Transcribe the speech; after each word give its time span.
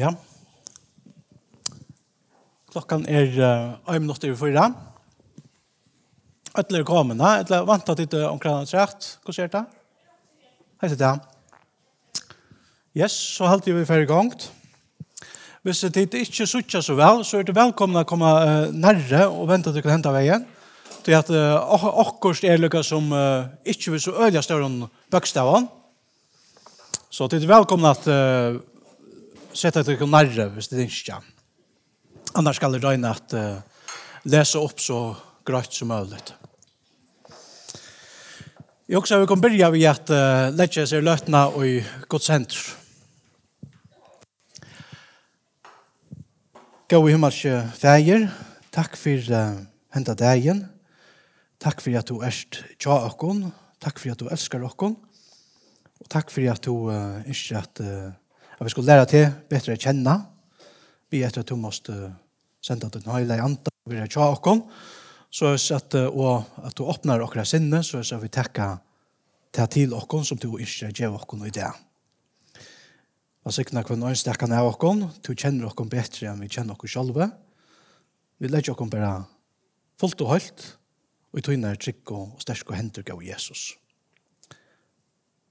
Ja. 0.00 0.14
Klokkan 2.72 3.02
er 3.04 3.34
uh, 3.36 3.94
en 3.94 4.00
minutt 4.00 4.22
i 4.24 4.30
fyra. 4.32 4.70
Øtler 6.56 6.86
kommende. 6.88 7.32
eller 7.42 7.66
vant 7.68 7.88
at 7.92 8.00
ikke 8.00 8.22
omkring 8.30 8.54
hans 8.62 8.72
trätt. 8.72 9.08
Hva 9.26 9.34
ser 9.36 9.50
det? 9.52 9.60
Hei 10.80 10.88
til 10.88 11.00
det. 11.02 11.10
Yes, 12.96 13.12
så 13.12 13.50
halte 13.50 13.74
vi 13.74 13.84
ferdig 13.84 14.08
gongt. 14.08 14.48
Hvis 15.68 15.84
det 15.92 16.06
ikke 16.14 16.48
suttja 16.48 16.80
så 16.80 16.96
vel, 16.96 17.20
så 17.24 17.42
er 17.42 17.44
det 17.44 17.58
velkomna 17.58 18.06
å 18.06 18.08
komme 18.08 18.30
uh, 18.30 18.72
nærre 18.72 19.26
og 19.28 19.50
vente 19.52 19.68
at 19.68 19.76
du 19.76 19.82
kan 19.84 19.98
hente 19.98 20.14
veien. 20.16 20.48
Til 21.04 21.18
at 21.18 21.28
uh, 21.28 21.76
akkurat 21.76 22.48
er 22.48 22.62
lukka 22.62 22.80
som 22.86 23.12
uh, 23.12 23.52
ikke 23.68 23.98
vil 23.98 24.06
så 24.06 24.16
øyla 24.16 24.40
større 24.40 24.70
enn 24.70 24.80
bøkstavan. 25.12 25.68
Så 27.12 27.28
det 27.28 27.42
er 27.42 27.52
velkomna 27.52 27.92
at 27.92 28.08
uh, 28.08 28.62
sätta 29.52 29.82
dig 29.82 29.94
och 29.94 30.00
kan 30.00 30.10
nærre 30.10 30.48
hvis 30.54 30.68
det 30.68 30.84
ikke 30.86 31.12
er. 31.12 31.24
Annars 32.34 32.56
skal 32.56 32.72
det 32.72 32.84
røyne 32.84 33.10
at 33.10 33.34
uh, 33.34 33.62
lese 34.24 34.58
opp 34.58 34.80
så 34.80 35.00
grått 35.44 35.74
som 35.74 35.90
mulig. 35.90 36.20
Jeg 38.88 38.98
også 38.98 39.18
vil 39.18 39.26
kunne 39.30 39.42
begynne 39.42 39.72
ved 39.72 39.86
at 39.90 40.10
uh, 40.10 40.50
lette 40.54 40.86
seg 40.86 41.02
løtene 41.02 41.42
i 41.66 41.80
godsenter. 42.10 42.60
Gå 46.90 46.98
i 47.06 47.12
himmelske 47.14 47.54
feir, 47.78 48.28
takk 48.74 48.96
for 48.98 49.34
uh, 49.34 49.60
henta 49.94 50.14
dagen. 50.18 50.64
Takk 51.60 51.82
for 51.84 51.98
at 51.98 52.08
du 52.08 52.22
erst 52.24 52.62
tja 52.80 52.94
okkon. 53.10 53.50
Takk 53.82 53.98
for 54.00 54.14
at 54.14 54.22
du 54.22 54.30
elskar 54.32 54.62
okkon. 54.64 54.96
Og 56.00 56.08
takk 56.08 56.30
for 56.32 56.46
at 56.50 56.64
du 56.64 56.88
uh, 56.88 57.20
ikke 57.28 57.58
at 57.58 57.82
uh, 57.84 58.10
at 58.60 58.66
vi 58.66 58.72
skulle 58.74 58.92
lære 58.92 59.08
til, 59.08 59.26
bedre 59.48 59.78
kjenne, 59.80 60.18
be 61.10 61.24
etter 61.24 61.42
at 61.42 61.48
du 61.48 61.56
måtte 61.56 61.96
sende 62.62 62.90
den 62.92 63.08
høyla 63.08 63.40
i 63.40 63.42
andan, 63.42 63.74
vi 63.88 63.96
er 63.96 64.10
tja 64.10 64.28
okkom, 64.34 64.66
så 65.32 65.54
at, 65.56 65.94
og 65.96 66.44
at 66.66 66.76
du 66.76 66.84
åpner 66.84 67.24
okra 67.24 67.46
sinne, 67.48 67.80
så 67.86 68.02
at 68.04 68.22
vi 68.22 68.28
takker 68.28 68.76
til 69.54 69.68
til 69.70 69.94
okkom 69.94 70.24
som 70.24 70.38
du 70.38 70.58
ikke 70.58 70.92
gjør 70.92 71.16
okkom 71.18 71.46
i 71.46 71.50
det. 71.50 71.70
Og 73.44 73.54
sikna 73.54 73.82
kvann 73.82 74.04
øynstekkane 74.04 74.58
av 74.58 74.68
okkom, 74.74 75.08
du 75.26 75.34
kjenner 75.34 75.70
okkom 75.70 75.88
bedre 75.90 76.28
enn 76.30 76.42
vi 76.42 76.48
kjenner 76.48 76.76
okkom 76.76 76.88
sjálve, 76.88 77.30
Vi 78.40 78.48
legger 78.48 78.72
okkom 78.72 78.88
bare 78.88 79.26
fullt 80.00 80.22
og 80.24 80.30
holdt, 80.32 80.62
og 81.32 81.38
i 81.38 81.42
tøyne 81.44 81.74
er 81.74 81.76
trygg 81.76 82.08
og 82.16 82.40
sterk 82.40 82.70
og 82.70 82.78
hendur 82.78 83.04
gav 83.04 83.20
Jesus. 83.20 83.74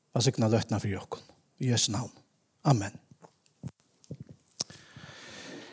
Hva 0.10 0.24
sikna 0.26 0.50
løtna 0.50 0.80
for 0.82 0.96
okkom, 0.98 1.22
i 1.62 1.70
Jesu 1.70 1.92
navn. 1.94 2.19
Amen. 2.62 2.92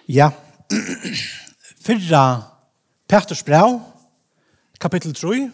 Ja, 0.06 0.30
fyrra 1.86 2.42
Peters 3.06 3.42
brev, 3.44 3.80
kapittel 4.78 5.14
3, 5.14 5.50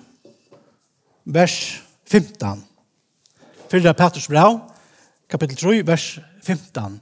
vers 1.25 1.81
15. 2.05 2.65
Fyrra 3.71 3.95
Peters 3.95 4.29
brev, 4.29 4.61
kapittel 5.29 5.57
3, 5.57 5.83
vers 5.89 6.21
15. 6.43 7.01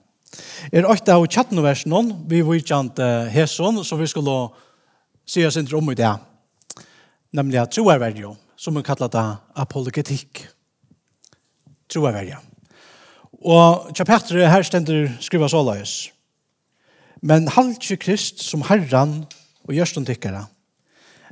Er 0.71 0.87
åkta 0.87 1.17
av 1.19 1.27
tjattnoversen, 1.27 2.13
vi 2.31 2.43
vikjant 2.47 2.99
Heson, 3.35 3.83
som 3.85 3.99
vi 3.99 4.07
skulle 4.07 4.51
se 5.27 5.47
oss 5.47 5.57
inte 5.57 5.77
om 5.77 5.91
i 5.91 5.95
det. 5.99 6.13
Nämligen 7.31 7.67
troarverjo, 7.67 8.37
som 8.57 8.75
vi 8.75 8.83
kallar 8.83 9.11
det 9.11 9.27
apologetikk. 9.55 10.47
Troarverjo. 11.91 12.50
Og 13.41 13.89
tja 13.97 14.05
Petre 14.05 14.49
her 14.53 14.65
stender 14.69 15.07
skriva 15.25 15.49
såleis. 15.49 16.11
Men 17.25 17.49
halvtje 17.49 17.97
Krist 18.01 18.43
som 18.45 18.61
herran 18.69 19.23
og 19.65 19.73
gjørstund 19.73 20.09
tikkara. 20.09 20.45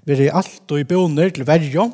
Vi 0.09 0.17
er 0.17 0.37
alt 0.37 0.73
og 0.73 0.81
i 0.81 0.87
boner 0.89 1.29
til 1.29 1.45
verjo, 1.45 1.91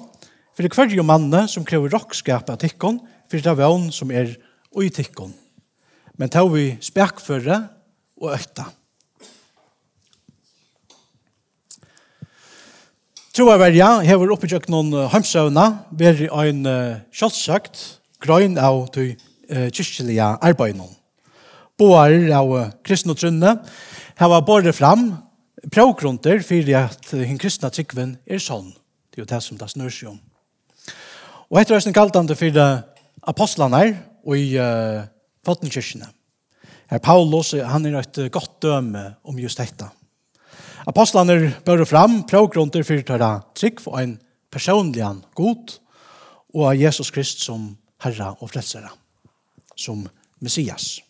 for 0.55 0.63
det 0.63 0.71
kvarjo 0.71 1.03
manne 1.03 1.49
som 1.51 1.67
krever 1.67 1.91
rokkskap 1.91 2.47
av 2.51 2.61
tikkon, 2.63 3.01
for 3.27 3.43
det 3.43 3.57
vøn 3.59 3.91
som 3.91 4.13
er 4.15 4.37
ui 4.71 4.87
tikkon. 4.95 5.35
Men 6.15 6.31
tar 6.31 6.47
vi 6.47 6.77
spekføre 6.79 7.59
og 8.23 8.31
økta. 8.37 8.69
Troa 13.35 13.59
verja 13.59 13.97
hever 14.07 14.31
oppi 14.31 14.47
tjøk 14.47 14.71
noen 14.71 14.95
heimsøvna, 15.11 15.89
veri 15.91 16.31
ein 16.31 16.63
uh, 16.71 17.01
kjallsøkt, 17.11 17.81
grøyn 18.23 18.55
av 18.63 18.85
tøy 18.95 19.17
kyrkjelige 19.49 20.29
arbeidene. 20.45 20.89
Boar 21.79 22.13
av 22.37 22.53
kristne 22.87 23.15
og 23.15 23.19
trunne 23.19 23.57
hava 24.21 24.41
båret 24.47 24.77
fram 24.77 25.09
prøvgrunter 25.73 26.43
for 26.47 26.71
at 26.79 27.11
den 27.11 27.41
kristne 27.41 27.71
tryggven 27.73 28.17
er 28.27 28.43
sånn. 28.43 28.71
Det 29.11 29.21
er 29.21 29.25
jo 29.25 29.31
det 29.31 29.43
som 29.43 29.59
det 29.59 29.71
snør 29.73 29.93
seg 29.93 30.13
om. 30.13 30.21
Og 31.51 31.61
etter 31.61 31.77
høysen 31.77 31.95
kalt 31.95 32.17
han 32.17 32.29
det 32.29 32.39
for 32.39 32.61
apostlene 33.31 33.83
og 34.25 34.37
i 34.39 34.55
uh, 34.59 35.05
Fottenkirkene. 35.45 36.09
Her 36.91 37.01
Paulus, 37.05 37.53
han 37.57 37.87
er 37.87 37.99
et 38.01 38.19
godt 38.33 38.59
døme 38.63 39.05
om 39.25 39.39
just 39.41 39.61
dette. 39.61 39.87
Apostlene 40.89 41.53
bør 41.65 41.85
fram 41.89 42.23
prøvgrunter 42.29 42.85
for 42.85 43.01
å 43.01 43.07
ta 43.09 43.31
trygg 43.57 43.81
for 43.81 44.01
en 44.01 44.19
personlig 44.53 45.05
god 45.37 45.79
og 46.55 46.67
av 46.71 46.77
Jesus 46.79 47.11
Krist 47.11 47.41
som 47.45 47.73
Herre 48.05 48.35
og 48.41 48.53
Frelsere 48.53 48.93
som 49.77 50.07
Messias. 50.41 51.01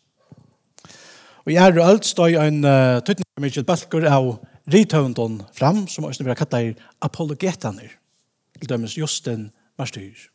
Og 1.44 1.52
i 1.52 1.58
ære 1.60 1.84
alt 1.84 2.06
stod 2.08 2.36
en 2.40 2.62
uh, 2.64 3.00
tøytning 3.04 3.28
Michael 3.40 3.66
Balker 3.68 4.06
av 4.08 4.30
rithøvendon 4.72 5.42
fram, 5.52 5.84
som 5.88 6.06
også 6.08 6.24
vil 6.24 6.36
katta 6.38 6.62
i 6.64 6.72
apologetaner, 7.04 7.98
til 8.56 8.70
dømes 8.70 8.96
Justin 8.96 9.50
Marstyr. 9.78 10.30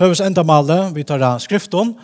Høves 0.00 0.22
endamale, 0.24 0.88
vi 0.96 1.04
tar 1.06 1.22
av 1.22 1.42
skriften, 1.44 1.94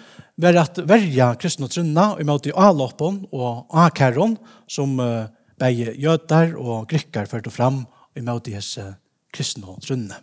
var 0.41 0.61
at 0.61 0.79
verja 0.89 1.33
kristne 1.41 1.69
trunna 1.73 2.13
i 2.21 2.27
møte 2.29 2.53
i 2.53 2.57
avloppen 2.57 3.25
og 3.33 3.73
akæron, 3.87 4.37
som 4.69 4.99
uh, 5.01 5.29
begge 5.61 5.97
jødar 6.01 6.53
og 6.61 6.89
grikkar 6.91 7.29
førte 7.31 7.53
fram 7.53 7.87
i 8.17 8.25
møte 8.25 8.53
i 8.53 8.59
hese 8.59 8.93
kristne 9.33 9.79
trunna. 9.81 10.21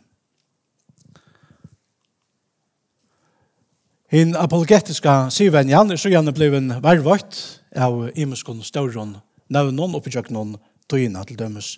Hinn 4.07 4.37
apologetiska 4.39 5.27
syvenjan 5.35 5.89
er 5.91 5.99
så 5.99 6.07
gjerne 6.07 6.31
bliven 6.31 6.69
blevet 6.79 7.39
av 7.75 8.05
imenskon 8.15 8.61
stauron 8.63 9.17
nøvnon 9.51 9.97
oppi 9.99 10.13
tjøknon 10.13 10.53
tøyina 10.87 11.25
til 11.27 11.35
dømes 11.35 11.73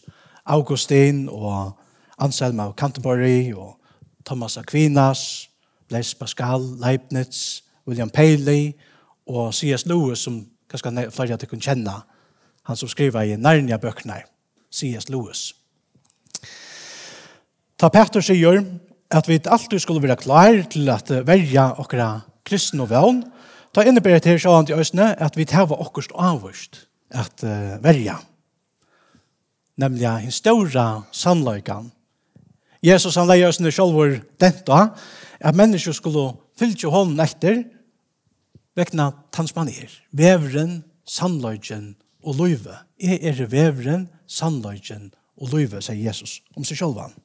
Augustin 0.46 1.24
og 1.26 1.72
Anselm 2.22 2.62
av 2.62 2.76
Canterbury 2.78 3.50
og 3.58 3.80
Thomas 4.30 4.60
Aquinas, 4.62 5.50
Blaise 5.90 6.14
Pascal, 6.20 6.62
Leibniz, 6.78 7.64
William 7.88 8.12
Paley 8.14 8.76
og 9.26 9.50
C.S. 9.54 9.88
Lewis 9.90 10.22
som 10.22 10.44
kanskje 10.70 11.10
flere 11.10 11.34
av 11.34 11.42
dere 11.42 11.50
kunne 11.50 11.66
kjenne 11.66 11.96
han 12.70 12.78
som 12.78 12.92
skriver 12.94 13.26
i 13.26 13.40
Narnia-bøkene 13.42 14.20
C.S. 14.70 15.10
Lewis. 15.10 15.48
Ta 17.74 17.90
Petter 17.90 18.22
sier 18.22 18.62
at 19.12 19.28
vi 19.28 19.40
alltid 19.46 19.80
skulle 19.80 20.04
være 20.04 20.20
klar 20.22 20.62
til 20.70 20.90
at 20.90 21.10
verja 21.28 21.72
okra 21.82 22.20
kristne 22.46 22.86
og 22.86 22.92
vevn, 22.92 23.24
ta 23.74 23.86
innebærer 23.86 24.22
til 24.24 24.40
sjåan 24.42 24.68
til 24.70 24.80
øsne 24.82 25.14
at 25.22 25.38
vi 25.38 25.46
tar 25.46 25.70
okkurst 25.70 26.14
avvurst 26.16 26.86
at 27.10 27.44
uh, 27.44 27.78
verja. 27.84 28.18
Nemlig 29.78 30.06
en 30.06 30.32
større 30.32 31.04
sannløykan. 31.12 31.92
Jesus 32.84 33.16
han 33.16 33.28
leier 33.28 33.50
øsne 33.50 33.72
sjolvor 33.72 34.20
denta 34.42 34.90
at 35.40 35.56
mennesker 35.56 35.96
skulle 35.96 36.34
fylke 36.60 36.92
hånden 36.92 37.20
etter 37.24 37.64
vekna 38.76 39.12
tansmanier. 39.36 39.92
Vevren, 40.12 40.84
sannløyken 41.08 41.96
og 42.24 42.36
løyve. 42.36 42.76
Jeg 43.02 43.20
er 43.24 43.46
vevren, 43.48 44.10
sannløyken 44.28 45.12
og 45.40 45.54
løyve, 45.54 45.82
sier 45.82 46.00
Jesus 46.10 46.40
om 46.56 46.68
seg 46.68 46.82
sjolvan. 46.82 47.16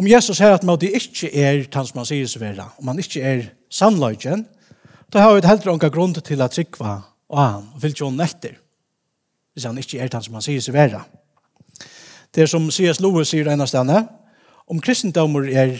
Om 0.00 0.06
Jesus 0.08 0.38
sier 0.38 0.54
at 0.56 0.62
man 0.64 0.80
ikke 0.80 1.28
er 1.28 1.66
han 1.74 1.84
som 1.84 1.98
han 2.00 2.06
sier 2.08 2.28
seg 2.30 2.40
vera, 2.40 2.70
om 2.80 2.88
han 2.88 3.00
ikke 3.02 3.20
er 3.20 3.42
sannløgjen, 3.68 4.46
da 5.12 5.20
har 5.20 5.34
vi 5.36 5.42
heller 5.44 5.74
noen 5.74 5.92
grunn 5.92 6.14
til 6.16 6.40
at 6.40 6.56
sikva 6.56 6.94
og 7.28 7.36
han, 7.36 7.66
og 7.74 7.82
fyllt 7.82 8.00
jo 8.00 8.08
etter, 8.24 8.54
hvis 9.52 9.66
han 9.68 9.76
ikke 9.76 9.98
er 10.00 10.08
han 10.14 10.24
som 10.24 10.38
han 10.38 10.46
sier 10.46 10.62
seg 10.64 10.72
vera. 10.72 11.02
Det 12.32 12.46
er 12.46 12.48
som 12.48 12.70
C.S. 12.72 13.02
Lewis 13.04 13.28
sier 13.34 13.50
ena 13.52 13.66
stedene, 13.68 14.06
om 14.70 14.80
kristendommer 14.80 15.50
er 15.52 15.76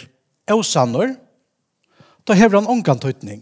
avsannor, 0.53 1.15
da 2.29 2.37
hever 2.37 2.61
han 2.61 2.69
ongan 2.69 3.01
tøytning. 3.01 3.41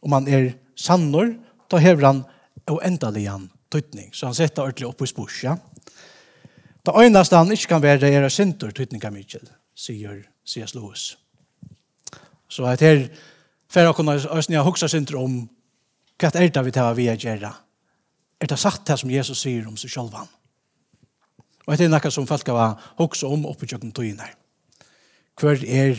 Om 0.00 0.16
han 0.16 0.30
er 0.32 0.48
sannor, 0.78 1.34
da 1.68 1.82
hever 1.82 2.08
han 2.08 2.24
avendaligan 2.64 3.50
tøytning. 3.68 4.14
Så 4.16 4.30
han 4.30 4.38
setter 4.38 4.64
ordentlig 4.64 4.88
opp 4.88 5.04
i 5.04 5.12
spurs, 5.12 5.42
ja. 5.44 5.58
Det 6.86 6.96
øyneste 7.04 7.36
han 7.36 7.52
ikke 7.52 7.74
kan 7.74 7.84
være 7.84 8.14
er 8.14 8.30
synder 8.32 8.72
tøytninga 8.72 9.12
mykje 9.12 9.44
sier 9.76 10.24
C.S. 10.44 10.74
Lewis. 10.74 11.16
Så 12.48 12.64
at 12.64 12.80
her 12.80 13.08
fer 13.68 13.90
okkur 13.90 14.08
oss 14.32 14.48
nya 14.48 14.64
hugsa 14.64 14.88
sindur 14.88 15.20
om 15.20 15.38
hva 16.16 16.30
er 16.32 16.48
det 16.48 16.64
vi 16.64 16.72
tar 16.72 16.94
vi 16.96 17.08
er 17.12 17.18
ta 18.40 18.48
det 18.48 18.58
sagt 18.58 18.86
det 18.88 18.98
som 19.00 19.10
Jesus 19.10 19.42
sier 19.42 19.66
om 19.68 19.76
seg 19.76 19.92
sjálvan? 19.92 20.28
Og 21.66 21.72
dette 21.72 21.84
er 21.88 21.92
noe 21.92 22.12
som 22.14 22.28
folk 22.28 22.48
har 22.48 22.76
hugsa 22.98 23.28
om 23.28 23.46
uppi 23.48 23.66
i 23.66 23.72
kjøkken 23.72 23.92
Kvar 25.36 25.56
Hver 25.56 25.64
er 25.66 25.96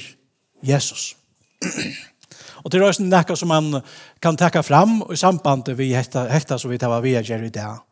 Jesus? 0.64 1.16
og 2.64 2.72
det 2.72 2.80
er 2.80 2.88
også 2.88 3.04
noe 3.04 3.36
som 3.36 3.52
man 3.52 3.82
kan 4.22 4.38
takke 4.38 4.64
fram 4.64 5.04
i 5.12 5.18
samband 5.18 5.70
vi 5.78 5.92
hekta, 5.94 6.58
som 6.58 6.72
vi 6.72 6.78
tar 6.78 7.02
vi 7.02 7.14
er 7.14 7.24
gjerra 7.24 7.46
i 7.46 7.54
dag. 7.54 7.84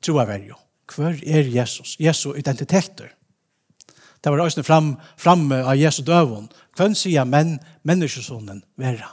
Tro 0.00 0.18
jeg 0.20 0.28
vel 0.28 0.46
jo. 0.52 0.56
Hver 0.94 1.20
er 1.26 1.50
Jesus? 1.50 1.96
Jesu 2.00 2.32
identiteter. 2.38 3.10
Det 4.26 4.32
var 4.32 4.40
også 4.42 4.62
fram, 4.66 4.96
fram 5.16 5.52
av 5.54 5.76
Jesu 5.78 6.00
døven. 6.02 6.48
Hvem 6.74 6.96
sier 6.98 7.22
menn, 7.30 7.60
menneskesonen, 7.86 8.64
vera? 8.74 9.12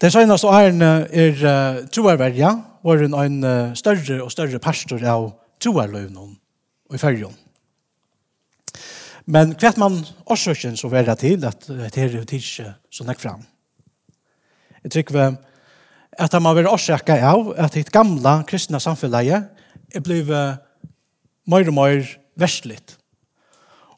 Det 0.00 0.08
seneste 0.08 0.48
årene 0.48 0.88
er 1.12 1.36
uh, 1.44 1.82
troarverja, 1.92 2.54
var 2.80 3.04
en, 3.04 3.18
en 3.20 3.38
uh, 3.44 3.76
større 3.76 4.22
og 4.24 4.32
større 4.32 4.62
pastor 4.64 5.04
av 5.04 5.28
troarløvnen 5.60 6.32
og 6.88 6.96
i 6.96 7.04
fyrjon. 7.04 7.36
Men 9.28 9.52
hvert 9.60 9.76
man 9.76 10.00
årsøkjen 10.24 10.80
så 10.80 10.88
vera 10.88 11.12
til 11.20 11.44
at 11.44 11.68
det 11.68 11.92
er 11.92 12.20
jo 12.22 12.24
ikke 12.24 12.72
som 12.88 13.12
er 13.12 13.20
fram. 13.20 13.44
Jeg 14.80 14.96
tror 14.96 15.12
vi 15.12 15.30
at 16.24 16.40
man 16.40 16.56
var 16.56 16.72
årsøkja 16.72 17.20
av 17.20 17.50
at 17.60 17.76
det 17.76 17.90
gamla 17.92 18.38
kristna 18.48 18.80
samfunnet 18.80 19.34
er 19.92 20.00
blivet 20.00 20.62
mer 21.44 21.68
og 21.68 21.76
mer 21.84 22.16
versligt. 22.38 22.96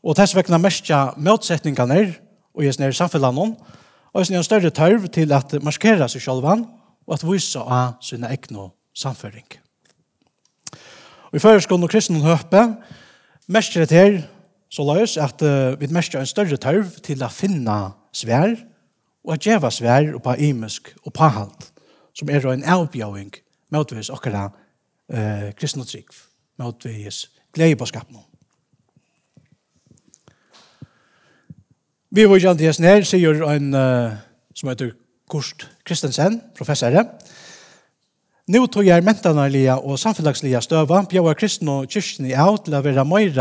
Og 0.02 0.16
tess 0.16 0.34
vegna 0.36 0.60
mestja 0.62 1.12
motsetningarna 1.18 1.98
er, 1.98 2.12
og 2.54 2.64
jes 2.66 2.78
nere 2.80 2.96
samfellanon, 2.96 3.56
og 4.12 4.22
jes 4.22 4.30
nere 4.32 4.46
større 4.46 4.70
tørv 4.74 5.08
til 5.14 5.32
at 5.34 5.56
marskera 5.62 6.08
seg 6.10 6.22
sjálvan, 6.24 6.66
og 7.08 7.16
at 7.16 7.24
vise 7.26 7.60
av 7.60 7.98
sina 8.04 8.30
egna 8.32 8.68
samføring. 8.96 9.46
Og 11.28 11.36
i 11.36 11.42
føreskånd 11.42 11.84
og 11.84 11.92
kristne 11.92 12.20
høpe, 12.24 12.62
mestja 13.48 13.84
det 13.84 13.96
her, 13.96 14.18
så 14.72 14.84
løys 14.84 15.16
at 15.20 15.42
uh, 15.44 15.74
vi 15.80 15.88
mestja 15.92 16.20
en 16.20 16.28
større 16.28 16.58
tørv 16.60 16.98
til 17.04 17.24
å 17.24 17.32
finna 17.32 17.78
svær, 18.12 18.54
og 19.24 19.34
at 19.34 19.44
djeva 19.44 19.70
svær 19.72 20.12
og 20.14 20.22
på 20.24 20.36
imisk 20.44 20.92
og 21.04 21.12
på 21.16 21.28
halt, 21.32 21.68
som 22.16 22.30
er 22.32 22.44
en 22.52 22.64
avbjøving, 22.64 23.32
motvis 23.72 24.12
okkara 24.12 24.48
uh, 24.48 25.48
kristne 25.56 25.88
trygg, 25.88 26.12
motvis 26.60 27.26
glede 27.56 27.80
på 27.80 27.88
skapen. 27.88 28.27
Vi 32.08 32.24
var 32.24 32.40
jo 32.40 32.48
antihesten 32.48 32.86
her, 32.88 33.02
sier 33.04 33.42
en 33.52 33.74
uh, 33.76 34.14
som 34.56 34.70
heter 34.70 34.94
Kurt 35.28 35.66
Kristensen, 35.84 36.38
professor. 36.56 36.94
Nå 38.48 38.62
tog 38.72 38.86
jeg 38.86 39.04
mentanalige 39.04 39.74
og 39.76 39.98
samfunnslige 40.00 40.62
støver, 40.64 41.04
bjør 41.10 41.36
kristne 41.36 41.82
og 41.82 41.90
kyrkene 41.92 42.30
i 42.30 42.32
av 42.32 42.56
til 42.64 42.78
å 42.78 42.80
være 42.86 43.04
mer 43.04 43.36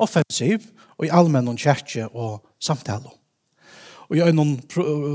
offensiv 0.00 0.64
og 0.96 1.04
i 1.04 1.10
allmenn 1.12 1.50
og 1.52 1.60
kjerke 1.60 2.06
og 2.08 2.38
samtale. 2.56 3.12
Og 4.08 4.16
i 4.16 4.22
en 4.24 4.40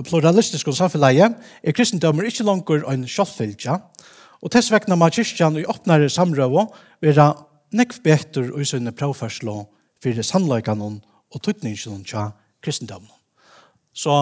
pluralistisk 0.05 0.69
samfunnslige 0.69 1.31
er 1.63 1.73
kristendømmer 1.73 2.29
ikke 2.29 2.45
langer 2.45 2.85
en 2.91 3.07
kjølfylgja, 3.09 3.79
og 4.41 4.53
til 4.53 4.65
svekna 4.67 4.97
med 4.97 5.17
kyrkjan 5.17 5.57
og 5.57 5.63
i 5.63 5.69
åpnere 5.73 6.09
samrøve 6.09 6.67
være 7.01 7.31
nekv 7.73 7.97
betur 8.05 8.53
og 8.53 8.61
i 8.61 8.69
sønne 8.69 8.93
prøvførsel 8.93 9.49
for 10.05 10.21
sannløkene 10.29 10.91
og 11.31 11.41
tøtningsene 11.41 12.05
kjærkene 12.05 12.40
kristendom. 12.63 13.05
Så 13.93 14.15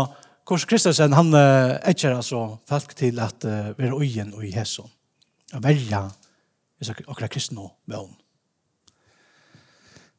Kors 0.50 0.66
Kristensen, 0.66 1.14
han 1.14 1.30
etter 1.86 2.16
altså 2.16 2.58
folk 2.66 2.96
til 2.98 3.20
at 3.22 3.46
uh, 3.46 3.70
være 3.78 4.00
øyen 4.02 4.34
og 4.34 4.46
i 4.48 4.52
hæsson. 4.56 4.90
Og 5.54 5.64
velja 5.64 6.08
akkurat 6.82 7.30
kristne 7.30 7.68
med 7.86 7.98
hon. 7.98 8.16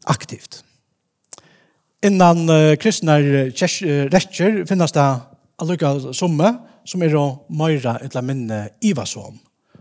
Aktivt. 0.06 0.62
Innan 2.06 2.46
uh, 2.46 2.76
kristne 2.78 3.18
rettjer 4.12 4.62
finnes 4.70 4.94
det 4.94 5.08
allukka 5.60 6.12
somme 6.14 6.52
som 6.86 7.02
er 7.02 7.16
å 7.18 7.24
møyra 7.50 7.98
et 8.04 8.14
la 8.14 8.22
minne 8.22 8.68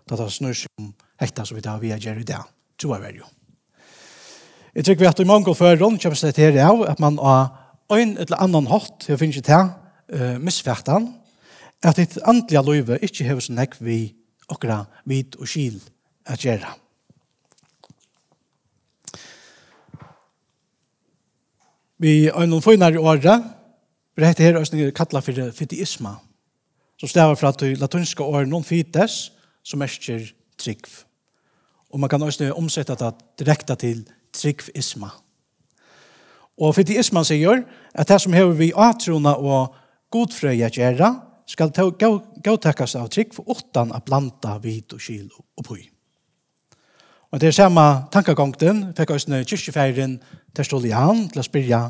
Da 0.10 0.16
Det 0.16 0.32
snur 0.34 0.54
seg 0.54 0.70
om 0.80 0.94
hekta 1.22 1.46
som 1.46 1.56
vi 1.56 1.62
tar 1.62 1.80
via 1.80 1.98
gjør 1.98 2.22
i 2.22 2.26
det. 2.26 2.42
Tror 2.78 2.96
jeg 2.96 3.04
vel 3.04 3.22
jo. 3.22 3.28
Jeg 4.76 4.86
tror 4.86 4.96
vi 4.96 5.08
at 5.08 5.20
i 5.20 5.26
mange 5.26 5.56
fører 5.56 5.78
kommer 5.78 6.22
det 6.22 6.36
til 6.36 6.58
at 6.58 7.00
man 7.00 7.18
har 7.18 7.69
ein 7.90 8.18
eller 8.18 8.42
annan 8.42 8.70
hatt, 8.70 9.08
jeg 9.10 9.20
finner 9.20 9.40
ikke 9.40 9.48
til, 9.50 9.72
uh, 10.14 10.38
misfertan, 10.42 11.10
at 11.84 12.00
et 12.00 12.18
andelig 12.28 12.62
løyve 12.66 13.00
ikke 13.06 13.26
hever 13.28 13.44
så 13.44 13.56
nekk 13.56 13.78
vi 13.80 14.00
okra 14.52 14.84
vid 15.08 15.38
og 15.40 15.48
skil 15.48 15.80
at 16.28 16.44
gjøre. 16.44 16.74
Vi 22.00 22.30
er 22.32 22.48
noen 22.48 22.64
finere 22.64 22.96
i 22.96 23.02
året, 23.02 23.48
for 24.16 24.24
dette 24.24 24.44
her 24.44 24.60
er 24.60 24.92
kattla 24.96 25.22
for 25.24 25.52
fideisma, 25.56 26.16
som 27.00 27.12
stever 27.12 27.36
fra 27.40 27.52
at 27.52 27.64
latinska 27.80 28.24
år 28.24 28.48
noen 28.48 28.64
fides, 28.64 29.32
som 29.64 29.82
ersker 29.82 30.30
trygg. 30.60 30.88
Og 31.90 32.00
man 32.00 32.10
kan 32.10 32.22
også 32.22 32.54
omsette 32.54 32.96
det 32.96 33.14
direkte 33.40 33.76
til 33.76 34.06
tryggvisma. 34.34 35.10
Tryggvisma 35.10 35.29
Og 36.60 36.76
fideismen 36.76 37.26
sier 37.28 37.64
at 37.96 38.10
det 38.10 38.20
som 38.22 38.36
hever 38.36 38.58
vi 38.60 38.72
atrona 38.76 39.36
og 39.38 39.76
godfrøy 40.12 40.60
at 40.66 40.76
gjøre, 40.76 41.14
skal 41.50 41.72
gautakast 42.46 42.98
av 43.00 43.08
trygg 43.10 43.32
for 43.34 43.50
åttan 43.50 43.94
a 43.96 44.02
blanda 44.06 44.60
vid 44.62 44.94
og 44.94 45.02
kyl 45.02 45.30
og 45.58 45.66
pøy. 45.66 45.88
Og 47.32 47.42
det 47.42 47.50
er 47.50 47.56
samme 47.58 47.86
tankagongten, 48.14 48.92
fikk 48.98 49.16
også 49.16 49.42
kyrkjefeiren 49.50 50.18
til 50.56 50.66
Stolian 50.66 51.28
til 51.30 51.42
å 51.42 51.46
spyrja 51.46 51.82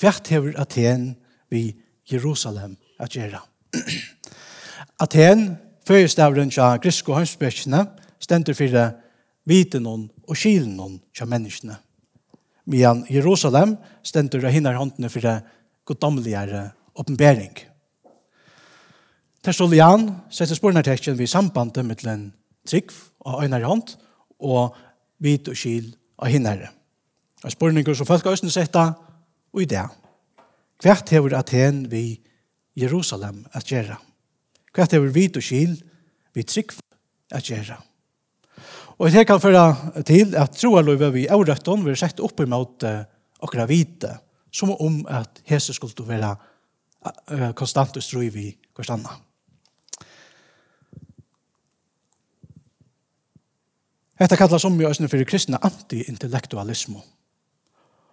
hvert 0.00 0.28
hever 0.32 0.56
Aten 0.60 1.10
vi 1.52 1.72
Jerusalem 2.08 2.76
at 3.00 3.16
gjerra. 3.16 3.42
Aten, 5.04 5.50
føyestavren 5.88 6.52
tja 6.52 6.74
grisko 6.82 7.16
hønsbøkene, 7.16 7.84
stendur 8.20 8.56
fyrir 8.56 8.96
viten 9.48 9.86
og 9.88 10.34
kylen 10.36 10.98
tja 11.16 11.28
menneskene 11.28 11.76
medan 12.68 13.04
Jerusalem 13.08 13.76
stendur 14.04 14.44
av 14.44 14.52
hinnar 14.52 14.76
håndene 14.76 15.10
for 15.12 15.24
det 15.24 15.38
goddomligere 15.88 16.68
oppenbering. 16.98 17.54
Terstolian 19.44 20.10
setter 20.34 20.58
spornartekjen 20.58 21.16
ved 21.16 21.30
sambandet 21.30 21.86
mittlen 21.86 22.26
trygg 22.68 22.92
av 23.24 23.44
øynar 23.44 23.64
hånd 23.64 23.94
og 24.44 24.76
vit 25.22 25.48
og 25.48 25.56
kyl 25.56 25.88
av 26.18 26.32
hinnare. 26.32 26.72
Og 27.44 27.54
spurningar 27.54 27.96
som 27.96 28.08
folk 28.08 28.26
øyne 28.26 28.52
setta 28.52 28.90
og 29.54 29.62
i 29.62 29.68
det. 29.70 29.86
Hvert 30.82 31.10
hever 31.10 31.38
Aten 31.38 31.86
vi 31.90 32.18
Jerusalem 32.78 33.46
at 33.54 33.66
gjøre. 33.70 33.96
Hvert 34.74 34.92
hever 34.92 35.14
vit 35.14 35.38
og 35.38 35.42
kyl 35.42 35.78
vi 36.34 36.44
trygg 36.44 36.74
at 37.32 37.46
gjera. 37.48 37.78
Og 38.98 39.12
det 39.14 39.26
kan 39.26 39.40
føre 39.40 40.02
til 40.02 40.34
at 40.34 40.56
troaløyve 40.58 41.12
vi 41.14 41.28
avrøtten 41.30 41.84
vil 41.86 41.96
sette 41.96 42.22
opp 42.26 42.40
imot 42.42 42.82
okra 43.46 43.66
vite, 43.70 44.10
som 44.50 44.72
om 44.74 45.04
at 45.06 45.38
Jesus 45.46 45.76
skulle 45.76 46.08
være 46.08 46.34
konstant 47.54 47.96
og 47.96 48.02
strøy 48.02 48.26
vi 48.34 48.48
hver 48.74 48.90
annet. 48.96 49.22
Hetta 54.18 54.34
kallas 54.34 54.64
om 54.66 54.80
jo 54.80 54.90
fyrir 54.90 55.24
kristna 55.24 55.60
anti-intellektualismo. 55.62 56.98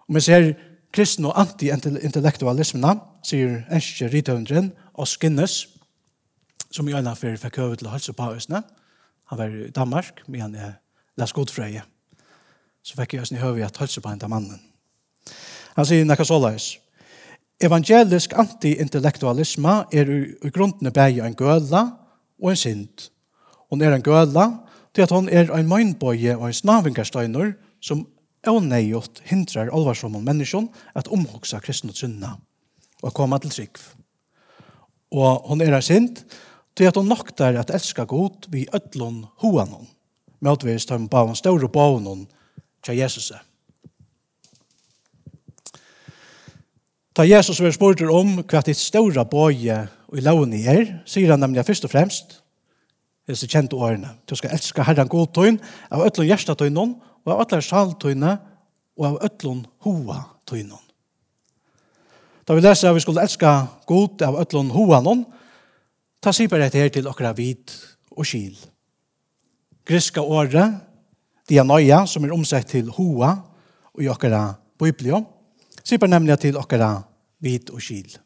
Og 0.06 0.14
vi 0.14 0.20
ser 0.20 0.52
kristna 0.94 1.32
og 1.32 1.40
anti-intellektualismena, 1.40 2.94
sier 3.26 3.64
enskje 3.74 4.12
rithøvendren 4.12 4.70
og 4.94 5.08
Skinnes, 5.08 5.66
som 6.70 6.86
jo 6.86 6.96
æna 6.96 7.16
fyrir 7.18 7.42
fikk 7.42 7.58
høvet 7.58 7.82
til 7.82 7.90
å 7.90 7.96
halse 7.96 8.14
på 8.14 8.22
Han 9.26 9.38
var 9.38 9.52
i 9.52 9.70
Danmark, 9.70 10.22
men 10.28 10.40
han 10.40 10.54
er 10.54 10.72
las 11.18 11.32
godfrøye. 11.32 11.82
Så 12.82 12.94
fikk 12.98 13.16
jeg 13.16 13.26
sin 13.26 13.42
høy 13.42 13.62
at 13.66 13.78
hølse 13.80 14.00
på 14.00 14.12
henne 14.12 14.28
mannen. 14.30 14.60
Han 15.76 15.86
sier 15.86 16.06
nekka 16.06 16.24
såleis. 16.24 16.76
Evangelisk 17.60 18.34
anti-intellektualisme 18.36 19.74
er 19.92 20.10
i 20.12 20.50
grunden 20.52 20.92
bæg 20.92 21.22
en 21.24 21.34
gøla 21.36 21.82
og 22.42 22.50
en 22.52 22.60
synd. 22.60 23.08
Hun 23.70 23.82
er 23.82 23.96
en 23.96 24.04
gøla 24.04 24.46
til 24.94 25.02
at 25.02 25.12
hun 25.12 25.28
er 25.28 25.50
en 25.52 25.68
møgnbøye 25.68 26.36
og 26.36 26.46
en 26.48 26.58
snavingarstøyner 26.60 27.54
som 27.80 28.06
åneigjort 28.46 29.22
hindrar 29.26 29.72
alvarsomme 29.74 30.20
menneskjon 30.22 30.68
at 30.94 31.08
omhoksa 31.12 31.58
kristne 31.64 31.90
og 31.90 31.98
sunna 31.98 32.36
og 33.02 33.14
koma 33.14 33.38
til 33.42 33.50
trygg. 33.50 33.80
Og 35.10 35.48
hun 35.48 35.60
er 35.60 35.74
en 35.74 35.82
synd 35.82 36.22
til 36.76 36.88
at 36.88 36.96
hun 36.96 37.08
noktar 37.08 37.56
at 37.56 37.72
elska 37.74 38.04
god 38.04 38.50
vi 38.52 38.66
ødlun 38.74 39.24
hoan 39.42 39.72
hon, 39.72 39.88
møtvis 40.40 40.86
tøm 40.86 41.08
på 41.08 41.24
en 41.26 41.38
større 41.38 41.68
på 41.68 41.90
hon 41.96 42.26
Jesus. 42.88 43.32
Ta 47.16 47.24
Jesus 47.24 47.60
vi 47.60 47.72
spurter 47.72 48.10
om 48.12 48.42
hva 48.44 48.60
ditt 48.62 48.78
store 48.78 49.24
bøye 49.24 49.86
og 50.06 50.18
i 50.18 50.22
loven 50.22 50.52
i 50.54 50.66
er, 50.68 50.98
sier 51.08 51.32
han 51.32 51.40
nemlig 51.42 51.64
først 51.66 51.86
og 51.88 51.90
fremst, 51.90 52.40
disse 53.26 53.48
kjente 53.50 53.74
årene, 53.74 54.12
du 54.28 54.36
skal 54.38 54.52
elska 54.54 54.84
Herren 54.86 55.08
god 55.10 55.32
tøyn, 55.34 55.56
av 55.90 56.04
ødlun 56.06 56.28
hjersta 56.28 56.54
tøynon, 56.54 56.94
og 57.26 57.32
av 57.32 57.42
ødlun 57.42 57.64
sjal 57.64 57.94
og 58.96 59.06
av 59.06 59.16
ødlun 59.26 59.64
hoa 59.82 60.20
tøynon. 60.46 60.82
Da 62.46 62.54
vi 62.54 62.62
leser 62.62 62.88
at 62.88 62.94
vi 62.94 63.02
skulle 63.02 63.24
elska 63.26 63.66
god 63.86 64.22
av 64.22 64.38
ødlun 64.44 64.70
hoa 64.70 65.00
noen, 65.02 65.24
Ta 66.26 66.32
sig 66.34 66.48
bare 66.50 66.64
dette 66.64 66.80
her 66.82 66.88
til 66.90 67.06
okra 67.06 67.30
vid 67.38 67.70
og 68.10 68.26
skil. 68.26 68.56
Griska 69.86 70.24
året, 70.26 70.80
dianoia, 71.46 72.00
som 72.10 72.24
er 72.26 72.32
omsett 72.34 72.66
til 72.72 72.90
hoa, 72.96 73.28
og 73.94 74.02
i 74.02 74.08
okra 74.10 74.40
biblio, 74.74 75.20
sig 75.84 76.00
bare 76.02 76.10
nemlig 76.10 76.40
til 76.42 76.58
okra 76.58 76.88
vid 77.38 77.70
og 77.70 77.78
skil. 77.78 78.18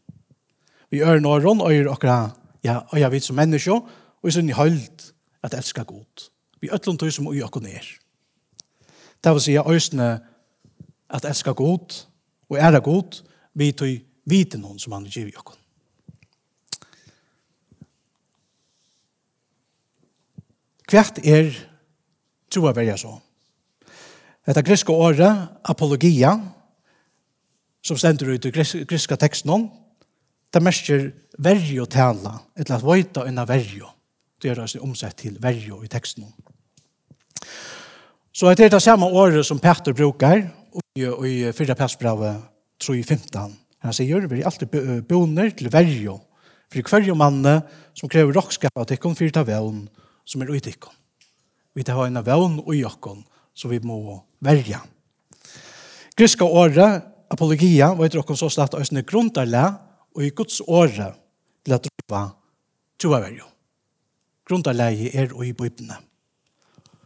Vi 0.90 1.02
ør 1.04 1.20
nåron, 1.20 1.60
og 1.60 1.76
er 1.76 1.92
okra, 1.92 2.30
ja, 2.64 2.78
og 2.88 3.00
jeg 3.00 3.12
vet 3.12 3.28
som 3.28 3.36
menneske, 3.36 3.72
og 3.72 4.28
i 4.28 4.32
sin 4.32 4.48
høyld 4.48 5.12
at 5.42 5.54
elska 5.54 5.82
god. 5.82 6.30
Vi 6.60 6.72
øtlom 6.72 6.96
tog 6.96 7.12
som 7.12 7.26
ui 7.26 7.42
okko 7.42 7.60
ned. 7.60 7.84
Det 9.24 9.32
vil 9.32 9.40
si 9.40 9.58
øysene 9.60 10.20
at 11.10 11.24
elska 11.24 11.52
god, 11.52 12.06
og 12.48 12.56
æra 12.56 12.78
god, 12.78 13.22
vi 13.54 13.72
tog 13.72 13.88
viten 14.24 14.64
hon 14.64 14.78
som 14.78 14.92
han 14.92 15.04
gir 15.04 15.26
i. 15.26 15.59
Hvert 20.90 21.20
er 21.22 21.52
troa 22.50 22.72
verja 22.74 22.96
så? 22.98 23.12
Dette 24.46 24.64
griske 24.66 24.92
året, 24.92 25.46
apologia, 25.62 26.32
som 27.84 27.98
stender 27.98 28.32
ut 28.34 28.46
i 28.48 28.52
griske 28.52 29.16
teksten, 29.20 29.68
det 30.50 30.62
merker 30.62 31.10
verjo 31.38 31.86
tala, 31.86 32.40
etter 32.58 32.74
at 32.74 32.84
vajta 32.84 33.24
unna 33.28 33.44
verjo. 33.46 33.92
Det 34.40 34.50
er 34.50 34.62
altså 34.64 34.80
omsett 34.82 35.20
til 35.20 35.36
verjo 35.40 35.82
i 35.84 35.90
teksten. 35.90 36.26
Så 38.32 38.50
det 38.56 38.66
er 38.66 38.74
det 38.74 38.82
samme 38.82 39.06
året 39.06 39.46
som 39.46 39.60
Petter 39.62 39.94
brukar, 39.94 40.42
og 40.74 41.26
i 41.26 41.52
fyrra 41.54 41.76
passbravet 41.78 42.40
3.15. 42.82 43.54
Han 43.84 43.94
sier, 43.94 44.26
vi 44.26 44.40
er 44.40 44.48
alltid 44.48 45.06
boner 45.08 45.52
til 45.54 45.70
verjo, 45.72 46.18
for 46.70 46.80
hver 46.80 46.90
hverjo 46.98 47.14
manne 47.18 47.60
som 47.94 48.10
krever 48.10 48.34
råkskap 48.34 48.74
av 48.78 48.88
tikkun 48.90 49.16
fyrir 49.18 49.34
ta 49.34 49.44
vevn, 49.46 49.84
som 50.30 50.42
er 50.42 50.52
uttikken. 50.54 50.94
Vi 51.74 51.84
tar 51.86 52.04
en 52.06 52.22
vevn 52.22 52.60
og 52.62 52.74
jokken, 52.76 53.22
så 53.54 53.70
vi 53.70 53.80
må 53.82 54.20
verja. 54.42 54.82
Griska 56.18 56.44
året, 56.44 57.06
apologia, 57.30 57.92
var 57.94 58.06
etter 58.06 58.20
råkken 58.20 58.38
så 58.38 58.50
slett 58.52 58.74
av 58.76 58.84
sine 58.86 59.02
grunntarle, 59.06 59.64
og 60.14 60.26
i 60.26 60.32
Guds 60.34 60.58
året 60.66 61.18
til 61.64 61.76
at 61.76 61.86
ropa 61.86 62.24
troa 63.00 63.20
verjo. 63.22 63.46
Grunntarleie 64.46 65.12
er 65.14 65.34
ui 65.36 65.50
i 65.52 65.56
bøybene. 65.56 65.96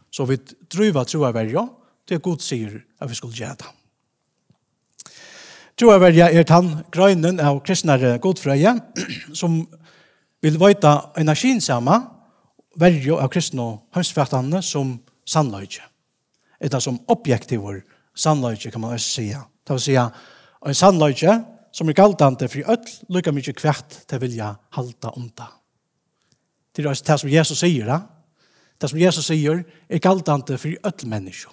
Så 0.09 0.25
vi 0.25 0.39
drøyva 0.41 1.05
troa 1.05 1.31
verjo, 1.35 1.67
til 2.05 2.21
Gud 2.21 2.43
sier 2.45 2.77
at 3.01 3.09
vi 3.09 3.17
skulle 3.17 3.37
gjøre 3.37 3.57
det. 3.61 3.71
Troa 5.75 5.97
verja 5.99 6.29
er 6.31 6.45
tann 6.47 6.69
grøynen 6.93 7.41
av 7.43 7.59
kristnare 7.65 8.15
godfrøye, 8.23 8.75
som 9.39 9.63
vil 10.45 10.59
vøyta 10.61 10.97
energin 11.19 11.61
saman, 11.61 12.14
verjo 12.79 13.19
av 13.21 13.31
kristne 13.33 13.65
hømsfættene 13.95 14.61
som 14.63 14.97
sannløyge. 15.27 15.83
Etter 16.61 16.79
som 16.83 16.99
objektiver 17.11 17.81
sannløyge, 18.15 18.71
kan 18.71 18.81
man 18.81 18.95
også 18.95 19.09
sige. 19.19 19.41
Det 19.67 19.73
vil 19.73 19.81
sige, 19.81 20.07
en 20.65 20.73
sannløyge 20.73 21.39
som 21.75 21.89
er 21.89 21.93
galdante 21.97 22.47
for 22.47 22.71
öll, 22.71 22.91
lukka 23.09 23.31
mykje 23.35 23.53
kvært 23.53 23.99
til 24.07 24.21
vilja 24.21 24.53
halda 24.71 25.11
onda. 25.17 25.47
det. 26.75 26.85
Er 26.85 26.93
det 26.93 27.19
som 27.19 27.29
Jesus 27.29 27.59
sier, 27.59 27.85
da. 27.85 27.99
Det 28.81 28.89
som 28.89 28.99
Jesus 28.99 29.25
sier 29.25 29.63
er 29.89 29.99
galdante 29.99 30.57
for 30.57 30.69
öll 30.69 31.07
mennesker. 31.07 31.51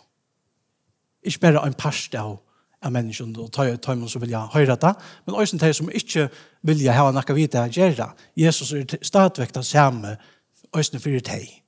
Ikke 1.22 1.40
bare 1.40 1.66
en 1.66 1.74
parst 1.74 2.14
av 2.14 2.38
av 2.82 2.92
menneskene 2.94 3.38
og 3.38 3.50
tøy 3.54 3.76
tøy 3.82 4.02
som 4.10 4.22
vilja 4.22 4.42
høyre 4.52 4.76
det, 4.80 4.92
men 5.26 5.36
også 5.38 5.58
de 5.60 5.72
som 5.74 5.90
ikke 5.90 6.28
vilja 6.66 6.96
ha 6.96 7.10
noe 7.14 7.36
vite 7.36 7.62
å 7.62 7.70
gjøre. 7.70 8.08
Jesus 8.38 8.72
er 8.74 8.96
stadigvæk 9.02 9.54
den 9.54 9.66
samme 9.66 10.16
øyne 10.76 11.00
for 11.00 11.20
teg. 11.20 11.62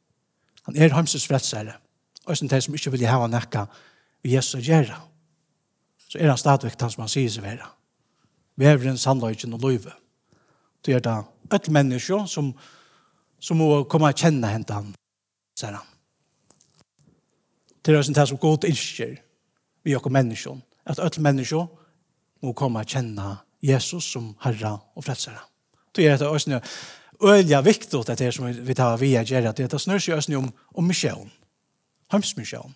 Han 0.65 0.77
er 0.77 0.95
hamsens 0.95 1.27
fredsere. 1.27 1.73
Øyne 2.29 2.49
teg 2.49 2.63
som 2.63 2.75
ikke 2.75 2.91
vil 2.91 3.07
hava 3.07 3.27
nekka 3.27 3.67
ved 4.23 4.31
Jesus 4.31 4.67
gjøre. 4.67 5.01
Så 6.09 6.19
er 6.19 6.29
han 6.29 6.39
stadigvæk 6.39 6.81
han 6.81 6.91
som 6.91 7.03
han 7.03 7.09
sier 7.09 7.31
seg 7.31 7.43
være. 7.43 7.69
Vi 8.57 8.65
er 8.65 8.79
en 8.79 8.99
sannløyken 8.99 9.53
og 9.53 9.61
løyve. 9.61 9.93
Det 10.85 10.95
er 10.95 11.01
da 11.01 11.23
et 11.55 11.69
menneske 11.69 12.27
som, 12.29 12.53
som 13.41 13.57
må 13.57 13.85
komme 13.85 14.09
og 14.09 14.17
kjenne 14.17 14.49
henne 14.49 14.75
han, 14.75 14.95
sier 15.59 15.77
han. 15.77 15.89
Det 17.85 17.93
er 17.93 18.01
øyne 18.01 18.15
teg 18.15 18.29
som 18.29 18.39
god 18.39 18.65
innskjer 18.65 19.17
vi 19.85 19.97
og 19.97 20.13
menneske. 20.13 20.55
At 20.87 20.99
et 20.99 21.19
menneske 21.19 21.67
må 22.43 22.53
komme 22.53 22.81
og 22.81 22.87
kjenne 22.87 23.37
Jesus 23.63 24.05
som 24.13 24.35
Herre 24.45 24.79
og 24.95 25.05
frelsere. 25.05 25.41
Det 25.97 26.09
er 26.09 26.15
et 26.15 26.23
øyne 26.23 26.61
teg 26.61 26.71
øyelig 27.23 27.65
viktig 27.65 28.01
at 28.01 28.19
det 28.19 28.27
er 28.27 28.31
som 28.31 28.67
vi 28.67 28.75
tar 28.75 28.97
via 28.97 29.23
gjerne, 29.23 29.49
at 29.49 29.57
det 29.57 29.81
snør 29.81 29.99
seg 29.99 30.19
østene 30.19 30.39
om, 30.39 30.53
om 30.75 30.85
misjon. 30.85 31.31
Hamsmisjon. 32.11 32.75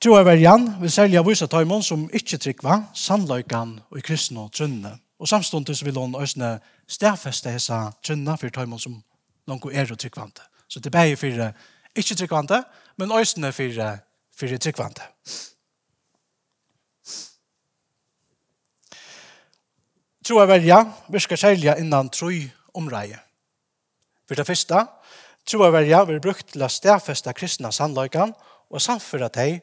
Tro 0.00 0.14
er 0.16 0.24
verjan, 0.24 0.80
vil 0.80 0.90
særlig 0.90 1.18
av 1.20 1.26
vise 1.28 1.46
taimon 1.46 1.82
som 1.84 2.06
ikke 2.12 2.38
trykva, 2.40 2.78
sannløykan 2.94 3.80
og 3.90 3.98
i 3.98 4.04
kristne 4.04 4.46
og 4.46 4.54
trunne. 4.56 4.94
Og 5.20 5.28
samståndet 5.28 5.84
vil 5.84 5.98
hun 6.00 6.16
østene 6.16 6.58
stedfeste 6.88 7.52
hese 7.52 7.82
trunne 8.02 8.38
for 8.40 8.48
taimon 8.48 8.80
som 8.80 8.96
langt 9.46 9.68
er 9.72 9.92
og 9.92 9.98
trykvante. 9.98 10.42
Så 10.68 10.80
det 10.80 10.88
er 10.88 10.98
bare 10.98 11.16
for 11.16 11.52
ikke 11.96 12.14
trykvante, 12.14 12.62
men 12.96 13.12
østene 13.12 13.52
for, 13.52 13.84
fyrir 14.36 14.58
trykvante. 14.58 15.02
Trykvante. 15.02 15.50
Troa 20.24 20.44
verja 20.44 20.82
skal 21.18 21.38
særlig 21.38 21.72
innan 21.80 22.10
troi 22.12 22.44
omreie. 22.76 23.18
For 24.28 24.36
det 24.36 24.46
første, 24.46 24.84
tro 25.48 25.64
troa 25.64 25.70
verja 25.72 26.02
vil 26.04 26.20
brukt 26.20 26.52
til 26.52 26.62
å 26.62 26.68
stedfeste 26.68 27.32
kristna 27.32 27.70
sannløykan 27.72 28.34
og 28.70 28.82
samføre 28.84 29.30
deg 29.32 29.62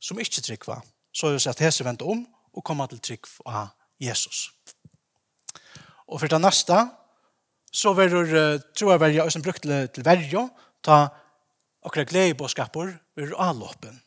som 0.00 0.20
ikke 0.20 0.44
tryggva, 0.44 0.80
så 1.12 1.30
er 1.30 1.38
det 1.38 1.48
at 1.48 1.64
hese 1.64 1.84
vente 1.84 2.04
om 2.04 2.22
og 2.52 2.64
komme 2.64 2.86
til 2.92 3.00
trygg 3.00 3.26
av 3.46 3.72
Jesus. 4.00 4.50
Og 6.08 6.20
for 6.20 6.28
det 6.28 6.40
neste, 6.42 6.76
så 7.72 7.94
vil 7.96 8.60
troa 8.76 8.98
verja 9.00 9.28
som 9.30 9.42
brukt 9.42 9.64
til 9.64 10.04
verja, 10.04 10.48
ta 10.82 11.08
akkurat 11.80 12.08
glede 12.08 12.34
på 12.34 12.44
gledebåskaper 12.44 12.92
ur 13.16 13.36
avloppen. 13.38 14.00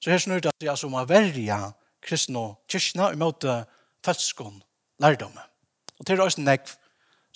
Så 0.00 0.10
her 0.10 0.18
snur 0.18 0.40
det 0.40 0.54
at 0.54 0.62
jeg 0.62 0.78
som 0.78 0.94
har 0.96 1.08
verja 1.10 1.58
kristne 2.00 2.38
og 2.38 2.70
kyrkene 2.70 3.12
i 3.12 3.20
måte 3.20 3.64
fødskånd 4.06 4.62
lærdomme. 5.02 5.42
Og 5.98 6.06
til 6.06 6.20
også 6.20 6.40
nekv 6.40 6.74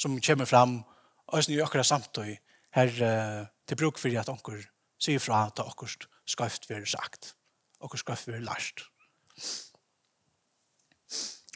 som 0.00 0.20
kommer 0.24 0.48
fram, 0.48 0.80
også 1.26 1.52
nye 1.52 1.62
akkurat 1.62 1.86
samtøy, 1.86 2.36
her 2.74 2.88
uh, 3.04 3.46
til 3.66 3.76
bruk 3.76 3.98
for 3.98 4.14
at 4.18 4.28
onker 4.28 4.62
sier 5.00 5.20
fra 5.22 5.46
at 5.48 5.60
akkurat 5.62 6.06
skøyft 6.28 6.68
vi 6.70 6.80
sagt, 6.86 7.34
akkurat 7.80 8.04
skøyft 8.04 8.28
vil 8.28 8.46
lært. 8.46 8.84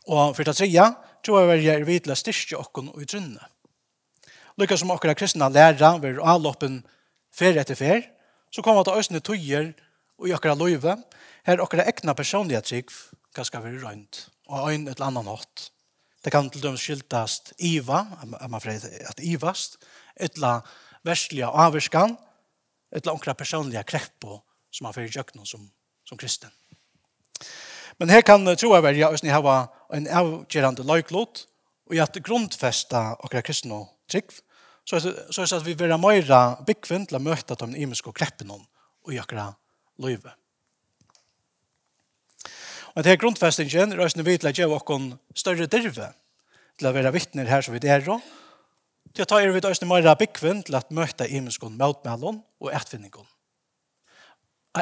Og 0.04 0.36
for 0.36 0.44
det 0.44 0.56
tredje, 0.56 0.84
tror 1.24 1.40
jeg 1.40 1.60
vi 1.62 1.68
er 1.72 1.86
vidla 1.88 2.16
styrke 2.18 2.58
okken 2.60 2.90
og 2.92 3.00
utrynne. 3.04 3.40
Lykke 4.60 4.76
som 4.78 4.92
akkurat 4.94 5.18
kristna 5.18 5.48
læra 5.48 5.96
vil 6.02 6.20
avloppen 6.20 6.82
fer 7.34 7.56
etter 7.58 7.78
fer, 7.78 8.04
så 8.52 8.62
kommer 8.62 8.84
det 8.84 8.94
også 8.94 9.20
tøyer 9.20 9.72
og 10.18 10.28
okkur 10.28 10.36
akkurat 10.36 10.60
løyve, 10.60 10.96
her 11.44 11.62
akkurat 11.62 11.88
egna 11.90 12.14
personlige 12.14 12.60
trygg, 12.60 12.92
hva 13.34 13.44
skal 13.44 13.64
være 13.64 13.82
rønt, 13.82 14.28
og 14.46 14.70
en 14.70 14.86
eller 14.88 15.06
annan 15.08 15.32
hatt. 15.32 15.70
Det 16.24 16.32
kan 16.32 16.48
til 16.48 16.62
dømes 16.64 16.80
skiltast 16.80 17.52
iva, 17.60 18.00
er 18.40 18.48
man 18.48 18.62
freit 18.62 18.84
at 18.84 19.20
ivast, 19.20 19.76
etla 20.16 20.56
verslige 21.04 21.50
avvirskan, 21.50 22.16
etla 22.94 23.12
onkra 23.12 23.34
personliga 23.36 23.82
kreppo 23.84 24.40
som 24.72 24.88
har 24.88 24.96
fyrir 24.96 25.12
jøkna 25.12 25.44
som, 25.44 25.66
som 26.08 26.18
kristen. 26.18 26.52
Men 28.00 28.10
her 28.10 28.24
kan 28.26 28.46
tro 28.56 28.72
jeg 28.72 28.86
verja 28.86 29.10
hvis 29.12 29.22
ni 29.22 29.34
hava 29.34 29.66
en 29.94 30.08
avgerande 30.08 30.86
løyklot 30.86 31.44
og 31.90 31.94
i 31.94 32.00
at 32.02 32.16
grundfesta 32.24 33.04
okra 33.26 33.42
kristne 33.44 33.82
trygg, 34.10 34.32
så, 34.84 35.00
så 35.00 35.42
er 35.42 35.48
det 35.48 35.58
at 35.58 35.66
vi 35.66 35.76
vill 35.78 35.94
meira 36.00 36.40
byggvind 36.64 37.10
til 37.10 37.20
å 37.20 37.22
møte 37.24 37.56
de 37.60 37.68
imiske 37.84 38.12
kreppene 38.16 38.56
og 38.56 39.12
i 39.12 39.20
okra 39.20 39.50
løyve. 40.00 40.32
Men 42.94 43.04
det 43.04 43.10
her 43.10 43.20
grunnfestingen 43.20 43.92
er 43.92 44.00
også 44.04 44.22
vi 44.22 44.36
til 44.38 44.50
å 44.50 44.54
gjøre 44.54 44.78
oss 44.78 45.40
større 45.40 45.66
dirve 45.66 46.12
til 46.78 46.88
å 46.88 46.94
være 46.94 47.12
vittner 47.14 47.50
her 47.50 47.62
som 47.62 47.74
vi 47.74 47.82
er 47.90 48.06
og 48.10 48.22
til 49.14 49.22
å 49.22 49.28
ta 49.30 49.38
er 49.38 49.52
vi 49.54 49.60
til 49.62 49.86
å 49.86 49.90
være 49.94 50.16
byggvinn 50.18 50.62
til 50.66 50.74
å 50.74 50.82
møte 50.94 51.28
imenskån 51.30 51.76
møtmellom 51.78 52.40
og 52.42 52.72
etvinningon. 52.74 53.26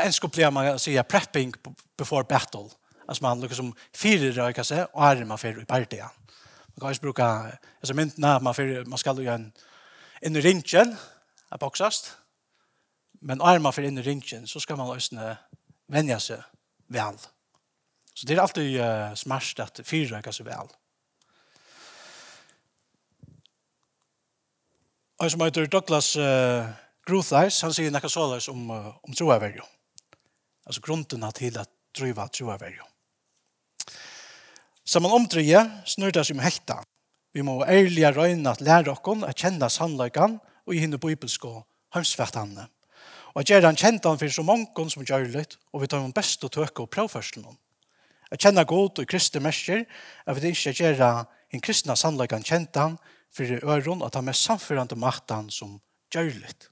En 0.00 0.12
skulle 0.12 0.32
bli 0.32 0.48
man 0.48 0.78
sier 0.80 1.04
prepping 1.04 1.52
before 2.00 2.24
battle. 2.24 2.70
Altså 3.04 3.24
man 3.26 3.42
lukker 3.42 3.58
som 3.58 3.74
fire 3.92 4.30
røyker 4.32 4.64
seg 4.64 4.86
og 4.86 5.04
er 5.04 5.24
man 5.28 5.40
fyrir 5.40 5.60
i 5.60 5.68
partiet. 5.68 6.08
Man 6.72 6.80
kan 6.80 6.88
også 6.88 7.04
bruke, 7.04 7.26
altså 7.84 7.94
myndene, 7.94 8.38
man, 8.40 8.56
fyrir, 8.56 8.86
man 8.88 9.00
skal 9.00 9.18
jo 9.20 9.26
gjøre 9.26 9.42
en 9.42 9.50
inn 10.24 10.38
i 10.40 10.44
ringen, 10.44 10.94
er 11.52 11.60
boksast. 11.60 12.14
Men 13.20 13.44
er 13.44 13.60
man 13.60 13.76
fyrir 13.76 13.92
inn 13.92 14.00
i 14.00 14.06
ringen, 14.06 14.48
så 14.48 14.62
skal 14.62 14.80
man 14.80 14.94
også 14.94 15.34
vennja 15.92 16.16
seg 16.22 16.40
vel. 16.88 17.20
Så 18.14 18.28
det 18.28 18.36
er 18.36 18.42
alltid 18.42 18.76
uh, 18.76 19.14
smärst 19.16 19.60
at 19.64 19.80
fyra 19.88 20.20
kan 20.22 20.34
så 20.34 20.44
vel. 20.44 20.68
Og 25.22 25.30
som 25.30 25.44
heter 25.44 25.68
Douglas 25.70 26.16
uh, 26.16 26.68
Gruthais, 27.06 27.60
han 27.62 27.72
sier 27.72 27.92
nekka 27.94 28.10
såleis 28.10 28.48
om, 28.52 28.68
uh, 28.70 28.92
om 29.06 29.16
troaverjo. 29.16 29.64
Altså 30.66 30.82
grunden 30.84 31.24
til 31.32 31.58
at 31.58 31.70
driva 31.96 32.28
troaverjo. 32.28 32.84
man 35.00 35.14
omdreie 35.14 35.62
snurda 35.86 36.24
som 36.24 36.38
hekta. 36.42 36.82
Vi 37.32 37.42
må 37.42 37.62
ærlige 37.64 38.12
røyna 38.12 38.52
at 38.52 38.60
lære 38.60 38.90
okkon 38.92 39.24
at 39.24 39.38
kjenne 39.38 39.70
sannløykan 39.70 40.40
og 40.66 40.74
i 40.74 40.78
hinne 40.78 40.98
bibelsko 40.98 41.62
og. 41.92 42.68
Og 43.32 43.40
at 43.40 43.48
gjerne 43.48 43.68
han 43.68 43.76
kjente 43.76 44.08
han 44.08 44.18
for 44.20 44.28
så 44.28 44.42
mange 44.42 44.90
som 44.90 45.04
gjør 45.04 45.28
litt, 45.32 45.56
og 45.72 45.82
vi 45.82 45.88
tar 45.88 46.00
hon 46.00 46.12
best 46.12 46.44
å 46.44 46.48
tøke 46.48 46.84
og 46.84 46.90
prøvførselen 46.90 47.46
om. 47.48 47.56
Jeg 48.32 48.40
kjenner 48.46 48.64
godt 48.64 49.02
og 49.02 49.08
kristne 49.08 49.42
mennesker, 49.44 49.82
at 50.26 50.38
vi 50.40 50.52
ikke 50.54 50.72
gjør 50.72 51.02
en 51.52 51.60
kristne 51.64 51.96
sannleggene 52.00 52.46
kjent 52.48 52.78
han, 52.80 52.96
for 53.32 53.44
i 53.48 53.60
øren 53.60 54.04
at 54.04 54.16
han 54.16 54.28
er 54.28 54.36
samførende 54.36 54.96
makten 54.96 55.50
som 55.52 55.78
gjør 56.12 56.32
litt. 56.40 56.68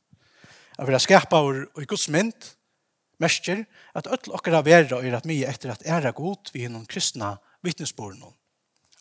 Jeg 0.78 0.88
vil 0.88 1.00
skapa 1.00 1.40
og 1.44 1.82
i 1.82 1.88
Guds 1.88 2.08
mynd, 2.08 2.54
mennesker, 3.20 3.64
at 3.94 4.08
alle 4.08 4.36
okkara 4.36 4.62
vera 4.64 5.00
er 5.04 5.18
at 5.18 5.28
mye 5.28 5.48
etter 5.48 5.74
at 5.74 5.84
ære 5.84 6.14
god 6.16 6.52
vi 6.54 6.64
innom 6.64 6.86
kristne 6.88 7.34
vittnesbordene. 7.64 8.32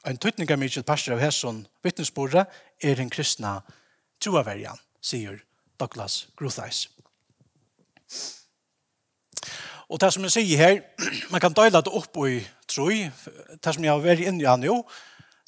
En 0.07 0.19
tøytning 0.19 0.51
av 0.51 0.59
mye 0.59 0.83
pastor 0.87 1.15
av 1.15 1.23
hesson 1.23 1.65
vittnesbordet 1.83 2.45
er 2.83 2.99
en 2.99 3.11
kristne 3.11 3.59
troaverjan, 4.19 4.79
sier 4.99 5.39
Douglas 5.79 6.25
Grutheis. 6.39 6.87
Og 9.89 10.01
det 10.01 10.11
som 10.13 10.25
jeg 10.25 10.35
sier 10.35 10.59
her, 10.61 10.81
man 11.33 11.41
kan 11.41 11.55
døyla 11.55 11.81
det 11.85 11.93
opp 11.93 12.19
i 12.27 12.39
troi, 12.69 13.07
det 13.57 13.73
som 13.73 13.85
jeg 13.85 13.93
har 13.93 14.03
vært 14.03 14.25
inne 14.25 14.43
i 14.43 14.49
han 14.49 14.65
jo, 14.65 14.83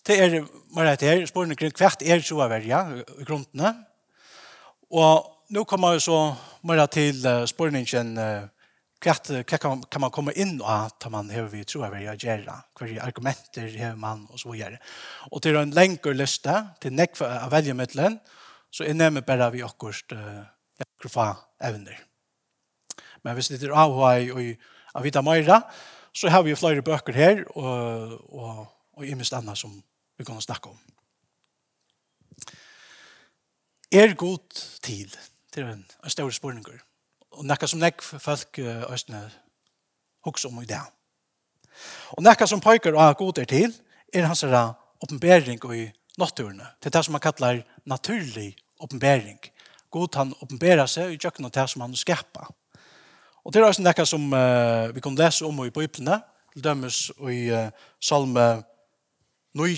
det 0.08 0.18
er, 0.18 0.40
man 0.74 0.88
rett 0.88 1.04
her, 1.06 1.20
spørsmålet 1.30 1.60
kring 1.60 1.76
hvert 1.78 2.02
er 2.02 2.24
så 2.26 2.40
verja, 2.50 2.80
i 3.22 3.26
grunnene. 3.28 3.76
Og 4.98 5.28
nå 5.54 5.64
kommer 5.70 5.94
vi 5.94 6.02
så 6.02 6.24
mer 6.66 6.82
til 6.90 7.22
spørsmålet 7.22 8.50
hvert 9.02 9.32
kan, 9.50 9.82
kan 9.90 10.04
man 10.04 10.14
komme 10.14 10.34
inn 10.38 10.60
og 10.60 10.70
at 10.70 11.08
man 11.14 11.30
har 11.34 11.48
vi 11.50 11.64
tror 11.66 11.88
jeg 11.88 11.94
vil 11.96 12.04
gjøre, 12.06 12.58
er 12.86 13.02
argumenter 13.02 13.70
har 13.80 13.98
man 13.98 14.28
og 14.30 14.42
så 14.42 14.54
gjør. 14.58 14.78
Og 15.32 15.42
til 15.42 15.58
en 15.58 15.74
lengre 15.74 16.14
liste, 16.14 16.54
til 16.82 16.94
nekva 16.94 17.32
av 17.46 17.54
veljemiddelen, 17.54 18.20
så 18.72 18.86
er 18.86 18.96
nemlig 18.96 19.26
bare 19.28 19.50
vi 19.54 19.66
akkurat 19.66 20.14
uh, 20.16 20.46
akkurat 20.82 21.42
evner. 21.66 21.98
Men 23.24 23.34
hvis 23.38 23.52
det 23.52 23.64
er 23.64 23.76
avhøy 23.78 24.32
og 24.34 25.02
avita 25.02 25.22
Møyra, 25.22 25.62
så 26.14 26.30
har 26.30 26.44
vi 26.44 26.52
jo 26.52 26.60
flere 26.60 26.82
bøker 26.82 27.16
her, 27.16 27.44
og, 27.56 28.18
og, 28.34 28.66
og 28.94 29.06
imest 29.08 29.34
annet 29.34 29.58
som 29.58 29.74
vi 30.18 30.26
kan 30.28 30.42
snakke 30.42 30.70
om. 30.70 30.80
Er 33.92 34.14
god 34.16 34.40
til, 34.84 35.16
til 35.54 35.64
en, 35.64 35.86
en 36.04 36.10
større 36.10 36.32
spørninger, 36.32 36.80
og 37.32 37.46
nekka 37.48 37.68
som 37.68 37.80
nekk 37.80 38.04
folk 38.04 38.60
østene 38.92 39.24
hukse 40.26 40.48
om 40.48 40.62
i 40.62 40.68
det. 40.68 40.82
Og 42.18 42.24
nekka 42.24 42.48
som 42.48 42.64
pøyker 42.64 42.96
av 43.00 43.16
god 43.20 43.42
er 43.42 43.50
til, 43.50 43.74
er 44.14 44.28
hans 44.28 44.44
oppenbering 44.44 45.60
i 45.76 45.88
naturene, 46.20 46.68
til 46.82 46.94
det 46.94 47.06
som 47.06 47.16
man 47.16 47.24
kallar 47.24 47.62
naturlig 47.86 48.56
oppenbering. 48.80 49.40
God 49.92 50.16
han 50.16 50.34
oppenberer 50.42 50.88
seg 50.88 51.14
i 51.14 51.20
kjøkken 51.20 51.48
og 51.48 51.54
det 51.56 51.68
som 51.70 51.84
han 51.84 51.96
skapar. 51.96 52.52
Og 53.42 53.54
det 53.54 53.62
er 53.62 53.66
også 53.66 53.82
noe 53.82 54.06
som 54.06 54.28
uh, 54.36 54.92
vi 54.94 55.02
kan 55.02 55.18
lese 55.18 55.46
om 55.48 55.64
i 55.66 55.74
Bibelene, 55.74 56.20
til 56.54 56.66
dømes 56.66 56.98
i 57.32 57.48
uh, 57.50 57.72
Salme 58.04 58.48
9, 59.58 59.78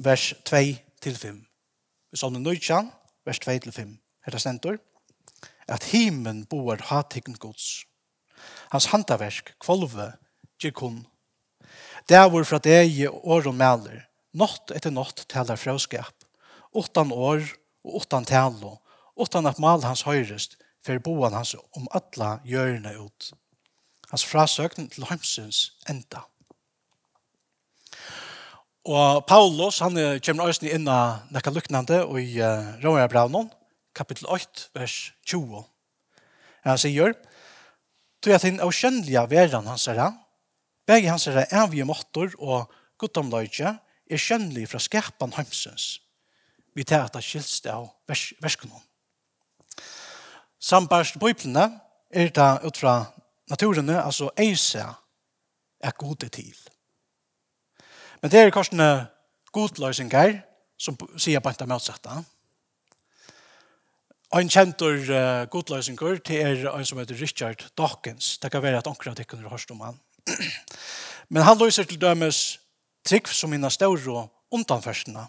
vers 0.00 0.30
2-5. 0.48 1.42
I 2.12 2.16
Salme 2.16 2.40
9, 2.40 2.54
vers 3.28 3.42
2-5. 3.44 3.96
Her 4.24 4.36
er 4.38 4.42
stentor. 4.42 4.78
At 5.68 5.90
himen 5.90 6.46
boer 6.48 6.80
hatikken 6.88 7.36
gods. 7.36 7.84
Hans 8.72 8.88
handaversk, 8.94 9.52
kvolve, 9.60 10.12
gikon. 10.62 11.02
Dævor 12.08 12.46
fra 12.48 12.60
deg 12.64 13.02
år 13.10 13.50
og 13.50 13.56
mæler. 13.58 14.06
Nått 14.32 14.72
etter 14.72 14.94
nått 14.94 15.26
taler 15.28 15.60
frøskap. 15.60 16.14
Åttan 16.72 17.12
år 17.12 17.44
og 17.84 18.00
åttan 18.00 18.24
talo. 18.24 18.78
Åttan 19.18 19.50
at 19.50 19.60
mal 19.60 19.84
hans 19.84 20.06
høyrest– 20.08 20.56
fer 20.88 21.02
boan 21.04 21.36
hans 21.36 21.54
om 21.76 21.86
alla 21.96 22.38
gjørna 22.48 22.94
ut. 22.96 23.30
Hans 24.08 24.24
frasøkning 24.24 24.88
til 24.92 25.06
heimsins 25.10 25.68
enda. 25.90 26.24
Og 28.88 29.26
Paulus, 29.28 29.82
han 29.84 29.98
kommer 30.24 30.48
også 30.48 30.70
inn 30.72 30.88
av 30.88 31.26
nekka 31.34 31.52
luknande 31.52 32.00
i 32.16 32.38
uh, 32.40 32.78
Romerbraunen, 32.80 33.50
kapittel 33.92 34.30
8, 34.32 34.70
vers 34.78 34.94
20. 35.28 35.60
Han 36.64 36.80
sier, 36.80 37.12
«Tu 38.24 38.32
at 38.32 38.46
hinn 38.46 38.62
avkjønnelige 38.64 39.26
veran 39.30 39.68
hans 39.68 39.84
herre, 39.90 40.08
begge 40.88 41.12
hans 41.12 41.28
herre 41.28 41.44
evige 41.52 41.84
måttor 41.86 42.32
og 42.40 42.72
guttomløyge, 42.98 43.76
er 44.08 44.24
kjønnelig 44.24 44.70
fra 44.72 44.80
skapan 44.80 45.36
heimsins, 45.36 45.98
vi 46.72 46.86
tar 46.88 47.04
at 47.04 47.16
det 47.18 47.26
skilst 47.26 47.66
av 47.68 47.90
vers, 48.08 48.30
verskunnen. 48.40 48.87
Sambarst 50.60 51.18
bøyplene 51.22 51.80
er 52.10 52.32
det 52.34 52.48
ut 52.66 52.76
fra 52.76 53.04
naturene, 53.50 54.02
altså 54.02 54.30
eise 54.38 54.82
er 55.80 55.94
gode 55.98 56.28
til. 56.28 56.56
Men 58.22 58.30
det 58.30 58.40
er 58.40 58.50
korsene 58.50 59.06
godløsninger 59.54 60.40
som 60.78 60.98
sier 61.16 61.40
på 61.40 61.52
etter 61.52 61.68
motsatte. 61.70 62.10
Ein 64.34 64.50
kjentur 64.52 64.98
uh, 65.08 65.46
godløsninger 65.48 66.18
til 66.26 66.42
er 66.42 66.66
en 66.72 66.84
som 66.84 66.98
heter 66.98 67.20
Richard 67.20 67.62
Dawkins. 67.78 68.36
Det 68.38 68.50
kan 68.52 68.62
være 68.62 68.82
at 68.82 68.90
anker 68.90 69.10
at 69.10 69.22
dere 69.22 69.42
har 69.42 69.54
hørt 69.54 69.70
om 69.70 69.80
han. 69.80 70.00
Men 71.32 71.42
han 71.42 71.58
løser 71.58 71.86
til 71.88 72.00
dømes 72.00 72.58
trygg 73.06 73.28
som 73.28 73.52
innan 73.52 73.70
større 73.70 74.26
undanførsene. 74.50 75.28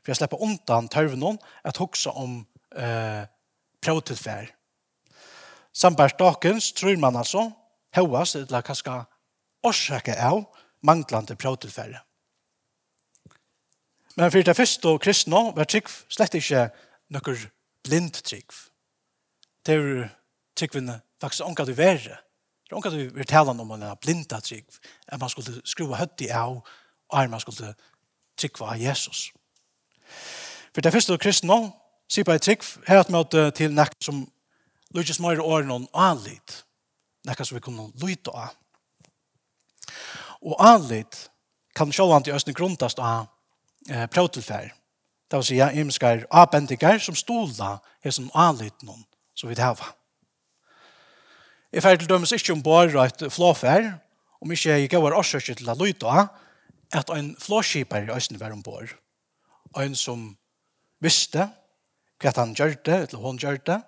For 0.00 0.12
jeg 0.12 0.20
slipper 0.20 0.42
undan 0.42 0.88
tørven 0.88 1.38
at 1.64 1.76
hoksa 1.76 2.14
om 2.14 2.46
uh, 2.78 3.26
prøvtilferd 3.82 4.54
Sambart 5.78 6.18
Dawkins 6.18 6.72
tror 6.72 6.96
man 6.98 7.16
altså 7.16 7.50
høyest 7.94 8.34
til 8.34 8.54
at 8.58 8.66
kanskje 8.66 8.96
årsake 9.62 10.16
av 10.18 10.40
manglande 10.82 11.36
prøvtilfære. 11.38 12.00
Men 14.16 14.32
for 14.34 14.42
det 14.42 14.56
første 14.56 14.88
og 14.90 15.00
kristne 15.00 15.42
var 15.54 15.68
trygg 15.70 15.90
slett 16.10 16.34
ikke 16.34 16.64
noe 17.14 17.34
blind 17.86 18.18
trygg. 18.26 18.56
Det 19.62 19.76
er 19.78 20.08
tryggvene 20.58 20.96
faktisk 21.22 21.46
ånka 21.46 21.66
du 21.68 21.72
være. 21.78 22.16
Det 22.66 22.72
er 22.72 22.78
ånka 22.80 22.90
du 22.90 22.98
vil 23.14 23.28
tale 23.30 23.54
om 23.54 23.70
en 23.76 23.84
blinda 24.02 24.40
trygg, 24.42 24.66
at 25.06 25.20
man 25.20 25.30
skulle 25.30 25.60
skrua 25.64 26.00
høtt 26.00 26.26
i 26.26 26.32
av, 26.34 26.58
og 27.08 27.20
at 27.20 27.30
man 27.30 27.40
skulle 27.40 27.70
tryggva 28.38 28.72
av 28.74 28.82
Jesus. 28.82 29.28
For 30.74 30.82
det 30.82 30.92
første 30.92 31.14
og 31.14 31.22
kristne 31.22 31.60
sier 32.10 32.26
på 32.26 32.34
et 32.34 32.42
trygg, 32.42 32.66
her 32.88 33.04
at 33.04 33.14
møte 33.14 33.50
til 33.54 33.70
nekt 33.70 34.02
som 34.02 34.26
Lutjes 34.94 35.20
mer 35.20 35.40
åren 35.40 35.70
om 35.70 35.88
anlit. 35.92 36.62
Nekka 37.26 37.44
som 37.44 37.58
vi 37.58 37.64
kunne 37.64 37.90
lytte 38.00 38.32
av. 38.32 38.54
Og 40.40 40.56
anlit 40.62 41.26
kan 41.76 41.92
sjåan 41.92 42.24
til 42.24 42.36
Østene 42.36 42.56
grunnast 42.56 43.00
av 43.02 43.26
eh, 43.90 44.06
prøvtilfær. 44.10 44.72
Det 45.28 45.40
vil 45.40 45.44
si 45.44 45.60
imskar 45.80 46.24
abendigar 46.30 47.02
som 47.04 47.16
stola 47.18 47.76
er 48.02 48.14
som 48.14 48.30
anlit 48.34 48.82
noen 48.82 49.04
som 49.36 49.50
vi 49.50 49.58
hava. 49.60 49.92
Jeg 51.68 51.84
fer 51.84 51.98
til 52.00 52.08
dømes 52.08 52.32
ikke 52.32 52.54
om 52.54 52.64
bare 52.64 53.04
et 53.04 53.26
flåfær, 53.32 53.90
om 54.40 54.52
ikke 54.52 54.72
jeg 54.72 54.88
gav 54.88 55.04
årsøkje 55.04 55.58
til 55.58 55.68
å 55.68 55.76
lyta 55.76 56.14
av, 56.22 56.28
at 56.96 57.10
en 57.12 57.34
flåskiper 57.36 58.06
i 58.06 58.14
Østene 58.14 58.40
var 58.40 58.54
ombord. 58.54 58.94
En 59.76 59.92
som 59.98 60.30
visste 61.04 61.50
hva 62.18 62.32
han 62.38 62.54
gjør 62.56 62.78
det, 62.86 63.00
eller 63.04 63.22
hun 63.22 63.36
gjør 63.38 63.60
det, 63.68 63.82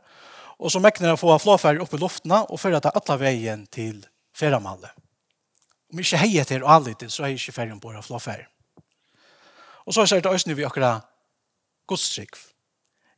og 0.60 0.72
så 0.72 0.80
mekner 0.82 1.14
jeg 1.14 1.20
få 1.20 1.36
flåferd 1.40 1.80
opp 1.80 1.94
i 1.96 2.00
luftene 2.00 2.42
og 2.46 2.60
føre 2.60 2.82
til 2.84 2.92
alle 3.00 3.16
veien 3.20 3.64
til 3.72 4.02
feramallet. 4.36 4.92
Om 5.90 6.02
ikke 6.02 6.20
heier 6.20 6.44
til 6.46 6.62
og 6.62 6.74
anlite, 6.76 7.08
så 7.10 7.24
er 7.24 7.32
jeg 7.32 7.40
ikke 7.40 7.56
ferdig 7.56 7.78
på 7.80 7.92
å 7.96 8.02
flåferd. 8.04 8.44
Og 9.88 9.96
så 9.96 10.04
ser 10.06 10.20
det 10.22 10.30
øyne 10.30 10.54
vi 10.54 10.66
akkurat 10.68 11.08
godstrykk. 11.88 12.36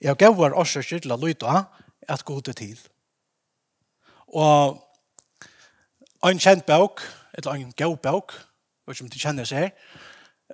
Jeg 0.00 0.16
gav 0.18 0.38
var 0.38 0.54
årsøkker 0.58 1.02
til 1.02 1.12
å 1.12 1.18
lytte 1.20 1.46
av 1.46 1.66
at 2.08 2.22
er 2.26 2.54
til. 2.56 2.78
Og 4.32 4.78
en 6.24 6.38
kjent 6.38 6.64
bøk, 6.66 7.02
eller 7.34 7.52
en 7.58 7.74
gav 7.76 7.96
bøk, 8.02 8.32
vet 8.86 8.96
ikke 8.96 9.04
om 9.04 9.10
du 9.10 9.18
kjenner 9.18 9.44
seg 9.44 9.58
her, 9.58 9.70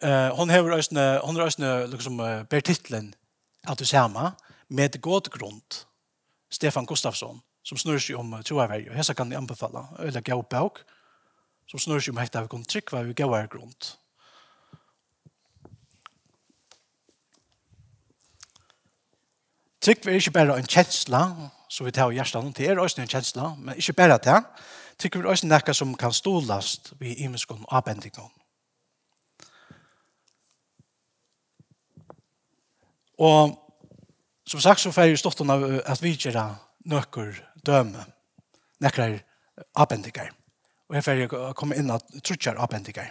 uh, 0.02 0.34
hon 0.36 0.50
hever 0.50 0.80
øyne, 0.80 1.06
hon 1.22 1.36
er 1.36 1.52
øyne 1.52 1.86
liksom, 1.92 2.20
uh, 2.20 2.42
ber 2.50 2.60
titlen 2.60 3.14
at 3.68 3.78
du 3.78 3.84
ser 3.84 4.08
meg, 4.08 4.32
med 4.68 5.00
god 5.00 5.30
grunn. 5.30 5.62
Stefan 6.50 6.86
Gustafsson 6.86 7.42
som 7.68 7.78
snurrer 7.78 8.00
seg 8.00 8.16
om 8.16 8.32
troavärg. 8.42 8.88
og 8.90 8.96
hessa 8.96 9.14
kan 9.14 9.30
jeg 9.30 9.38
anbefale, 9.38 9.86
Eller 9.98 10.20
gå 10.20 10.42
bok 10.42 10.84
som 11.68 11.78
snurrer 11.78 12.00
seg 12.00 12.14
om 12.14 12.20
hette 12.20 12.42
vi 12.42 12.48
kommer 12.48 12.82
hva 12.90 13.02
vi 13.02 13.14
går 13.14 13.48
grund. 13.52 13.96
Tryggva 19.80 20.10
er 20.10 20.16
ikke 20.16 20.30
bare 20.30 20.58
en 20.58 20.66
kjensla, 20.66 21.50
så 21.70 21.84
vi 21.84 21.90
tar 21.90 22.10
i 22.10 22.16
hjertan, 22.18 22.52
det 22.52 22.66
er 22.66 22.78
også 22.78 23.00
en 23.00 23.08
kjensla, 23.08 23.54
men 23.56 23.76
ikke 23.78 23.92
bare 23.92 24.18
det. 24.18 24.42
Tryggva 24.98 25.22
er 25.22 25.30
også 25.30 25.46
noe 25.46 25.74
som 25.74 25.94
kan 25.94 26.12
stålast 26.12 26.92
ved 26.98 27.16
imenskene 27.16 27.64
og 27.64 27.76
avbendingene. 27.78 28.28
Og 33.18 33.67
Som 34.48 34.60
sagt 34.60 34.80
så 34.80 34.90
får 34.92 35.10
jeg 35.10 35.18
stått 35.20 35.42
av 35.44 35.64
at 35.84 36.00
vi 36.00 36.14
gjør 36.16 36.38
nøkker 36.88 37.34
døme, 37.68 38.04
nekker 38.80 39.18
abendikker. 39.76 40.30
Og 40.88 40.96
jeg 40.96 41.04
får 41.04 41.18
jeg 41.20 41.56
komme 41.58 41.76
inn 41.76 41.90
at 41.92 42.06
trutjer 42.24 42.56
abendikker. 42.56 43.10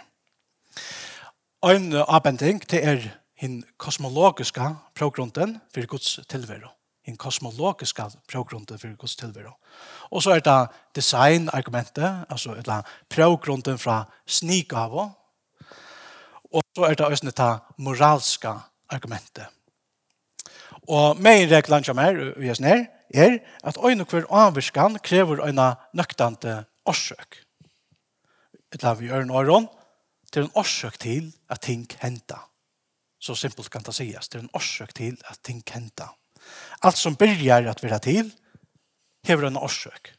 En 1.68 1.92
abending 1.94 2.58
det 2.70 2.80
er 2.82 3.06
hin 3.38 3.60
kosmologiska 3.78 4.72
progrunden 4.98 5.60
for 5.74 5.86
Guds 5.86 6.18
tilvero. 6.28 6.72
Hin 7.06 7.16
kosmologiska 7.16 8.08
progrunden 8.26 8.78
for 8.78 8.96
Guds 8.98 9.14
tilvero. 9.16 9.52
Og 10.10 10.22
så 10.22 10.34
er 10.34 10.42
det 10.42 10.56
designargumentet, 10.98 12.24
altså 12.28 12.56
er 12.56 12.66
det 12.66 12.80
progrunden 13.14 13.78
fra 13.78 14.04
snikavo. 14.26 15.06
Og 16.50 16.66
så 16.74 16.90
er 16.90 16.98
det 16.98 17.06
også 17.06 17.30
det 17.30 17.52
moralska 17.78 18.56
argumentet 18.90 19.46
Og 20.88 21.20
mein 21.20 21.50
reglan 21.50 21.84
som 21.84 21.98
er, 22.00 22.16
vi 22.40 22.48
er 22.48 22.60
nær, 22.64 22.86
er 23.14 23.38
at 23.64 23.76
øyne 23.84 24.04
hver 24.08 24.24
avvirskan 24.30 24.98
krever 25.04 25.44
øyne 25.44 25.74
nøktante 25.92 26.64
årsøk. 26.86 27.44
Et 28.72 28.82
la 28.82 28.94
vi 28.94 29.08
gjør 29.08 29.26
en 29.26 29.68
til 30.32 30.42
en 30.42 30.54
årsøk 30.54 30.98
til 30.98 31.32
at 31.48 31.60
ting 31.60 31.86
henta. 32.02 32.38
Så 33.20 33.34
simpelt 33.34 33.70
kan 33.70 33.82
det 33.82 33.94
sies. 33.94 34.28
Til 34.28 34.40
en 34.40 34.50
årsøk 34.54 34.94
til 34.94 35.16
at 35.28 35.38
ting 35.42 35.62
henta. 35.70 36.08
Alt 36.82 36.96
som 36.96 37.16
byrjar 37.16 37.68
at 37.68 37.82
vera 37.82 37.98
til, 37.98 38.32
hever 39.24 39.48
en 39.48 39.56
årsøk. 39.56 40.14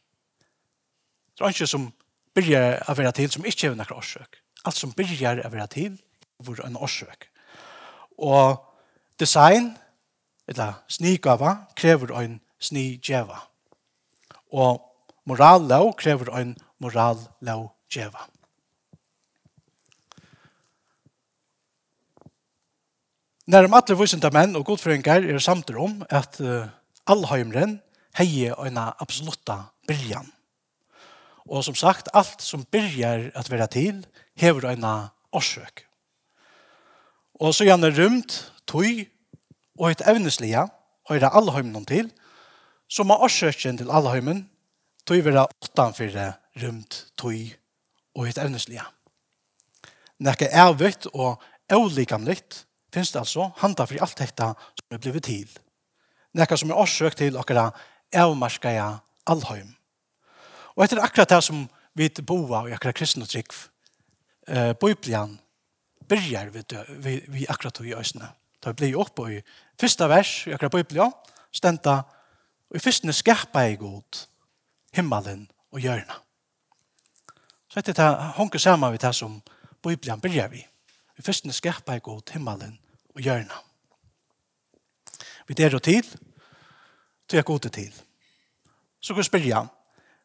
Det 1.38 1.46
er 1.46 1.54
ikke 1.54 1.68
som 1.68 1.94
byrjar 2.36 2.84
at 2.90 2.98
vera 2.98 3.12
til, 3.12 3.32
som 3.32 3.46
ikke 3.46 3.62
hever 3.62 3.80
en 3.80 3.94
årsøk. 3.96 4.42
Alt 4.66 4.76
som 4.76 4.94
byrjar 4.94 5.42
at 5.46 5.52
vera 5.52 5.66
til, 5.66 6.02
hever 6.40 6.66
en 6.66 6.78
årsøk. 6.78 7.30
Og 8.18 8.66
design 9.20 9.78
eller 10.50 10.82
snigava, 10.90 11.56
krever 11.78 12.14
en 12.18 12.40
snigjeva. 12.62 13.38
Og 14.52 14.82
morallov 15.30 15.94
krever 16.00 16.32
en 16.40 16.56
morallovgjeva. 16.82 18.26
Når 23.50 23.66
de 23.66 23.74
alle 23.74 23.98
vissende 23.98 24.30
menn 24.34 24.58
og 24.58 24.66
godføringer 24.68 25.26
er 25.26 25.42
samt 25.42 25.72
om 25.74 26.04
at 26.14 26.38
uh, 26.42 26.70
allheimren 27.10 27.80
heier 28.18 28.58
en 28.66 28.78
absolutta 28.78 29.72
byrjan. 29.90 30.28
Og 31.50 31.64
som 31.66 31.78
sagt, 31.78 32.12
alt 32.14 32.44
som 32.46 32.66
byrjar 32.70 33.32
at 33.34 33.50
være 33.50 33.68
til, 33.74 34.04
hever 34.38 34.70
en 34.70 34.86
årsøk. 35.34 35.86
Og 37.42 37.56
så 37.56 37.66
gjerne 37.66 37.90
rymt, 37.90 38.36
tøy 38.70 39.08
og 39.80 39.92
et 39.92 40.04
evneslige, 40.08 40.66
høyre 41.10 41.32
alle 41.34 41.56
høymen 41.56 41.86
til, 41.88 42.12
så 42.90 43.06
må 43.08 43.18
årsøkjen 43.24 43.80
til 43.80 43.92
alle 43.92 44.12
høymen, 44.12 44.44
tog 45.08 45.24
være 45.26 45.48
åttanfor 45.48 46.18
rymt 46.62 47.06
tog 47.18 47.34
og 48.16 48.28
et 48.28 48.38
evneslige. 48.38 48.84
Nekke 50.20 50.50
ervitt 50.52 51.08
og 51.14 51.40
eulikamlikt 51.72 52.66
finnes 52.94 53.14
det 53.14 53.22
altså 53.22 53.50
handa 53.62 53.86
for 53.88 54.04
alt 54.04 54.20
dette 54.20 54.52
som 54.54 54.96
er 54.96 55.02
blevet 55.02 55.24
til. 55.24 55.50
Nekka 56.36 56.58
som 56.60 56.72
er 56.72 56.82
årsøk 56.82 57.16
til 57.18 57.38
okkara 57.40 57.70
avmarskaja 58.14 59.00
allheim. 59.30 59.76
Og 60.76 60.84
etter 60.84 61.02
akkurat 61.04 61.30
det 61.30 61.42
som 61.46 61.68
vi 61.98 62.10
boa 62.22 62.66
i 62.68 62.74
akkurat 62.76 62.98
kristne 62.98 63.26
trygg, 63.26 63.54
eh, 64.48 64.74
Biblian 64.74 65.40
byrjar 66.10 66.50
vi, 66.54 66.64
vi, 66.90 67.16
vi 67.28 67.48
akkurat 67.50 67.82
i 67.86 67.96
øsene. 67.96 68.30
Da 68.64 68.72
vi 68.72 68.76
blir 68.76 69.00
oppe 69.00 69.28
i 69.32 69.42
Fyrsta 69.80 70.10
vers 70.12 70.48
i 70.48 70.54
akkurat 70.54 70.72
Bibelen, 70.72 71.14
stenta, 71.56 72.02
og 72.70 72.76
i 72.76 72.82
fyrstene 72.84 73.14
skerpa 73.16 73.64
i 73.70 73.78
god 73.80 74.26
himmelen 74.96 75.46
og 75.72 75.80
hjørna. 75.80 76.20
Så 77.70 77.80
etter 77.80 77.96
det 77.96 78.10
honker 78.36 78.60
saman 78.60 78.92
vi 78.92 79.00
det 79.02 79.14
som 79.16 79.40
Bibelen 79.84 80.22
byrjar 80.22 80.52
vi. 80.52 80.66
I 81.20 81.24
fyrstene 81.24 81.54
skerpa 81.54 81.96
i 81.96 82.04
god 82.04 82.34
himmelen 82.34 82.76
og 83.16 83.22
hjørna. 83.24 83.64
Vi 85.48 85.58
der 85.58 85.76
og 85.76 85.84
til, 85.84 86.04
til 87.30 87.38
jeg 87.38 87.46
gode 87.46 87.70
til. 87.70 87.94
Så 89.02 89.14
kan 89.14 89.24
vi 89.24 89.30
spyrja, 89.30 89.64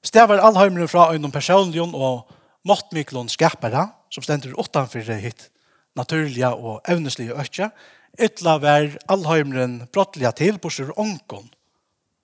stavar 0.03 0.43
allheimren 0.43 0.89
fra 0.89 1.13
øynom 1.13 1.33
personlion 1.33 1.95
og 1.95 2.31
måttmiklon 2.65 3.29
skerpara, 3.29 3.87
som 4.11 4.23
stender 4.23 4.59
utanfor 4.59 5.15
hitt 5.21 5.51
naturliga 5.97 6.51
og 6.55 6.83
evneslige 6.89 7.37
økja, 7.39 7.71
Ytla 8.15 8.59
vær 8.63 8.93
allheimren 9.11 9.81
brottliga 9.93 10.31
til 10.37 10.61
på 10.63 10.71
sin 10.71 10.93
ångkon 10.95 11.49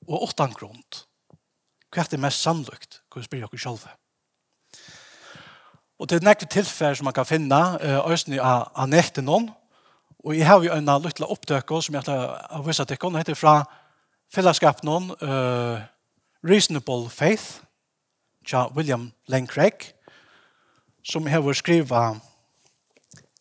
og 0.06 0.28
åttan 0.28 0.52
grund. 0.54 1.02
Hva 1.90 2.04
er 2.04 2.10
det 2.12 2.20
mest 2.22 2.44
sannlukt? 2.44 3.00
Hva 3.10 3.22
spyr 3.24 3.42
dere 3.42 3.58
selv? 3.58 3.88
Og 5.98 6.08
det 6.08 6.20
er 6.20 6.28
nekve 6.28 6.46
tilfell 6.48 6.94
som 6.96 7.08
man 7.10 7.16
kan 7.16 7.28
finne 7.28 7.58
øyne 7.82 8.38
av 8.38 8.70
Anette 8.78 9.22
noen. 9.22 9.50
Og 10.24 10.36
jeg 10.36 10.46
har 10.46 10.62
jo 10.62 10.72
en 10.72 10.92
lytla 11.02 11.26
opptøkker 11.26 11.82
som 11.82 11.96
jeg 11.96 12.06
har 12.06 12.62
vist 12.64 12.80
at 12.80 12.88
det 12.88 13.00
heter 13.00 13.34
fra 13.34 13.64
fellesskap 14.32 14.84
noen 14.86 15.10
uh, 15.20 15.82
Reasonable 16.46 17.10
Faith 17.10 17.64
tja 18.46 18.68
William 18.76 19.10
Lane 19.28 19.46
Craig 19.46 19.90
som 21.02 21.26
har 21.26 21.52
skrivet 21.52 22.20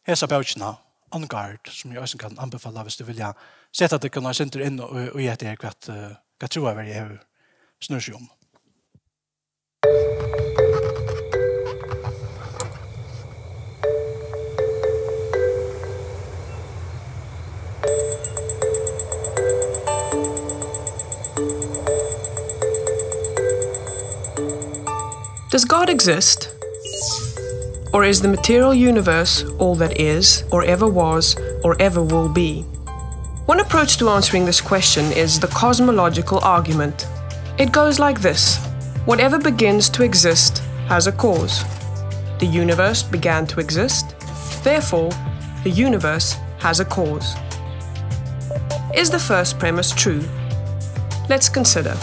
hesa 0.08 0.28
bøkene 0.28 0.74
On 1.12 1.28
Guard 1.28 1.70
som 1.74 1.92
jeg 1.92 2.02
også 2.02 2.18
kan 2.18 2.38
anbefale 2.40 2.84
hvis 2.86 3.00
du 3.00 3.06
sette 3.74 3.96
at 3.96 4.04
du 4.04 4.10
kan 4.10 4.26
ha 4.26 4.34
inn 4.66 4.80
og, 4.80 4.96
det 5.42 5.56
hva, 5.62 5.74
snurre 7.82 8.02
seg 8.02 8.20
om. 8.20 8.30
Does 25.52 25.66
God 25.66 25.90
exist? 25.90 26.50
Or 27.92 28.04
is 28.04 28.22
the 28.22 28.28
material 28.28 28.74
universe 28.74 29.44
all 29.58 29.74
that 29.76 30.00
is, 30.00 30.44
or 30.52 30.64
ever 30.64 30.88
was, 30.88 31.36
or 31.64 31.76
ever 31.82 32.04
will 32.04 32.30
be? 32.30 32.62
One 33.48 33.60
approach 33.60 33.98
to 33.98 34.10
answering 34.10 34.46
this 34.46 34.62
question 34.62 35.12
is 35.12 35.40
the 35.40 35.48
cosmological 35.48 36.40
argument. 36.44 37.08
It 37.58 37.72
goes 37.72 37.98
like 37.98 38.22
this. 38.22 38.58
Whatever 39.06 39.40
begins 39.40 39.90
to 39.90 40.04
exist 40.04 40.60
has 40.88 41.08
a 41.08 41.12
cause. 41.12 41.64
The 42.38 42.46
universe 42.46 43.02
began 43.02 43.48
to 43.48 43.60
exist. 43.60 44.16
Therefore, 44.64 45.10
the 45.64 45.72
universe 45.72 46.38
has 46.60 46.80
a 46.80 46.86
cause. 46.86 47.36
Is 48.96 49.10
the 49.10 49.20
first 49.20 49.58
premise 49.58 49.92
true? 49.92 50.22
Let's 51.28 51.50
consider. 51.50 51.98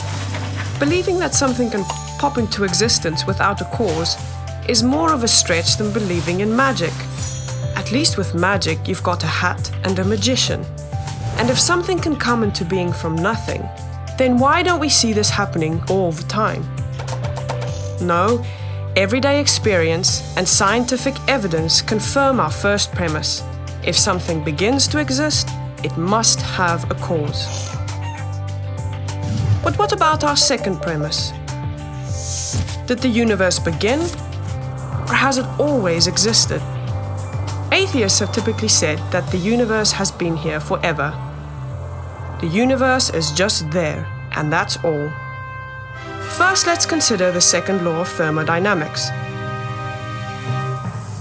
Believing 0.80 1.20
that 1.20 1.34
something 1.34 1.70
can 1.70 1.84
pop 2.18 2.38
into 2.38 2.64
existence 2.64 3.24
without 3.24 3.60
a 3.60 3.64
cause 3.66 4.16
is 4.68 4.82
more 4.82 5.12
of 5.12 5.22
a 5.22 5.28
stretch 5.28 5.76
than 5.76 5.92
believing 5.92 6.40
in 6.40 6.54
magic. 6.54 6.92
At 7.76 7.92
least 7.92 8.16
with 8.18 8.34
magic, 8.34 8.88
you've 8.88 9.02
got 9.02 9.22
a 9.22 9.26
hat 9.26 9.70
and 9.84 9.98
a 9.98 10.04
magician. 10.04 10.64
And 11.38 11.50
if 11.50 11.58
something 11.58 11.98
can 11.98 12.16
come 12.16 12.42
into 12.42 12.64
being 12.64 12.92
from 12.92 13.14
nothing, 13.16 13.68
then 14.18 14.38
why 14.38 14.62
don't 14.62 14.80
we 14.80 14.88
see 14.88 15.12
this 15.12 15.30
happening 15.30 15.82
all 15.88 16.10
the 16.10 16.24
time? 16.24 16.64
No, 18.00 18.44
everyday 18.96 19.40
experience 19.40 20.36
and 20.36 20.48
scientific 20.48 21.14
evidence 21.28 21.82
confirm 21.82 22.40
our 22.40 22.50
first 22.50 22.92
premise. 22.92 23.42
If 23.84 23.96
something 23.96 24.42
begins 24.42 24.88
to 24.88 24.98
exist, 24.98 25.48
it 25.84 25.96
must 25.96 26.40
have 26.40 26.90
a 26.90 26.94
cause. 26.94 27.70
But 29.62 29.78
what 29.78 29.92
about 29.92 30.24
our 30.24 30.36
second 30.36 30.80
premise? 30.80 31.32
Did 32.86 33.00
the 33.00 33.08
universe 33.08 33.58
begin 33.58 34.00
Or 35.08 35.14
has 35.14 35.38
it 35.38 35.46
always 35.58 36.06
existed? 36.06 36.60
Atheists 37.72 38.20
have 38.20 38.32
typically 38.32 38.68
said 38.68 38.98
that 39.10 39.30
the 39.30 39.38
universe 39.38 39.92
has 39.92 40.10
been 40.10 40.36
here 40.36 40.60
forever. 40.60 41.12
The 42.40 42.46
universe 42.46 43.10
is 43.10 43.30
just 43.32 43.70
there, 43.70 44.06
and 44.36 44.52
that's 44.52 44.76
all. 44.84 45.10
First, 46.36 46.66
let's 46.66 46.86
consider 46.86 47.32
the 47.32 47.40
second 47.40 47.84
law 47.84 48.00
of 48.00 48.08
thermodynamics. 48.08 49.10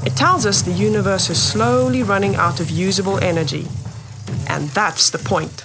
It 0.06 0.16
tells 0.16 0.46
us 0.46 0.62
the 0.62 0.72
universe 0.72 1.30
is 1.30 1.42
slowly 1.42 2.04
running 2.04 2.36
out 2.36 2.60
of 2.60 2.70
usable 2.70 3.18
energy. 3.24 3.68
And 4.48 4.70
that's 4.70 5.10
the 5.10 5.18
point. 5.18 5.64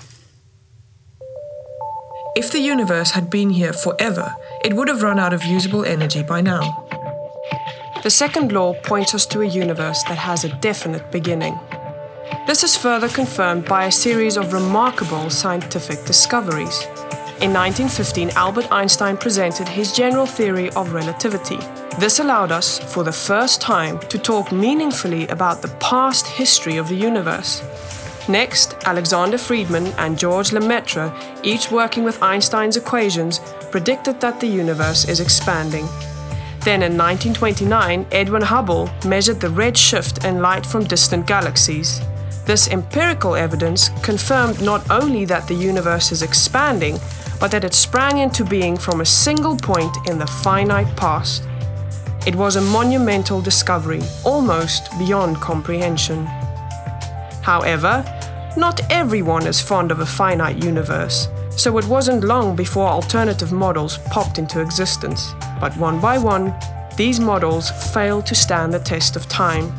If 2.36 2.50
the 2.50 2.60
universe 2.60 3.10
had 3.10 3.28
been 3.28 3.50
here 3.50 3.72
forever, 3.72 4.34
it 4.64 4.72
would 4.74 4.88
have 4.88 5.02
run 5.02 5.18
out 5.18 5.32
of 5.32 5.44
usable 5.44 5.84
energy 5.84 6.22
by 6.22 6.40
now. 6.40 6.86
The 8.02 8.08
second 8.08 8.50
law 8.52 8.72
points 8.72 9.14
us 9.14 9.26
to 9.26 9.42
a 9.42 9.46
universe 9.46 10.02
that 10.04 10.16
has 10.16 10.44
a 10.44 10.56
definite 10.60 11.12
beginning. 11.12 11.60
This 12.46 12.64
is 12.64 12.74
further 12.74 13.10
confirmed 13.10 13.66
by 13.66 13.84
a 13.84 13.92
series 13.92 14.38
of 14.38 14.54
remarkable 14.54 15.28
scientific 15.28 16.06
discoveries. 16.06 16.82
In 17.42 17.52
1915, 17.52 18.30
Albert 18.30 18.72
Einstein 18.72 19.18
presented 19.18 19.68
his 19.68 19.92
general 19.92 20.24
theory 20.24 20.70
of 20.70 20.94
relativity. 20.94 21.58
This 21.98 22.20
allowed 22.20 22.52
us, 22.52 22.78
for 22.78 23.04
the 23.04 23.12
first 23.12 23.60
time, 23.60 23.98
to 24.08 24.18
talk 24.18 24.50
meaningfully 24.50 25.28
about 25.28 25.60
the 25.60 25.76
past 25.78 26.26
history 26.26 26.78
of 26.78 26.88
the 26.88 26.96
universe. 26.96 27.62
Next, 28.30 28.76
Alexander 28.86 29.36
Friedman 29.36 29.88
and 29.98 30.18
George 30.18 30.52
Lemaitre, 30.52 31.12
each 31.42 31.70
working 31.70 32.04
with 32.04 32.22
Einstein's 32.22 32.78
equations, 32.78 33.40
predicted 33.70 34.22
that 34.22 34.40
the 34.40 34.46
universe 34.46 35.06
is 35.06 35.20
expanding. 35.20 35.86
Then 36.62 36.82
in 36.82 36.98
1929, 36.98 38.06
Edwin 38.12 38.42
Hubble 38.42 38.90
measured 39.06 39.40
the 39.40 39.48
red 39.48 39.78
shift 39.78 40.24
in 40.24 40.42
light 40.42 40.66
from 40.66 40.84
distant 40.84 41.26
galaxies. 41.26 42.02
This 42.44 42.68
empirical 42.68 43.34
evidence 43.34 43.88
confirmed 44.02 44.60
not 44.60 44.88
only 44.90 45.24
that 45.24 45.48
the 45.48 45.54
universe 45.54 46.12
is 46.12 46.22
expanding, 46.22 46.98
but 47.38 47.50
that 47.52 47.64
it 47.64 47.72
sprang 47.72 48.18
into 48.18 48.44
being 48.44 48.76
from 48.76 49.00
a 49.00 49.06
single 49.06 49.56
point 49.56 49.96
in 50.06 50.18
the 50.18 50.26
finite 50.26 50.94
past. 50.96 51.44
It 52.26 52.34
was 52.34 52.56
a 52.56 52.60
monumental 52.60 53.40
discovery, 53.40 54.02
almost 54.24 54.90
beyond 54.98 55.36
comprehension. 55.36 56.26
However, 57.42 58.04
not 58.58 58.80
everyone 58.90 59.46
is 59.46 59.62
fond 59.62 59.90
of 59.90 60.00
a 60.00 60.06
finite 60.06 60.62
universe, 60.62 61.28
so 61.50 61.78
it 61.78 61.84
wasn't 61.86 62.24
long 62.24 62.56
before 62.56 62.88
alternative 62.88 63.52
models 63.52 63.98
popped 64.10 64.38
into 64.38 64.60
existence. 64.60 65.34
But 65.60 65.76
one 65.76 66.00
by 66.00 66.18
one, 66.18 66.54
these 66.96 67.20
models 67.20 67.70
failed 67.92 68.26
to 68.26 68.34
stand 68.34 68.72
the 68.72 68.78
test 68.78 69.16
of 69.16 69.28
time. 69.28 69.72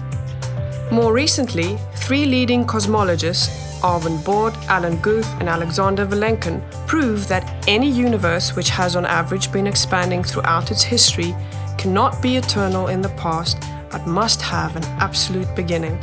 More 0.91 1.13
recently, 1.13 1.77
three 1.95 2.25
leading 2.25 2.65
cosmologists, 2.65 3.49
Arvin 3.81 4.23
Bord, 4.23 4.53
Alan 4.67 4.97
Guth, 5.01 5.29
and 5.39 5.49
Alexander 5.49 6.05
Vilenkin, 6.05 6.61
prove 6.87 7.27
that 7.27 7.67
any 7.67 7.89
universe 7.89 8.55
which 8.55 8.69
has 8.69 8.95
on 8.95 9.05
average 9.05 9.51
been 9.51 9.67
expanding 9.67 10.23
throughout 10.23 10.69
its 10.69 10.83
history 10.83 11.33
cannot 11.77 12.21
be 12.21 12.35
eternal 12.35 12.87
in 12.87 13.01
the 13.01 13.09
past, 13.09 13.63
but 13.89 14.05
must 14.05 14.41
have 14.41 14.75
an 14.75 14.83
absolute 14.99 15.55
beginning. 15.55 15.97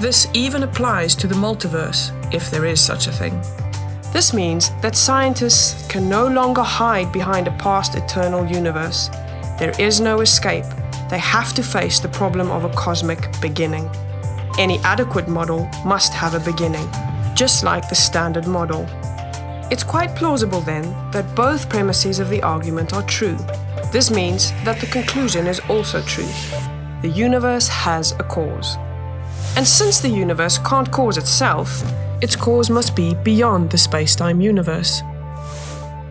This 0.00 0.26
even 0.32 0.62
applies 0.62 1.14
to 1.16 1.26
the 1.26 1.34
multiverse, 1.34 2.10
if 2.32 2.50
there 2.50 2.64
is 2.64 2.80
such 2.80 3.06
a 3.06 3.12
thing. 3.12 3.40
This 4.12 4.34
means 4.34 4.70
that 4.82 4.94
scientists 4.94 5.86
can 5.86 6.06
no 6.06 6.26
longer 6.26 6.62
hide 6.62 7.10
behind 7.12 7.48
a 7.48 7.56
past 7.58 7.94
eternal 7.94 8.44
universe. 8.44 9.08
There 9.58 9.72
is 9.78 10.00
no 10.00 10.20
escape. 10.20 10.66
They 11.08 11.18
have 11.18 11.54
to 11.54 11.62
face 11.62 11.98
the 11.98 12.08
problem 12.08 12.50
of 12.50 12.64
a 12.64 12.74
cosmic 12.74 13.40
beginning. 13.40 13.88
Any 14.58 14.78
adequate 14.80 15.28
model 15.28 15.66
must 15.86 16.12
have 16.12 16.34
a 16.34 16.40
beginning, 16.40 16.86
just 17.34 17.64
like 17.64 17.88
the 17.88 17.94
standard 17.94 18.46
model. 18.46 18.86
It's 19.70 19.82
quite 19.82 20.14
plausible 20.14 20.60
then 20.60 20.82
that 21.12 21.34
both 21.34 21.70
premises 21.70 22.18
of 22.18 22.28
the 22.28 22.42
argument 22.42 22.92
are 22.92 23.02
true. 23.04 23.38
This 23.92 24.10
means 24.10 24.52
that 24.64 24.78
the 24.78 24.86
conclusion 24.88 25.46
is 25.46 25.60
also 25.70 26.02
true. 26.02 26.28
The 27.00 27.08
universe 27.08 27.68
has 27.68 28.12
a 28.12 28.24
cause. 28.24 28.76
And 29.56 29.66
since 29.66 30.00
the 30.00 30.10
universe 30.10 30.58
can't 30.58 30.90
cause 30.92 31.16
itself, 31.16 31.82
its 32.22 32.36
cause 32.36 32.70
must 32.70 32.94
be 32.94 33.14
beyond 33.24 33.70
the 33.70 33.76
space-time 33.76 34.40
universe. 34.40 35.02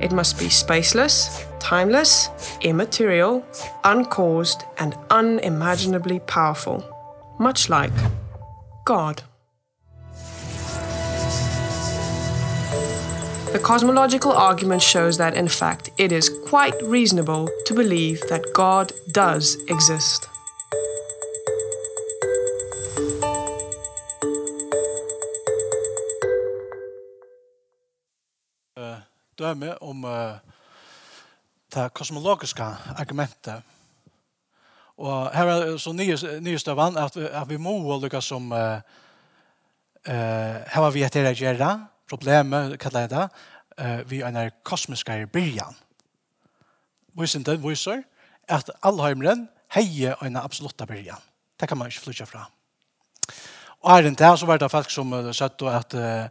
It 0.02 0.12
must 0.12 0.38
be 0.38 0.48
spaceless, 0.48 1.46
timeless, 1.60 2.30
immaterial, 2.62 3.46
uncaused, 3.86 4.64
and 4.78 4.94
unimaginably 5.10 6.20
powerful. 6.20 6.84
Much 7.40 7.70
like 7.70 7.94
God. 8.84 9.24
The 13.54 13.60
cosmological 13.64 14.34
argument 14.34 14.82
shows 14.82 15.18
that, 15.18 15.36
in 15.36 15.48
fact, 15.48 15.92
it 15.98 16.12
is 16.12 16.30
quite 16.48 16.76
reasonable 16.82 17.50
to 17.66 17.74
believe 17.74 18.22
that 18.30 18.54
God 18.54 18.92
does 19.12 19.58
exist. 19.70 20.28
døme 29.40 29.76
om 29.84 30.04
uh, 30.04 30.40
det 31.74 31.94
kosmologiske 31.94 32.64
argumentet. 32.98 33.64
Og 34.98 35.32
her 35.34 35.50
er 35.50 35.78
så 35.78 35.94
nye, 35.96 36.18
nye 36.42 36.60
støvann 36.60 36.98
at, 36.98 37.16
vi, 37.16 37.26
at 37.26 37.50
vi 37.50 37.58
må 37.58 37.74
lykke 38.00 38.22
som 38.22 38.52
uh, 38.52 38.82
uh, 40.08 40.12
her 40.12 40.78
har 40.78 40.92
vi 40.94 41.04
etter 41.04 41.30
å 41.30 41.34
gjøre 41.36 41.72
problemet, 42.12 42.76
hva 42.78 43.04
jeg 43.04 43.12
det, 43.12 43.28
uh, 43.80 44.02
vi 44.10 44.22
er 44.22 44.30
en 44.30 44.58
kosmisk 44.68 45.10
byrjan. 45.34 45.76
Visenden 47.18 47.62
viser 47.64 48.04
at 48.48 48.70
allheimren 48.84 49.48
heier 49.76 50.20
en 50.24 50.40
absolutte 50.40 50.86
byrjan. 50.88 51.20
Det 51.60 51.70
kan 51.70 51.78
man 51.78 51.92
ikke 51.92 52.08
flytte 52.08 52.26
fra. 52.26 52.48
Og 53.82 53.92
er 53.98 54.10
det 54.10 54.34
så 54.38 54.46
var 54.46 54.60
det 54.62 54.72
folk 54.72 54.92
som 54.92 55.14
uh, 55.14 55.32
søtt 55.34 55.62
at 55.62 55.96
uh, 55.96 56.28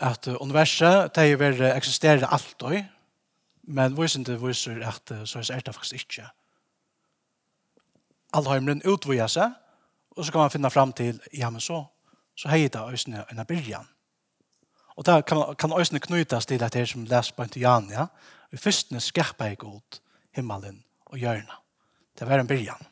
at 0.00 0.26
universet, 0.28 1.14
det 1.14 1.32
er 1.32 1.36
vel 1.36 1.62
eksisterer 1.72 2.26
alt 2.26 2.62
og, 2.62 2.78
men 3.62 3.96
visende 3.96 4.38
viser 4.40 4.82
at 4.86 5.12
så 5.28 5.42
er 5.52 5.60
det 5.60 5.74
faktisk 5.74 5.94
ikke. 5.94 6.26
Allheimren 8.32 8.82
utvider 8.88 9.30
seg, 9.30 9.52
og 10.16 10.24
så 10.24 10.32
kan 10.32 10.40
man 10.40 10.50
finne 10.50 10.70
fram 10.70 10.92
til, 10.92 11.20
ja, 11.32 11.50
men 11.50 11.60
så, 11.60 11.84
så 12.36 12.48
heier 12.48 12.72
det 12.72 12.82
øsene 12.92 13.24
en 13.30 13.38
av 13.38 13.46
byrjan. 13.46 13.88
Og 14.96 15.06
da 15.06 15.20
kan, 15.20 15.54
kan 15.58 15.72
øsene 15.80 16.00
knytes 16.00 16.46
til 16.46 16.62
at 16.62 16.72
det 16.72 16.82
er 16.82 16.90
som 16.90 17.04
leser 17.08 17.36
på 17.36 17.46
Jan 17.56 17.88
ja, 17.90 18.06
vi 18.50 18.60
førstene 18.60 19.00
skapet 19.00 19.52
i 19.52 19.60
god 19.60 20.00
himmelen 20.36 20.82
og 21.06 21.18
hjørnet. 21.18 21.58
Det 22.18 22.28
var 22.28 22.38
en 22.38 22.46
byrjan. 22.46 22.86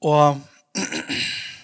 Og 0.00 0.40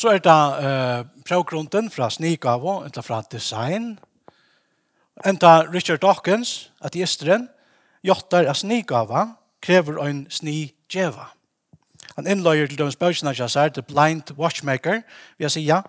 Så 0.00 0.08
er 0.08 0.22
det 0.24 0.32
uh, 0.32 1.06
prøvgrunden 1.28 1.90
fra 1.92 2.10
Snigavo, 2.10 2.78
eller 2.84 3.02
fra 3.02 3.22
Design. 3.32 3.98
Enda 5.26 5.60
Richard 5.74 6.00
Dawkins, 6.00 6.72
at 6.80 6.94
ateisteren, 6.96 7.48
jottar 8.04 8.48
at 8.48 8.56
Snikava, 8.56 9.26
krever 9.60 9.98
en 10.06 10.26
snigeva. 10.30 11.26
Han 12.16 12.26
innløyer 12.26 12.66
til 12.66 12.78
dømes 12.78 12.96
bøkene 12.96 13.34
jeg 13.36 13.50
sier, 13.52 13.68
The 13.68 13.82
Blind 13.82 14.32
Watchmaker, 14.38 15.02
vil 15.36 15.44
jeg 15.44 15.50
sige, 15.50 15.82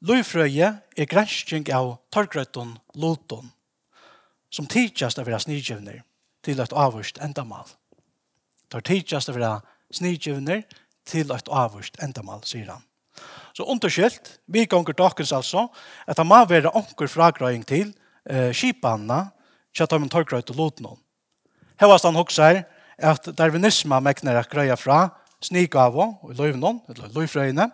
Løyfrøye 0.00 0.68
er 0.96 1.08
grænsking 1.10 1.70
av 1.74 1.96
torgrøtten 2.12 2.76
loton, 2.94 3.48
som 4.50 4.68
tidsjast 4.68 5.18
av 5.18 5.26
vera 5.26 5.40
snigevner 5.40 6.04
til 6.44 6.60
et 6.60 6.76
avvurst 6.76 7.18
endamal. 7.24 7.72
Tar 8.70 8.84
tidsjast 8.84 9.32
av 9.32 9.40
vera 9.40 9.54
snigevner 9.90 10.62
til 11.08 11.32
et 11.32 11.48
avvurst 11.48 11.96
endamal, 12.04 12.44
sier 12.44 12.68
han. 12.70 12.87
Så 13.58 13.64
underskilt, 13.66 14.36
vi 14.46 14.68
gonger 14.70 14.94
dagens 14.94 15.32
altså, 15.34 15.64
at 16.06 16.16
det 16.16 16.24
må 16.30 16.38
være 16.46 16.70
onker 16.78 17.08
fragrøying 17.10 17.64
til 17.66 17.88
eh, 18.30 18.52
kipanna, 18.54 19.32
kjatt 19.74 19.96
av 19.96 20.04
en 20.04 20.12
torgrøyt 20.12 20.52
og 20.54 20.60
lot. 20.60 20.82
Hevast 21.82 22.06
han 22.06 22.14
hoksar 22.14 22.60
at 23.02 23.26
darwinisme 23.34 23.98
mekner 24.06 24.38
at 24.38 24.50
grøya 24.52 24.78
fra 24.78 25.08
snikavå 25.42 26.06
og 26.22 26.38
løyvnån, 26.38 26.84
eller 26.86 27.10
løyfrøyene, 27.16 27.66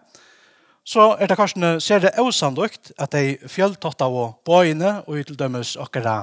så 0.88 1.10
er 1.20 1.28
det 1.28 1.36
kanskje 1.36 1.76
ser 1.84 2.00
det 2.00 2.16
ausandukt 2.16 2.94
at 2.96 3.12
de 3.12 3.36
fjelltotta 3.44 4.08
og 4.08 4.40
bøyene 4.48 5.02
og 5.04 5.20
uteldømmes 5.20 5.76
okkara 5.84 6.22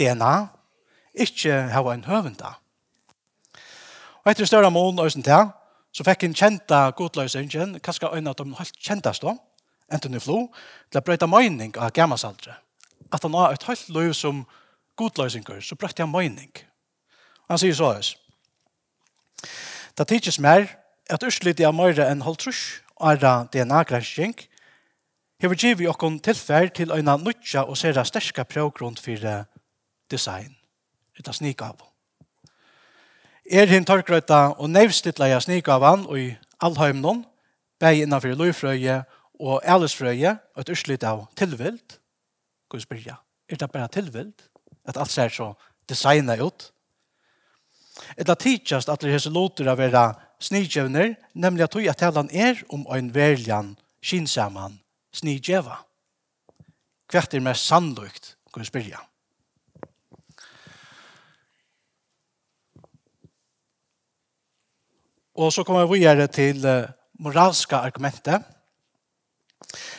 DNA 0.00 0.34
ikke 1.12 1.66
hava 1.76 1.92
en 1.92 2.08
høvenda. 2.08 2.56
Og 4.24 4.32
etter 4.32 4.48
større 4.48 4.72
mån 4.72 5.04
og 5.04 5.12
sånt 5.12 5.28
her, 5.28 5.50
så 5.92 6.04
fikk 6.06 6.24
en 6.24 6.36
kjenta 6.36 6.86
godløsingen, 6.96 7.78
kanskje 7.84 8.10
en 8.16 8.30
av 8.30 8.36
de 8.38 8.48
helt 8.56 8.78
kjentast 8.80 9.24
da, 9.24 9.36
Anthony 9.92 10.20
Flo, 10.24 10.46
til 10.90 11.02
å 11.02 11.04
brøyta 11.04 11.28
mening 11.28 11.76
av 11.76 11.92
gammelsaldre. 11.92 12.56
At 13.12 13.24
han 13.26 13.36
har 13.36 13.52
et 13.52 13.66
helt 13.68 13.90
løy 13.92 14.12
som 14.16 14.46
godløsinger, 14.96 15.60
så 15.60 15.76
brøyta 15.76 16.06
han 16.06 16.14
mening. 16.14 16.52
Han 17.50 17.60
sier 17.60 17.76
så 17.76 17.92
høys. 17.92 18.14
Det 19.98 20.08
tidsis 20.08 20.40
mer 20.40 20.70
at 21.12 21.24
urslit 21.26 21.60
er 21.60 21.74
mer 21.76 21.98
enn 22.00 22.24
holdtrus, 22.24 22.80
æra 22.96 23.42
DNA-gransking, 23.52 24.38
hever 25.42 25.58
givet 25.58 25.90
okkon 25.90 26.20
tilfær 26.24 26.72
til 26.72 26.94
øyna 26.94 27.18
nutja 27.20 27.66
og 27.66 27.76
sera 27.76 28.06
sterska 28.08 28.46
prøvgrunn 28.48 28.96
fyrir 28.96 29.44
design, 30.08 30.54
etter 31.18 31.36
snikavon 31.36 31.91
er 33.52 33.68
hinn 33.68 33.84
torkrøyta 33.84 34.54
og 34.56 34.70
nevstitla 34.72 35.28
jeg 35.28 35.44
snikavan 35.44 36.06
og 36.08 36.16
i 36.20 36.28
allheimnon, 36.64 37.24
bæg 37.80 38.06
innanfyr 38.06 38.38
løyfrøye 38.38 39.02
og 39.42 39.60
ælesfrøye, 39.68 40.36
og 40.54 40.62
et 40.62 40.72
urslit 40.72 41.04
av 41.04 41.26
tilvild. 41.36 41.98
Gå 42.70 42.80
spyrja, 42.80 43.18
er 43.48 43.60
det 43.60 43.70
bare 43.72 43.90
tilvild? 43.92 44.48
At 44.88 44.96
alt 44.96 45.12
ser 45.12 45.28
så 45.28 45.52
designa 45.88 46.38
ut? 46.40 46.70
Etla 48.16 48.34
tidsjast 48.34 48.88
at 48.88 49.04
det 49.04 49.12
hese 49.12 49.30
loter 49.30 49.68
av 49.68 49.78
vera 49.78 50.06
snikjevner, 50.42 51.14
nemlig 51.34 51.66
at 51.66 51.76
tog 51.76 51.86
at 51.86 52.00
talan 52.00 52.32
er 52.32 52.62
om 52.72 52.86
ein 52.88 53.12
verlian, 53.14 53.76
kinsaman, 54.02 54.80
snikjeva. 55.12 55.82
Hvert 57.12 57.34
er 57.34 57.44
mest 57.44 57.68
sannlukt, 57.68 58.36
Guds 58.52 58.72
byrja. 58.72 59.11
Och 65.34 65.54
så 65.54 65.64
kommer 65.64 65.86
vi 65.86 65.98
vidare 65.98 66.26
till 66.26 66.64
eh, 66.64 66.84
moralska 67.18 67.78
argumentet. 67.78 68.42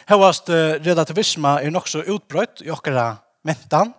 Hevast 0.06 0.46
det 0.46 0.80
relativisma 0.80 1.62
är 1.62 1.72
nok 1.72 1.88
så 1.88 2.04
utbrøtt 2.04 2.62
i 2.62 2.72
åkara 2.72 3.18
mentan. 3.44 3.94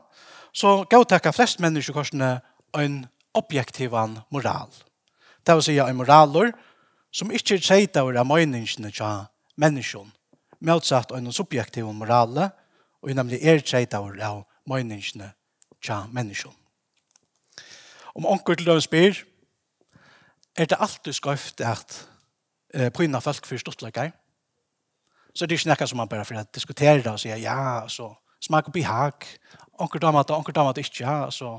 Så 0.53 0.85
godtaka 0.91 1.33
flest 1.33 1.59
människor 1.59 1.93
korsne 1.93 2.41
en 2.79 3.07
objektivan 3.33 4.21
moral. 4.31 4.71
Det 5.43 5.55
vil 5.55 5.63
si 5.63 5.79
en 5.79 5.97
moralor 5.97 6.53
som 7.11 7.33
inte 7.33 7.55
är 7.55 7.59
tjejta 7.59 8.03
av 8.03 8.13
de 8.13 8.29
til 8.29 8.93
till 8.93 9.25
människan. 9.57 10.13
Motsatt 10.61 11.11
en 11.11 11.33
subjektiv 11.33 11.85
moral 11.85 12.51
och 13.03 13.15
nämligen 13.15 13.49
är 13.49 13.61
tjejta 13.61 13.99
av 13.99 14.17
de 14.17 14.45
til 14.67 15.23
till 15.81 15.95
människan. 16.13 16.53
Om 18.15 18.27
onkel 18.27 18.57
till 18.57 18.71
å 18.71 18.81
spyr, 18.81 19.25
er 20.57 20.69
det 20.71 20.79
alltid 20.81 21.13
skøyft 21.13 21.61
at 21.61 21.97
eh, 22.75 22.91
pryna 22.95 23.21
folk 23.21 23.47
for 23.47 23.59
stortleikar. 23.59 24.13
Så 25.35 25.47
det 25.47 25.57
er 25.57 25.63
ikke 25.63 25.75
noe 25.75 25.89
som 25.91 25.99
man 25.99 26.11
bare 26.11 26.25
for 26.25 26.39
å 26.39 26.47
diskutere 26.55 27.03
det 27.03 27.11
og 27.11 27.19
sier 27.19 27.41
ja, 27.43 27.87
så 27.91 28.13
smak 28.43 28.69
opp 28.71 28.77
i 28.79 28.87
hak, 28.87 29.27
onker 29.83 30.03
damat 30.03 30.29
det, 30.29 30.37
onker 30.37 30.55
damat 30.55 30.79
ikke, 30.79 31.03
ja, 31.03 31.31
så 31.31 31.59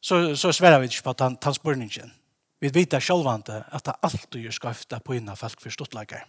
så, 0.00 0.34
så 0.36 0.52
sverer 0.52 0.80
vi 0.80 0.88
ikke 0.88 1.02
på 1.02 1.12
tan, 1.12 1.36
tanspurningen. 1.36 2.12
Vi 2.60 2.70
vet 2.72 2.94
sjølvande 3.04 3.62
at 3.68 3.84
det 3.84 3.98
alltid 4.02 4.46
er 4.46 4.54
skøyft 4.56 4.92
at 4.96 5.04
pryna 5.04 5.36
folk 5.36 5.60
for 5.60 5.72
stortleikar. 5.72 6.24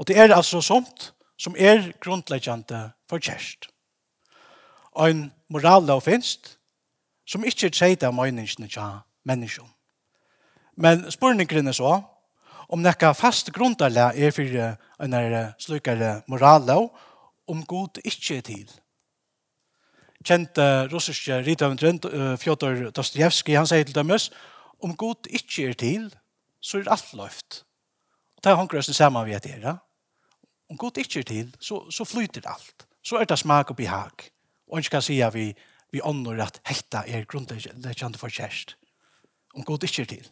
Og 0.00 0.08
det 0.08 0.16
er 0.16 0.32
altså 0.32 0.62
sånt 0.64 1.12
som 1.36 1.56
er 1.58 1.92
grunnleggende 2.00 2.92
for 3.08 3.20
kjærst. 3.20 3.68
Og 4.92 5.10
en 5.10 5.22
moral 5.48 5.90
og 5.90 6.02
finst 6.04 6.56
som 7.28 7.44
ikke 7.44 7.68
er 7.68 7.76
tredje 7.76 8.08
av 8.08 8.16
møyningene 8.16 8.68
til 8.68 9.00
menneskjon. 9.28 9.70
Men 10.76 11.10
spørningen 11.10 11.68
er 11.68 11.76
så, 11.76 12.00
om 12.72 12.80
nekka 12.80 13.12
fast 13.12 13.52
grundarle 13.52 14.12
er 14.16 14.32
for 14.32 14.48
en 15.04 15.16
slukere 15.60 16.22
moral, 16.26 16.62
morallov, 16.64 16.92
om 17.46 17.64
god 17.66 18.00
ikke 18.04 18.36
er 18.36 18.46
til. 18.46 18.70
Kjent 20.22 20.58
uh, 20.58 20.86
russiske 20.92 21.40
ritavendren 21.42 21.98
uh, 22.06 22.34
Fjodor 22.38 22.90
Dostoyevsky, 22.94 23.56
han 23.58 23.66
sier 23.66 23.84
til 23.84 23.96
dømes, 23.96 24.30
om 24.82 24.94
god 24.96 25.26
ikke 25.30 25.68
er 25.68 25.78
til, 25.78 26.06
så 26.62 26.78
er 26.78 26.90
alt 26.90 27.10
løft. 27.18 27.64
Og 28.36 28.44
det 28.44 28.52
er 28.52 28.58
håndgrøsten 28.58 28.94
saman 28.94 29.26
vi 29.26 29.34
etter. 29.34 29.58
Ja? 29.62 29.76
Om 30.70 30.78
god 30.78 30.98
ikke 31.02 31.20
er 31.20 31.28
til, 31.28 31.50
så, 31.60 31.82
så 31.90 32.06
flyter 32.06 32.46
alt. 32.46 32.86
Så 33.02 33.18
er 33.18 33.26
det 33.26 33.38
smak 33.38 33.70
og 33.70 33.76
behag. 33.76 34.30
Og 34.70 34.78
han 34.78 34.86
skal 34.86 35.02
si 35.02 35.18
at 35.20 35.34
vi, 35.34 35.50
vi 35.92 36.00
ånder 36.00 36.38
at 36.46 36.60
hekta 36.66 37.02
er 37.06 37.26
grunnleggjande 37.26 38.18
for 38.18 38.30
kjærst 38.30 38.76
om 39.54 39.64
god 39.64 39.84
ikke 39.84 40.02
er 40.02 40.10
til. 40.14 40.30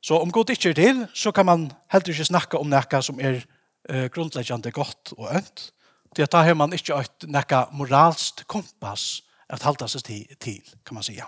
Så 0.00 0.16
om 0.18 0.32
god 0.32 0.50
ikke 0.50 0.70
er 0.70 0.78
til, 0.78 1.06
så 1.14 1.32
kan 1.32 1.46
man 1.46 1.70
heller 1.92 2.08
ikke 2.08 2.24
snakke 2.24 2.58
om 2.58 2.70
noe 2.70 3.02
som 3.02 3.20
er 3.20 3.42
eh, 3.88 4.08
grunnleggende 4.12 4.72
godt 4.72 5.12
og 5.18 5.28
ønt. 5.36 5.70
Det 6.16 6.30
tar 6.30 6.44
her 6.44 6.54
man 6.54 6.72
ikke 6.72 6.96
et 6.96 7.28
noe 7.28 7.66
moralst 7.72 8.46
kompass 8.48 9.22
at 9.50 9.62
halda 9.62 9.88
seg 9.90 10.06
til, 10.40 10.62
kan 10.86 10.94
man 10.94 11.06
sige. 11.06 11.26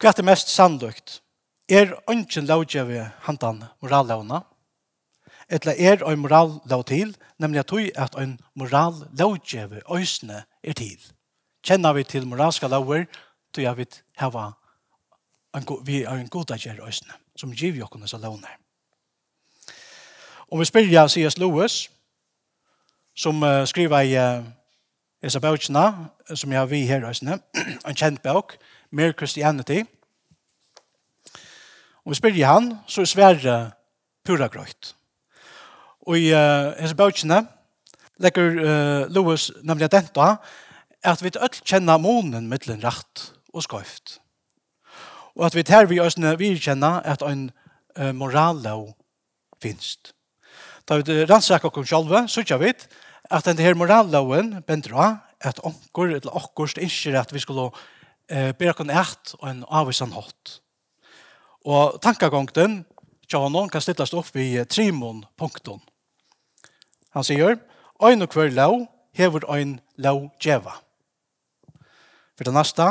Hva 0.00 0.10
er 0.10 0.18
det 0.18 0.26
mest 0.26 0.50
sannløkt? 0.50 1.20
Er 1.70 1.94
ønsken 2.10 2.48
lovgjøve 2.48 3.04
hantan 3.26 3.62
morallovna? 3.80 4.42
Eller 5.48 5.76
er 5.78 6.02
ein 6.08 6.18
moral 6.18 6.58
lov 6.68 6.84
til, 6.84 7.16
nemlig 7.38 7.60
at 7.60 7.70
du 7.70 7.78
at 7.94 8.16
ein 8.18 8.38
moral 8.54 9.06
lovgjøve 9.18 9.82
øsne 9.94 10.44
er 10.64 10.72
til? 10.72 10.98
Kjenner 11.62 11.92
vi 11.92 12.04
til 12.04 12.26
moralska 12.26 12.66
lover, 12.66 13.04
tog 13.52 13.64
jeg 13.64 13.76
vidt 13.76 14.02
heva 14.20 14.50
en, 15.56 15.66
vi 15.84 16.02
er 16.02 16.10
en 16.10 16.28
god 16.28 16.50
agjer 16.50 16.80
øsne, 16.88 17.12
som 17.36 17.52
giv 17.52 17.76
jo 17.76 17.86
kunne 17.86 18.08
så 18.08 18.18
låne. 18.18 18.48
Og 20.50 20.60
vi 20.60 20.64
spyrir 20.64 20.92
ja 20.92 21.08
C.S. 21.08 21.38
Lewis, 21.38 21.90
som 23.16 23.42
uh, 23.42 23.64
skriver 23.64 24.00
i 24.00 24.16
uh, 24.16 24.44
Esa 25.22 25.38
bøkene, 25.38 26.08
som 26.34 26.52
jeg 26.52 26.60
har 26.60 26.66
vi 26.66 26.86
her 26.86 27.08
øsne, 27.08 27.38
en 27.88 27.96
kjent 27.96 28.22
bøk, 28.22 28.56
Mere 28.90 29.12
Christianity. 29.12 29.82
Og 32.04 32.10
vi 32.10 32.14
spyrir 32.14 32.46
han, 32.46 32.74
så 32.86 33.00
er 33.00 33.04
sverre 33.04 33.70
pura 34.24 34.46
grøyt. 34.46 34.94
Og 36.06 36.18
i 36.18 36.32
uh, 36.32 36.72
Esa 36.76 36.94
bøkene, 36.94 37.46
legger 38.20 38.50
uh, 38.50 39.14
Lewis 39.14 39.50
nemlig 39.62 39.84
at 39.84 39.92
denta, 39.92 40.36
at 41.02 41.22
vi 41.22 41.32
ikke 41.32 41.64
kjenner 41.64 41.98
månen 41.98 42.48
mittelen 42.48 42.84
rett 42.84 43.32
og 43.52 43.64
skøyft. 43.64 44.18
Og 45.36 45.46
at 45.46 45.54
vi 45.56 45.62
tar 45.62 45.88
vi 45.88 46.00
oss 46.00 46.18
vi 46.38 46.56
kjenner 46.58 47.00
at 47.04 47.22
en 47.22 47.50
uh, 47.98 48.12
morallov 48.12 48.92
finst. 49.62 50.12
Da 50.88 50.98
vi 50.98 51.24
rannsakar 51.24 51.70
okkur 51.70 51.86
sjálfa, 51.86 52.26
sykja 52.28 52.58
vi 52.58 52.72
at 53.30 53.44
den 53.44 53.58
her 53.58 53.74
moralloven 53.74 54.62
bendra 54.66 55.22
at 55.40 55.60
onkur 55.64 56.10
eller 56.10 56.36
okkurst 56.36 56.78
innskjer 56.78 57.20
at 57.20 57.32
vi 57.32 57.40
skulle 57.40 57.70
uh, 57.70 58.52
bera 58.58 58.74
kun 58.76 58.90
eit 58.90 59.34
og 59.40 59.48
en 59.48 59.64
avvisan 59.68 60.12
hatt. 60.12 60.58
Og 61.64 62.00
tankagongten, 62.02 62.84
Tjanon, 63.30 63.70
kan 63.70 63.80
stillast 63.80 64.14
opp 64.18 64.34
i 64.36 64.64
trimon 64.68 65.22
punkton. 65.38 65.80
Han 67.14 67.24
sier, 67.24 67.60
«Ein 68.02 68.24
og 68.24 68.34
hver 68.34 68.50
lov 68.50 68.88
hever 69.14 69.46
ein 69.54 69.78
lov 69.96 70.26
djeva». 70.42 70.80
For 72.36 72.44
det 72.44 72.54
neste, 72.56 72.88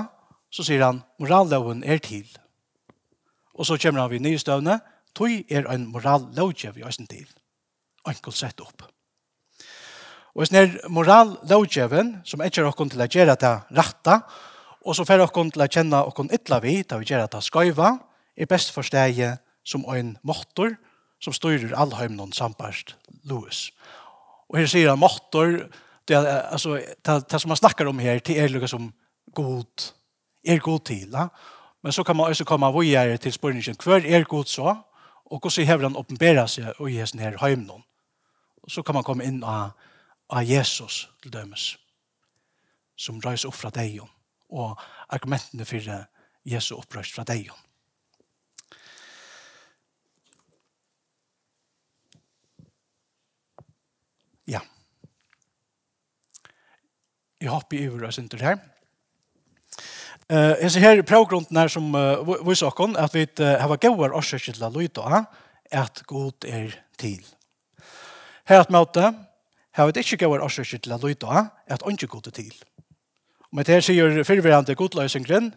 så 0.52 0.66
sier 0.68 0.84
han, 0.84 1.02
moralloven 1.22 1.84
er 1.88 2.02
til. 2.04 2.28
Og 3.56 3.68
så 3.68 3.78
kommer 3.80 4.04
han 4.04 4.12
vid 4.12 4.24
nye 4.26 4.40
støvne, 4.40 4.80
tog 5.16 5.52
er 5.52 5.68
en 5.72 5.88
morallovgjev 5.92 6.80
i 6.80 6.86
østen 6.88 7.08
til. 7.10 7.28
Enkelt 8.08 8.38
sett 8.38 8.62
opp. 8.64 8.88
Og 10.32 10.44
hvis 10.44 10.52
det 10.54 10.62
er 10.62 10.92
morallovgjeven, 10.92 12.22
som 12.24 12.44
ikke 12.44 12.64
er 12.64 12.70
åkken 12.70 12.92
til 12.92 13.04
å 13.04 13.10
gjøre 13.12 13.36
det 13.40 13.52
rette, 13.76 14.18
og 14.82 14.96
så 14.98 15.06
får 15.06 15.26
åkken 15.28 15.52
til 15.54 15.64
å 15.64 15.70
kjenne 15.70 16.04
åkken 16.08 16.32
ytla 16.34 16.62
vi, 16.64 16.80
da 16.88 16.98
vi 16.98 17.10
gjør 17.10 17.28
det 17.30 17.44
skøyva, 17.46 17.92
er 18.36 18.50
best 18.50 18.72
forsteget 18.74 19.44
som 19.68 19.84
en 19.94 20.16
motor, 20.26 20.74
som 21.22 21.36
styrer 21.36 21.76
all 21.78 21.92
noen 22.10 22.32
samparst 22.34 22.96
Louis. 23.30 23.70
Og 24.50 24.58
her 24.58 24.68
sier 24.72 24.90
han 24.90 25.00
motor, 25.00 25.68
det, 26.10 26.18
er, 26.18 26.48
altså, 26.50 26.80
det, 26.80 27.18
det 27.30 27.42
som 27.42 27.54
han 27.54 27.60
snakker 27.60 27.88
om 27.88 28.00
her, 28.02 28.24
det 28.26 28.40
er 28.40 28.50
lukket 28.50 28.72
som 28.72 28.90
god 29.36 29.92
er 30.44 30.60
god 30.60 30.80
til. 30.86 31.10
Ja? 31.12 31.28
Men 31.82 31.92
så 31.92 32.04
kan 32.04 32.16
man 32.16 32.26
også 32.26 32.46
komme 32.46 32.72
videre 32.80 33.18
til 33.18 33.34
spørningen, 33.34 33.76
hver 33.84 34.06
er 34.06 34.24
god 34.24 34.46
så, 34.46 34.76
og 35.26 35.40
hvordan 35.40 35.68
hever 35.68 35.88
han 35.88 35.96
åpenbæra 35.96 36.48
seg 36.48 36.74
og 36.78 36.92
i 36.92 37.00
hesten 37.00 37.20
her 37.20 37.38
heimnån. 37.42 37.84
Og 38.64 38.72
så 38.72 38.82
kan 38.82 38.96
man 38.96 39.04
komme 39.04 39.26
inn 39.26 39.44
av, 39.44 39.72
av 40.30 40.44
Jesus 40.46 41.10
til 41.24 41.34
dømes, 41.34 41.78
som 42.96 43.22
røys 43.24 43.46
opp 43.46 43.56
fra 43.56 43.72
deg, 43.74 44.02
og 44.50 44.82
argumentene 45.10 45.66
for 45.66 45.92
Jesus 46.46 46.78
opprøst 46.78 47.16
fra 47.16 47.24
deg. 47.24 47.50
Ja. 54.48 54.60
Jeg 57.42 57.50
hopper 57.50 57.80
i 57.80 57.88
over 57.90 58.10
oss 58.10 58.20
synder 58.20 58.44
her. 58.46 58.71
Eh, 60.32 60.66
uh, 60.66 60.80
her 60.80 61.02
prøvgrunden 61.04 61.58
her 61.58 61.68
som 61.68 61.96
uh, 61.96 62.48
vi 62.48 62.56
såkon, 62.56 62.96
at 62.96 63.14
vi 63.14 63.26
uh, 63.40 63.46
har 63.46 63.76
gauar 63.76 64.14
årsøkje 64.16 64.54
til 64.54 64.64
å 64.64 64.70
lytte 64.72 65.24
at 65.72 66.04
god 66.08 66.46
er 66.48 66.78
til. 66.98 67.20
Her 68.48 68.62
at 68.64 68.72
møte, 68.72 69.10
har 69.76 69.90
vi 69.90 70.00
ikke 70.00 70.22
gauar 70.24 70.40
årsøkje 70.46 70.80
til 70.86 70.94
å 70.96 71.00
lytte 71.04 71.28
at 71.68 71.84
ikke 71.84 72.08
god 72.08 72.30
er 72.32 72.36
til. 72.38 72.54
Og 73.50 73.58
med 73.60 73.68
det 73.68 73.76
her 73.76 73.84
sier 73.84 74.24
fyrverande 74.24 74.76
godløsingren, 74.76 75.50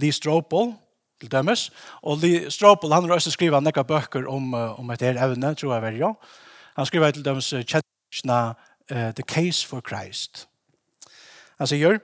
Lee 0.00 0.12
Stropel, 0.12 0.72
til 1.20 1.32
dømes, 1.32 1.66
og 2.00 2.24
Lee 2.24 2.50
Stropel, 2.50 2.94
han 2.96 3.04
har 3.04 3.18
også 3.18 3.34
skrivet 3.34 3.64
nekka 3.64 3.84
bøker 3.84 4.24
om, 4.32 4.54
uh, 4.54 4.80
om 4.80 4.90
et 4.96 5.04
her 5.04 5.20
evne, 5.20 5.52
tror 5.54 5.74
jeg 5.74 5.82
vel, 5.82 6.00
ja. 6.06 6.10
Han 6.80 6.88
skriver 6.88 7.12
til 7.12 7.24
dømes 7.24 7.52
uh, 7.52 7.60
Kjetsna, 7.60 8.40
uh, 8.88 9.12
The 9.12 9.28
Case 9.28 9.66
for 9.68 9.84
Christ. 9.84 10.48
Han 11.60 11.68
sier, 11.68 12.00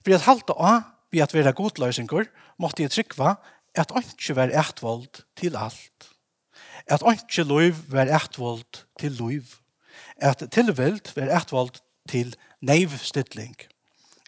for 0.00 0.16
at 0.16 0.28
halte 0.30 0.56
av 0.56 0.91
vi 1.12 1.20
at 1.20 1.34
vera 1.34 1.52
godløysingur, 1.56 2.26
måtte 2.58 2.84
jeg 2.84 2.92
trykva 2.94 3.36
at 3.78 3.92
ikke 3.96 4.36
var 4.36 4.52
etvold 4.52 5.22
til 5.36 5.56
alt. 5.56 6.08
At 6.86 7.04
ikke 7.12 7.44
lov 7.46 7.78
var 7.92 8.10
etvold 8.10 8.84
til 9.00 9.16
lov. 9.20 9.56
At 10.16 10.44
tilvilt 10.52 11.12
var 11.16 11.32
etvold 11.40 11.80
til 12.08 12.34
neivstidling. 12.60 13.56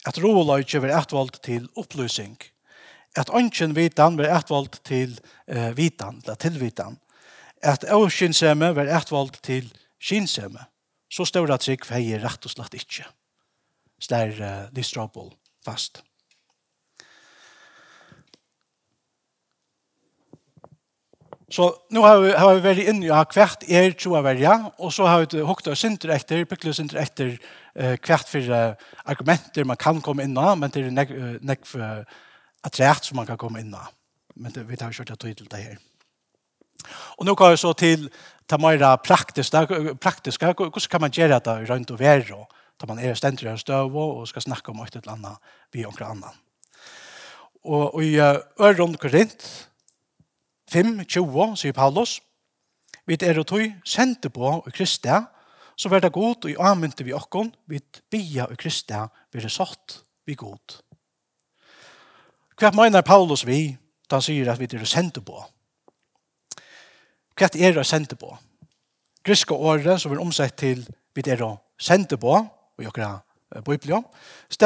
At 0.06 0.20
roeløyke 0.22 0.82
var 0.82 0.94
etvold 1.00 1.40
til 1.44 1.68
oppløsing. 1.76 2.36
At 3.16 3.30
ikke 3.30 3.68
vitan 3.74 4.18
var 4.18 4.38
etvold 4.38 4.80
til 4.84 5.18
uh, 5.48 5.76
vitan, 5.76 6.20
eller 6.24 6.34
tilvitan. 6.34 6.98
At 7.62 7.84
åskinsemme 7.92 8.74
var 8.76 8.90
etvold 9.00 9.36
til 9.42 9.70
kinsemme. 10.02 10.66
Så 11.10 11.24
står 11.24 11.46
det 11.46 11.54
at 11.54 11.60
trygg 11.60 11.86
jeg 11.90 12.22
rett 12.24 12.44
og 12.44 12.50
slett 12.50 12.74
ikke. 12.74 13.06
Så 14.00 14.10
det 14.10 14.18
er 14.18 14.42
uh, 14.42 14.74
Listrabel 14.74 15.30
fast. 15.64 16.02
Så 21.50 21.74
nu 21.90 22.00
har 22.00 22.20
vi, 22.20 22.30
har 22.32 22.54
vi 22.54 22.62
vært 22.64 22.88
in 22.88 23.02
i 23.02 23.06
ja, 23.06 23.24
är 23.68 23.82
ju 23.82 23.92
tjoa 23.92 24.32
ja 24.32 24.72
och 24.76 24.94
så 24.94 25.06
har 25.06 25.26
vi 25.26 25.40
hukt 25.40 25.66
og 25.66 25.76
synder 25.76 26.14
etter, 26.14 26.44
pykle 26.44 26.70
og 26.70 26.74
synder 26.74 27.38
eh, 27.74 27.98
hvert 28.06 28.28
för 28.28 28.50
uh, 28.50 28.74
argumenter 29.04 29.64
man 29.64 29.76
kan 29.76 30.00
komma 30.00 30.22
inn 30.22 30.38
av, 30.38 30.58
men 30.58 30.70
det 30.70 30.80
är 30.80 30.90
nek, 30.90 31.10
nek 31.42 31.66
for 31.66 32.04
atræt 32.62 33.04
som 33.04 33.16
man 33.16 33.26
kan 33.26 33.36
komma 33.36 33.60
inn 33.60 33.74
av. 33.74 33.92
Men 34.36 34.52
det, 34.52 34.68
vi 34.68 34.76
tar 34.76 34.92
kjørt 34.92 35.10
at 35.10 35.18
tog 35.18 35.48
det 35.50 35.56
här. 35.56 35.78
Och 37.18 37.26
nu 37.26 37.34
går 37.34 37.50
vi 37.50 37.56
så 37.56 37.72
till 37.72 38.10
ta 38.46 38.58
meira 38.58 38.96
praktiska, 38.96 39.66
praktiska 40.00 40.46
hur 40.46 40.88
kan 40.88 41.00
man 41.00 41.10
gjøre 41.10 41.40
det 41.40 41.70
rundt 41.70 41.90
og 41.90 41.98
være, 41.98 42.46
da 42.80 42.86
man 42.86 42.98
är 42.98 43.14
ständigt 43.14 43.42
i 43.42 43.48
en 43.48 43.58
støv 43.58 43.96
og 43.96 44.28
skal 44.28 44.42
om 44.68 44.82
ett 44.82 44.96
eller 44.96 45.12
annet 45.12 45.38
vi 45.72 45.84
og 45.84 46.00
annan. 46.00 46.34
Och 47.62 47.94
och 47.94 48.04
i 48.04 48.18
Øron 48.60 48.96
Korint, 48.96 49.68
5, 50.74 51.04
20, 51.06 51.54
sier 51.54 51.72
Paulus, 51.72 52.18
vi 53.06 53.14
er 53.22 53.38
og 53.38 53.46
tog 53.46 53.62
sendte 53.86 54.30
på 54.32 54.56
i 54.66 54.72
Kristi, 54.74 55.20
så 55.76 55.90
var 55.90 56.02
det 56.02 56.12
god, 56.12 56.44
og 56.44 56.50
i 56.50 56.56
anmynte 56.58 57.04
vi 57.06 57.14
okkon, 57.14 57.52
vi 57.70 57.78
bia 58.10 58.48
og 58.48 58.58
Kristi, 58.58 58.98
vi 59.30 59.42
er 59.42 59.52
satt 59.52 60.00
vi 60.26 60.34
god. 60.34 60.80
Hva 62.58 62.72
mener 62.74 63.06
Paulus 63.06 63.46
vi, 63.46 63.76
da 64.10 64.18
han 64.18 64.26
sier 64.26 64.50
at 64.50 64.58
vi 64.58 64.66
er 64.66 64.86
sendte 64.86 65.22
på? 65.22 65.38
Hva 67.38 67.50
er 67.54 67.78
det 67.78 67.86
sendte 67.86 68.18
på? 68.18 68.34
Griske 69.24 69.54
året, 69.54 70.00
som 70.00 70.12
er 70.12 70.22
omsett 70.22 70.56
til 70.58 70.84
vi 71.14 71.22
er 71.30 71.42
sendte 71.78 72.18
på, 72.18 72.34
og 72.34 72.82
i 72.82 72.90
okra 72.90 73.16
bøyblja, 73.62 74.02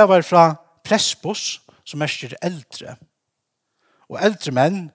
var 0.09 0.23
fra 0.23 0.55
prespos, 0.85 1.61
som 1.85 2.03
er 2.03 2.37
eldre. 2.43 2.97
Og 4.09 4.21
eldre 4.25 4.53
menn 4.53 4.87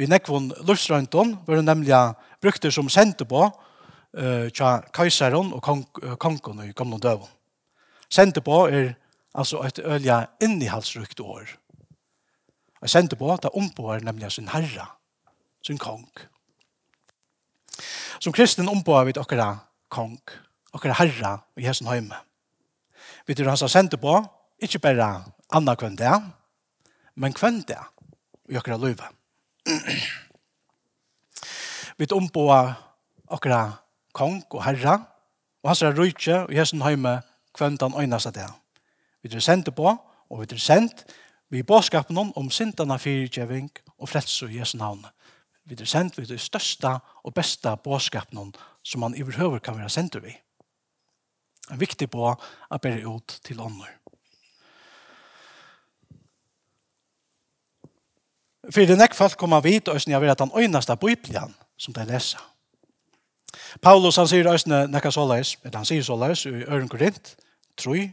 vi 0.00 0.08
nekvon 0.08 0.48
lustrøynton, 0.64 1.34
var 1.44 1.60
det 1.60 1.66
nemlig 1.66 1.96
brukte 2.40 2.70
som 2.72 2.88
sendte 2.88 3.26
på 3.28 3.42
uh, 3.44 4.46
tja 4.48 4.78
kajseren 4.96 5.52
og 5.52 5.60
kong, 5.64 5.84
uh, 6.02 6.16
kongen 6.16 6.62
i 6.64 6.72
gamle 6.72 6.96
døven. 7.02 7.28
Sendte 8.10 8.40
på 8.40 8.64
er 8.68 8.94
altså 9.36 9.60
et 9.66 9.78
ølja 9.84 10.24
innihalsrukt 10.42 11.20
år. 11.20 11.52
Og 12.80 12.88
sendte 12.90 13.18
på 13.20 13.28
at 13.32 13.44
det 13.44 13.52
ombår 13.54 14.00
nemlig 14.06 14.32
sin 14.32 14.48
herre, 14.48 14.88
sin 15.66 15.78
kong. 15.78 16.08
Som 18.20 18.32
kristen 18.32 18.72
ombår 18.72 19.04
vi 19.04 19.18
okkara 19.20 19.52
kong, 19.92 20.16
okkara 20.72 20.96
herre 21.02 21.36
i 21.60 21.68
hessen 21.68 21.92
høyme. 21.92 22.16
Vi 23.28 23.36
tror 23.36 23.52
han 23.52 23.60
sa 23.60 23.68
sendte 23.68 24.00
på, 24.00 24.16
ikke 24.64 24.80
bare 24.80 25.12
anna 25.52 25.76
kvendt 25.76 26.00
det, 26.00 26.18
men 27.20 27.36
kvendt 27.36 27.68
det 27.68 27.80
i 28.48 28.56
okkara 28.56 28.80
løyve 28.80 29.19
vi 31.98 32.06
omboa 32.16 32.60
okra 33.30 33.62
kong 34.12 34.42
og 34.50 34.64
herra, 34.64 34.96
og 35.62 35.70
hans 35.70 35.82
er 35.82 35.96
rujtje, 35.96 36.38
og 36.46 36.54
hesen 36.56 36.82
heime 36.82 37.20
kvöntan 37.58 37.96
øynast 38.00 38.34
det. 38.34 38.48
Vi 39.22 39.28
er 39.34 39.40
sendt 39.40 39.74
på, 39.76 39.96
og 40.30 40.40
vi 40.40 40.46
er 40.54 40.58
sendt 40.58 41.04
vi 41.50 41.62
båskapen 41.62 42.18
om 42.18 42.50
sintana 42.50 42.96
fyrtjeving 42.96 43.70
og 43.98 44.08
frelse 44.08 44.46
i 44.46 44.58
Jesu 44.58 44.78
navn. 44.78 45.06
Vi 45.64 45.74
er 45.80 45.84
sendt 45.84 46.18
vi 46.18 46.22
er 46.22 46.38
størsta 46.38 46.98
og 47.24 47.34
beste 47.34 47.76
båskapen 47.84 48.54
som 48.82 49.00
man 49.00 49.14
i 49.14 49.22
kan 49.22 49.78
være 49.78 49.88
sendt 49.88 50.22
vi. 50.22 50.36
En 51.70 51.80
viktig 51.80 52.10
på 52.10 52.34
å 52.70 52.78
bære 52.78 53.06
ut 53.06 53.40
til 53.44 53.60
ånder. 53.60 53.99
For 58.70 58.86
det 58.86 58.98
nekk 58.98 59.16
folk 59.18 59.38
kommer 59.38 59.62
vidt 59.64 59.88
og 59.90 59.98
jeg 60.06 60.20
vet 60.20 60.30
at 60.30 60.40
han 60.40 60.54
øyneste 60.54 60.96
bøyplian 60.96 61.54
som 61.78 61.94
de 61.94 62.04
leser. 62.06 62.40
Paulus 63.82 64.16
han 64.16 64.28
sier 64.30 64.46
øyne 64.46 64.86
nekka 64.90 65.10
såleis, 65.10 65.56
eller 65.64 65.80
han 65.82 65.88
sier 65.88 66.02
såleis 66.06 66.44
i 66.46 66.62
Øren 66.68 66.88
Korint, 66.88 67.36
3, 67.76 68.12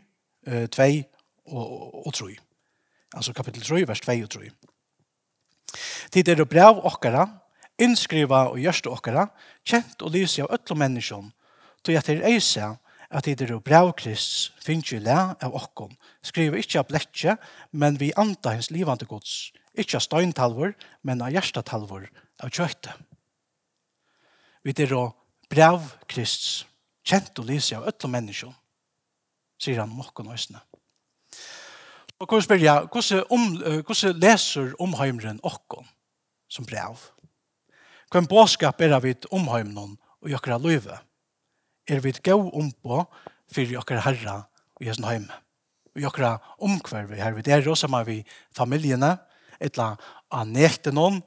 2 0.72 0.88
og, 1.45 2.08
og 2.08 2.14
3. 2.14 2.36
Altså 3.14 3.34
kapittel 3.34 3.62
3, 3.62 3.88
vers 3.88 4.01
2 4.01 4.12
og 4.24 4.30
3. 4.30 4.49
Tid 6.12 6.28
er 6.28 6.39
det 6.39 6.49
brev 6.49 6.82
okkara, 6.88 7.28
innskriva 7.80 8.47
og 8.51 8.60
gjørste 8.62 8.89
okkara, 8.89 9.28
kjent 9.68 10.01
og 10.01 10.14
lyse 10.16 10.41
av 10.41 10.53
øtlo 10.58 10.78
menneskjon, 10.80 11.32
tog 11.86 11.95
at 11.95 12.08
det 12.10 12.18
er 12.18 12.30
eise 12.32 12.74
at 13.08 13.24
tid 13.24 13.41
er 13.41 13.53
det 13.53 13.64
brev 13.64 13.93
krist 13.95 14.51
finnes 14.64 14.89
jo 14.91 14.99
le 14.99 15.16
av 15.16 15.53
okkom, 15.55 15.93
skriver 16.26 16.60
ikkje 16.60 16.82
av 16.82 16.89
bletje, 16.89 17.38
men 17.72 17.99
vi 17.99 18.12
anta 18.18 18.55
hans 18.55 18.72
livande 18.72 19.08
gods, 19.08 19.51
Ikke 19.78 19.99
av 19.99 20.05
støyntalvor, 20.05 20.73
men 21.05 21.21
av 21.21 21.34
hjertetalvor 21.34 22.07
av 22.43 22.53
kjøttet. 22.53 22.93
Vi 24.65 24.73
er 24.84 24.93
å 24.97 25.03
brev 25.49 25.86
krist, 26.09 26.65
kjent 27.07 27.39
og 27.39 27.47
lyse 27.47 27.78
av 27.78 27.88
øtle 27.88 28.11
mennesker, 28.11 28.51
sier 29.61 29.80
han 29.82 29.93
om 29.93 30.03
åkken 30.03 30.28
høysene. 30.32 30.61
Og 32.17 32.25
hvordan 32.25 32.47
spør 32.47 32.63
jeg, 32.63 32.88
hvordan 33.86 34.19
leser 34.21 34.73
omheimeren 34.82 35.39
åkken 35.45 35.86
som 36.49 36.65
brev? 36.65 36.97
Hvem 38.11 38.28
båskap 38.30 38.82
er 38.82 38.95
vi 39.03 39.13
omheimeren 39.36 39.97
og 40.23 40.32
gjør 40.32 40.55
det 40.55 40.61
løyve? 40.63 40.97
Er 41.88 42.01
vi 42.03 42.11
gå 42.11 42.36
om 42.36 42.71
på 42.71 43.03
for 43.47 43.61
gjør 43.61 44.01
herre 44.03 44.38
og 44.75 44.88
gjør 44.88 45.05
heime? 45.05 45.39
Og 45.95 46.01
gjør 46.03 46.39
omkvarve 46.57 47.21
her 47.21 47.38
vi 47.38 47.45
der, 47.45 47.69
og 47.69 47.78
sammen 47.78 48.05
vi 48.07 48.17
familiene, 48.55 49.15
etla 49.60 49.95
a 50.30 50.43
nekte 50.45 50.91
noen, 50.91 51.22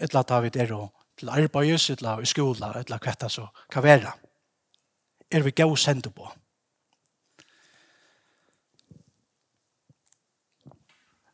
etla 0.00 0.22
ta 0.22 0.40
vi 0.40 0.50
der 0.50 0.74
til 1.18 1.30
arbeids, 1.30 1.90
etla 1.90 2.18
i 2.22 2.26
skola, 2.26 2.72
etla 2.78 2.98
kvetta 3.02 3.28
så 3.28 3.48
kan 3.70 3.82
vera. 3.82 4.12
Er 5.30 5.42
vi 5.42 5.52
gau 5.52 5.76
sende 5.76 6.10
på. 6.10 6.28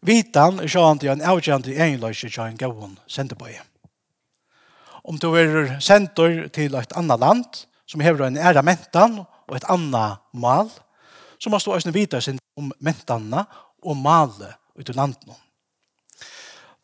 Vitan 0.05 0.61
er 0.61 0.68
sjåan 0.68 0.99
til 1.01 1.14
en 1.14 1.22
avgjant 1.24 1.68
i 1.70 1.78
egenløse 1.80 2.28
en 2.42 2.59
gau 2.61 2.90
sende 3.07 3.34
på. 3.34 3.49
Om 5.05 5.18
du 5.18 5.34
er 5.36 5.80
sendur 5.80 6.49
til 6.49 6.74
et 6.74 6.92
annet 6.97 7.20
land, 7.20 7.64
som 7.86 8.01
hever 8.01 8.26
en 8.26 8.36
æra 8.36 8.62
mentan 8.62 9.20
og 9.20 9.57
et 9.57 9.64
annet 9.68 10.20
mal, 10.32 10.70
så 11.38 11.51
må 11.51 11.59
du 11.59 11.72
også 11.72 11.92
vite 11.92 12.20
om 12.57 12.72
mentanna 12.80 13.45
og 13.84 13.97
malet 13.97 14.57
ut 14.76 14.88
i 14.88 14.97
landet 14.97 15.43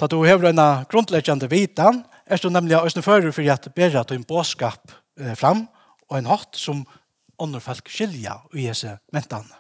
Da 0.01 0.07
du 0.09 0.23
hever 0.25 0.49
en 0.49 0.61
grunnleggende 0.89 1.51
vitan, 1.51 2.05
er 2.27 2.41
du 2.41 2.49
nemlig 2.49 2.79
også 2.79 3.03
fører 3.05 3.33
for 3.37 3.45
at 3.53 3.67
bedre 3.77 4.01
at 4.01 4.09
du 4.09 4.15
en 4.15 4.25
båskap 4.25 4.93
fram, 5.37 5.67
og 6.09 6.19
en 6.19 6.29
hatt 6.31 6.57
som 6.57 6.87
andre 7.41 7.61
folk 7.61 7.89
skilja 7.89 8.39
i 8.55 8.65
disse 8.65 8.95
mentene. 9.13 9.59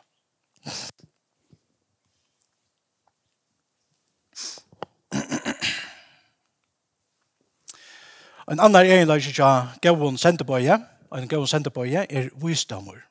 En 8.50 8.60
annan 8.60 8.86
egenlag 8.86 9.20
som 9.22 9.68
gavun 9.82 10.16
senderbøye, 10.18 10.78
en 11.14 11.28
gavun 11.28 11.46
senderbøye, 11.46 12.06
er 12.08 12.30
visdommer. 12.40 13.04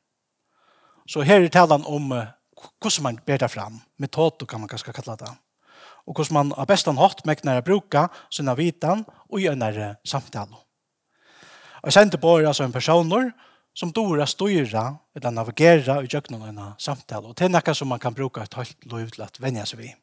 Så 1.07 1.21
her 1.21 1.45
er 1.45 1.53
talan 1.53 1.85
om 1.85 2.09
hvordan 2.09 3.03
man 3.03 3.21
ber 3.25 3.37
det 3.37 3.51
fram, 3.51 3.81
metode 3.97 4.49
kan 4.49 4.59
man 4.59 4.69
kanskje 4.69 4.93
kalla 4.97 5.15
det 5.15 5.29
og 6.09 6.17
hvordan 6.17 6.33
man 6.33 6.55
av 6.57 6.65
bestan 6.69 6.97
hatt 6.97 7.21
meknar 7.29 7.61
å 7.61 7.65
bruka 7.65 8.07
sina 8.33 8.55
vitan 8.57 9.03
og 9.29 9.43
gjøre 9.43 9.93
samtale. 10.07 10.57
Og 11.79 11.87
jeg 11.87 11.95
sendte 11.95 12.19
på 12.19 12.39
altså 12.41 12.65
en 12.65 12.73
personer 12.73 13.29
som 13.77 13.93
dora 13.95 14.25
styra 14.27 14.89
eller 15.15 15.31
navigera 15.31 15.99
i 16.03 16.09
jøknen 16.09 16.57
av 16.57 16.73
samtale. 16.81 17.29
Og 17.29 17.37
det 17.37 17.45
er 17.45 17.53
noe 17.53 17.75
som 17.77 17.87
man 17.87 18.01
kan 18.01 18.15
bruka 18.17 18.43
et 18.43 18.57
halvt 18.57 18.89
lov 18.89 19.11
til 19.13 19.23
å 19.23 19.29
vende 19.39 19.65
seg 19.69 19.83
vi. 19.83 19.93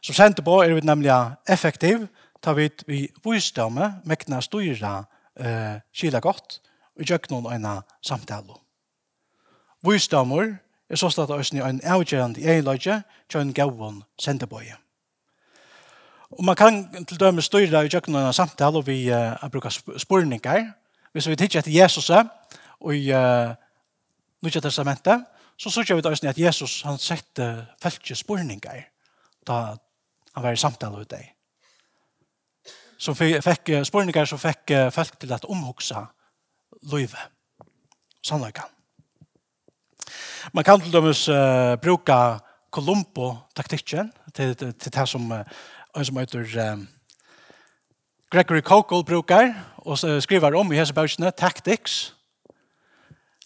Som 0.00 0.16
sendte 0.16 0.42
på 0.42 0.56
er 0.64 0.74
vi 0.74 0.86
nemlig 0.86 1.12
effektiv, 1.46 2.08
tar 2.40 2.56
vi 2.56 2.70
vi 2.86 3.06
vysdomme 3.24 4.00
mekna 4.04 4.40
styra 4.40 5.04
eh, 5.36 5.82
kila 5.92 6.20
godt 6.20 6.60
i 6.96 7.04
jøknen 7.04 7.46
av 7.66 7.84
samtale. 8.02 8.56
Vysdommer 9.84 10.56
er 10.90 10.96
så 11.00 11.10
slatt 11.10 11.32
òsni 11.34 11.62
ein 11.64 11.80
avgjerande 11.84 12.42
eiløyge 12.42 13.00
til 13.28 13.40
en 13.40 13.54
gavon 13.54 14.02
sendebøye. 14.22 14.76
Og 16.30 16.44
man 16.44 16.56
kan 16.56 17.04
til 17.06 17.20
døme 17.20 17.42
styra 17.42 17.82
i 17.82 17.90
jøkken 17.92 18.16
av 18.18 18.32
samtale 18.34 18.82
og 18.82 18.86
vi 18.86 19.06
uh, 19.10 19.48
bruker 19.50 19.70
spurningar. 19.98 20.72
Hvis 21.12 21.28
vi 21.28 21.36
tidsjer 21.36 21.62
til 21.62 21.72
Jesus 21.72 22.10
og 22.10 22.94
i 22.94 23.12
uh, 23.14 23.54
Nudja 24.42 24.60
Testamentet, 24.60 25.24
så 25.58 25.70
sørger 25.70 25.96
vi 25.96 26.08
òsni 26.08 26.28
at 26.28 26.38
Jesus 26.38 26.82
han 26.84 26.98
sette 26.98 27.66
feltje 27.82 28.16
spurningar 28.16 28.90
da 29.46 29.76
han 30.34 30.44
var 30.44 30.52
i 30.52 30.60
samtale 30.60 30.98
med 30.98 31.08
deg. 31.10 31.32
Så 32.98 33.14
fikk 33.14 33.70
spurningar 33.84 34.28
som 34.28 34.40
fikk 34.40 34.72
folk 34.92 35.18
til 35.20 35.32
at 35.32 35.44
omhoksa 35.48 36.04
løyve. 36.90 37.28
Sannløykan. 38.24 38.75
Man 40.54 40.64
kan 40.64 40.78
til 40.80 40.92
dømes 40.94 41.24
uh, 41.28 41.74
bruka 41.82 42.38
Columbo-taktikken 42.70 44.12
til, 44.34 44.54
til, 44.54 44.74
til 44.74 44.92
det 44.94 45.06
som, 45.08 45.30
uh, 45.30 46.02
som 46.02 46.18
heter 46.20 46.44
uh, 46.44 46.84
Gregory 48.30 48.60
Kokel 48.60 49.04
brukar 49.04 49.50
og 49.78 49.98
skriver 49.98 50.54
om 50.54 50.72
i 50.72 50.78
hese 50.78 50.94
bøkene 50.94 51.30
Tactics. 51.30 52.14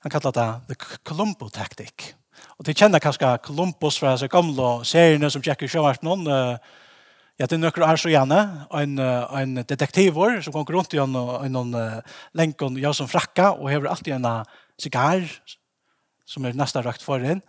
Han 0.02 0.10
kallar 0.10 0.32
det 0.32 0.48
The 0.68 0.98
Columbo 1.04 1.48
Tactic. 1.48 2.14
Og 2.58 2.66
de 2.66 2.74
kjenner 2.74 3.00
kanskje 3.00 3.36
Columbus 3.44 3.98
fra 4.00 4.16
seg 4.16 4.32
gamle 4.32 4.84
seriene 4.84 5.28
som 5.30 5.42
Jackie 5.44 5.68
sjøvarp 5.68 6.00
noen. 6.02 6.24
Ja, 6.24 7.44
det 7.44 7.52
er 7.52 7.60
nøkker 7.60 7.84
er 7.84 8.00
så 8.00 8.08
gjerne. 8.08 8.40
En, 8.72 8.96
en 8.96 9.60
detektivor 9.60 10.40
som 10.40 10.56
går 10.56 10.72
rundt 10.72 10.96
i 10.96 11.00
en, 11.04 11.16
en, 11.44 11.60
en 11.60 11.76
lenken 12.32 12.80
ja, 12.80 12.92
som 12.96 13.08
frakka 13.08 13.52
og 13.58 13.68
hever 13.68 13.92
alltid 13.92 14.16
en 14.16 14.28
sigar 14.80 15.28
som 16.30 16.46
er 16.46 16.54
nästa 16.54 16.82
rakt 16.82 17.02
för 17.02 17.18
den. 17.18 17.42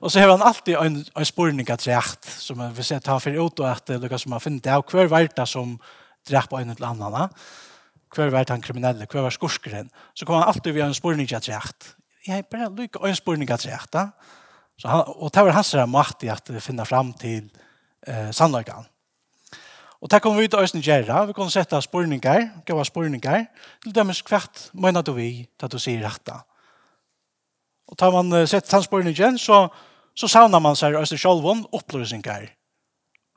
Och 0.00 0.12
så 0.12 0.20
har 0.20 0.28
han 0.28 0.42
alltid 0.42 0.76
en 0.76 1.04
en 1.14 1.26
spårning 1.26 1.70
att 1.70 1.86
rätt 1.86 2.24
som 2.24 2.74
vi 2.74 2.82
ser 2.82 3.00
ta 3.00 3.20
för 3.20 3.46
ut 3.46 3.58
och 3.58 3.70
att 3.70 3.88
Lucas 3.88 4.22
som 4.22 4.30
man 4.30 4.40
funnit 4.40 4.66
av 4.66 4.82
kvar 4.82 5.06
vart 5.06 5.48
som 5.48 5.78
drap 6.28 6.48
på 6.48 6.56
en 6.56 6.70
eller 6.70 6.86
annan. 6.86 7.28
Kvar 8.10 8.28
vart 8.28 8.48
han 8.48 8.60
kriminell, 8.60 9.06
kvar 9.06 9.22
var 9.22 9.30
skurskren. 9.30 9.90
Så 10.14 10.26
kommer 10.26 10.38
han 10.38 10.48
alltid 10.48 10.74
vid 10.74 10.84
en 10.84 10.94
spårning 10.94 11.34
att 11.34 11.48
rätt. 11.48 11.94
Jag 12.24 12.38
är 12.38 12.44
bara 12.50 12.68
lycka 12.68 12.98
en 13.08 13.16
spårning 13.16 13.50
att 13.50 13.66
rätt. 13.66 13.94
Så 14.76 14.88
han 14.88 15.00
och 15.00 15.32
tar 15.32 15.48
hans 15.48 15.74
makt 15.74 16.24
i 16.24 16.28
att 16.28 16.50
finna 16.60 16.84
fram 16.84 17.12
till 17.12 17.48
eh 18.06 18.30
sannolikan. 18.30 18.84
Och 20.00 20.08
där 20.08 20.18
kommer 20.18 20.36
vi 20.36 20.44
ut 20.44 20.54
av 20.54 20.60
Øysten 20.60 20.80
Gjerra. 20.80 21.26
Vi 21.26 21.32
kan 21.34 21.50
sette 21.50 21.82
spårningar, 21.82 22.50
gava 22.66 22.84
spårningar, 22.84 23.46
til 23.82 23.94
dem 23.94 24.12
kvart 24.24 24.70
mener 24.72 25.02
du 25.02 25.12
vi, 25.12 25.48
til 25.58 25.66
at 25.66 25.72
du 25.72 25.78
sier 25.78 26.04
retta. 26.04 26.44
Og 27.88 27.96
tar 27.98 28.12
man 28.12 28.32
uh, 28.32 28.44
sett 28.48 28.68
tannspåren 28.68 29.08
igjen, 29.10 29.38
så, 29.40 29.66
så 30.16 30.28
savner 30.28 30.60
man 30.62 30.76
seg 30.76 30.96
Øster 30.98 31.20
Kjolvån 31.20 31.64
oppløsninger. 31.76 32.48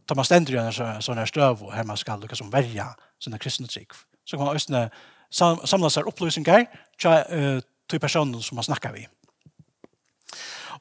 Tar 0.08 0.20
man 0.20 0.28
stender 0.28 0.58
igjen 0.58 0.76
så, 0.76 0.90
sånne 1.04 1.28
støv, 1.30 1.64
og 1.68 1.74
her 1.76 1.88
man 1.88 2.00
skal 2.00 2.20
lukke 2.22 2.38
som 2.38 2.52
verja 2.52 2.92
sånne 3.22 3.40
kristne 3.42 3.70
trygg. 3.72 3.96
Så 4.26 4.38
kan 4.38 4.48
man 4.48 4.60
Østene 4.60 4.84
sam, 5.32 5.62
samle 5.66 5.92
seg 5.94 6.10
opplysninger 6.12 6.68
til, 7.00 7.12
uh, 7.32 7.64
to 7.88 8.00
personer 8.00 8.44
som 8.44 8.60
man 8.60 8.68
snakker 8.68 8.96
vi. 8.96 9.08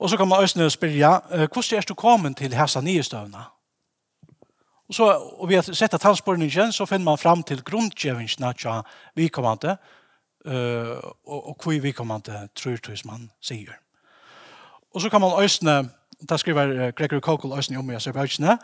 Og 0.01 0.11
så 0.11 0.17
kan 0.17 0.29
man 0.29 0.43
Østene 0.43 0.71
spørre, 0.73 1.15
uh, 1.31 1.47
hvordan 1.47 1.79
er 1.79 1.89
du 1.89 1.95
kommet 1.95 2.39
til 2.41 2.59
hessa 2.59 2.83
nye 2.83 3.07
støvna? 3.07 3.47
Og 4.91 4.95
så, 4.95 5.07
og 5.39 5.47
vi 5.49 5.55
har 5.55 5.63
sett 5.63 5.95
at 5.95 6.03
tannspåren 6.03 6.43
igjen, 6.43 6.73
så 6.75 6.83
finner 6.87 7.13
man 7.13 7.19
fram 7.19 7.45
til 7.47 7.63
grunnkjøvingene 7.63 8.51
til 8.59 8.81
vi 9.15 9.29
kommende, 9.31 9.77
uh, 10.47 10.97
og, 11.27 11.49
og 11.49 11.57
hvor 11.63 11.81
vi 11.81 11.93
kommer 11.93 12.19
til 12.19 12.49
tror 12.55 12.77
til 12.77 13.07
man 13.07 13.31
sier. 13.41 13.73
Og 14.95 15.01
så 15.01 15.11
kan 15.11 15.21
man 15.21 15.45
øsne, 15.45 15.91
da 16.31 16.37
skriver 16.37 16.91
Gregory 16.91 17.21
Kokel 17.21 17.59
øsne 17.59 17.79
om 17.79 17.91
i 17.91 17.95
Azerbaijan, 17.95 18.59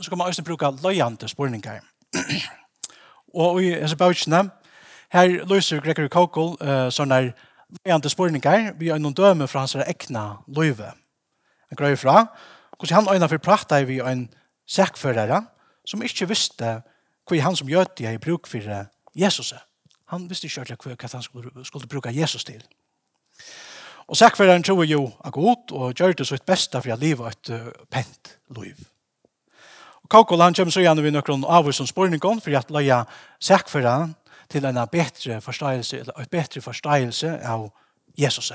så 0.00 0.08
kan 0.08 0.18
man 0.18 0.28
øsne 0.28 0.44
bruke 0.44 0.70
løyende 0.82 1.28
spørninger. 1.28 1.80
og 3.34 3.62
i 3.62 3.72
Azerbaijan, 3.72 4.50
her 5.12 5.44
løser 5.46 5.80
Gregory 5.80 6.08
Kokel 6.08 6.56
uh, 6.68 6.88
sånne 6.90 7.32
løyante 7.84 8.08
spørninger, 8.08 8.72
vi 8.78 8.88
har 8.88 8.98
noen 8.98 9.14
døme 9.14 9.48
fra 9.48 9.60
hans 9.60 9.76
ekne 9.76 10.24
løyve. 10.46 10.92
Han 11.68 11.76
grøy 11.76 11.96
fra, 11.96 12.26
hvordan 12.78 13.04
han 13.04 13.14
øyne 13.14 13.28
for 13.28 13.38
prata 13.38 13.82
vi 13.84 14.00
en 14.00 14.28
sekførere, 14.66 15.42
som 15.84 16.02
ikke 16.02 16.28
visste 16.28 16.78
hva 17.28 17.40
han 17.44 17.56
som 17.56 17.68
gjøte 17.68 18.02
det 18.02 18.14
i 18.14 18.20
bruk 18.22 18.48
for 18.48 18.86
Jesus. 19.16 19.52
Han 20.12 20.28
visste 20.28 20.48
ikke 20.48 20.76
hva, 20.76 20.94
hva 20.96 21.10
han 21.12 21.24
skulle, 21.24 21.64
skulle 21.64 21.90
bruke 21.90 22.12
Jesus 22.14 22.44
til. 22.48 22.62
Og 24.08 24.16
sakføreren 24.16 24.64
tror 24.64 24.86
jo 24.88 25.02
er 25.24 25.30
god, 25.30 25.72
og 25.72 25.94
gjør 25.94 26.14
det 26.16 26.26
sitt 26.26 26.46
beste 26.48 26.80
for 26.80 26.94
å 26.94 27.00
leve 27.00 27.28
et 27.28 27.50
uh, 27.52 27.68
pent 27.92 28.32
liv. 28.56 28.78
Og 30.00 30.08
Kaukol 30.12 30.40
han 30.40 30.56
kommer 30.56 30.72
så 30.72 30.80
gjerne 30.80 31.04
ved 31.04 31.12
noen 31.12 31.44
av 31.44 31.68
oss 31.68 31.80
som 31.82 31.88
spørninger 31.88 32.40
for 32.40 32.56
at 32.56 32.72
leie 32.72 33.02
sakføreren 33.40 34.14
til 34.48 34.64
en 34.64 34.80
bedre 34.88 35.42
forståelse, 35.44 36.00
eller 36.00 36.22
et 36.22 36.32
bedre 36.32 36.64
forståelse 36.64 37.34
av 37.44 37.68
Jesus. 38.16 38.52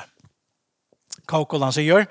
Kaukol 1.30 1.62
han 1.62 1.76
sier, 1.76 2.10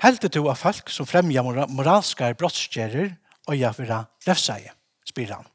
Heldig 0.00 0.30
to 0.32 0.46
av 0.48 0.56
folk 0.56 0.88
som 0.88 1.04
fremger 1.04 1.44
moralske 1.68 2.30
brottskjærer 2.40 3.10
og 3.50 3.56
gjør 3.58 3.74
for 3.76 3.92
å 3.92 3.98
refseie, 4.24 4.72
spyr 5.04 5.34
han. 5.34 5.48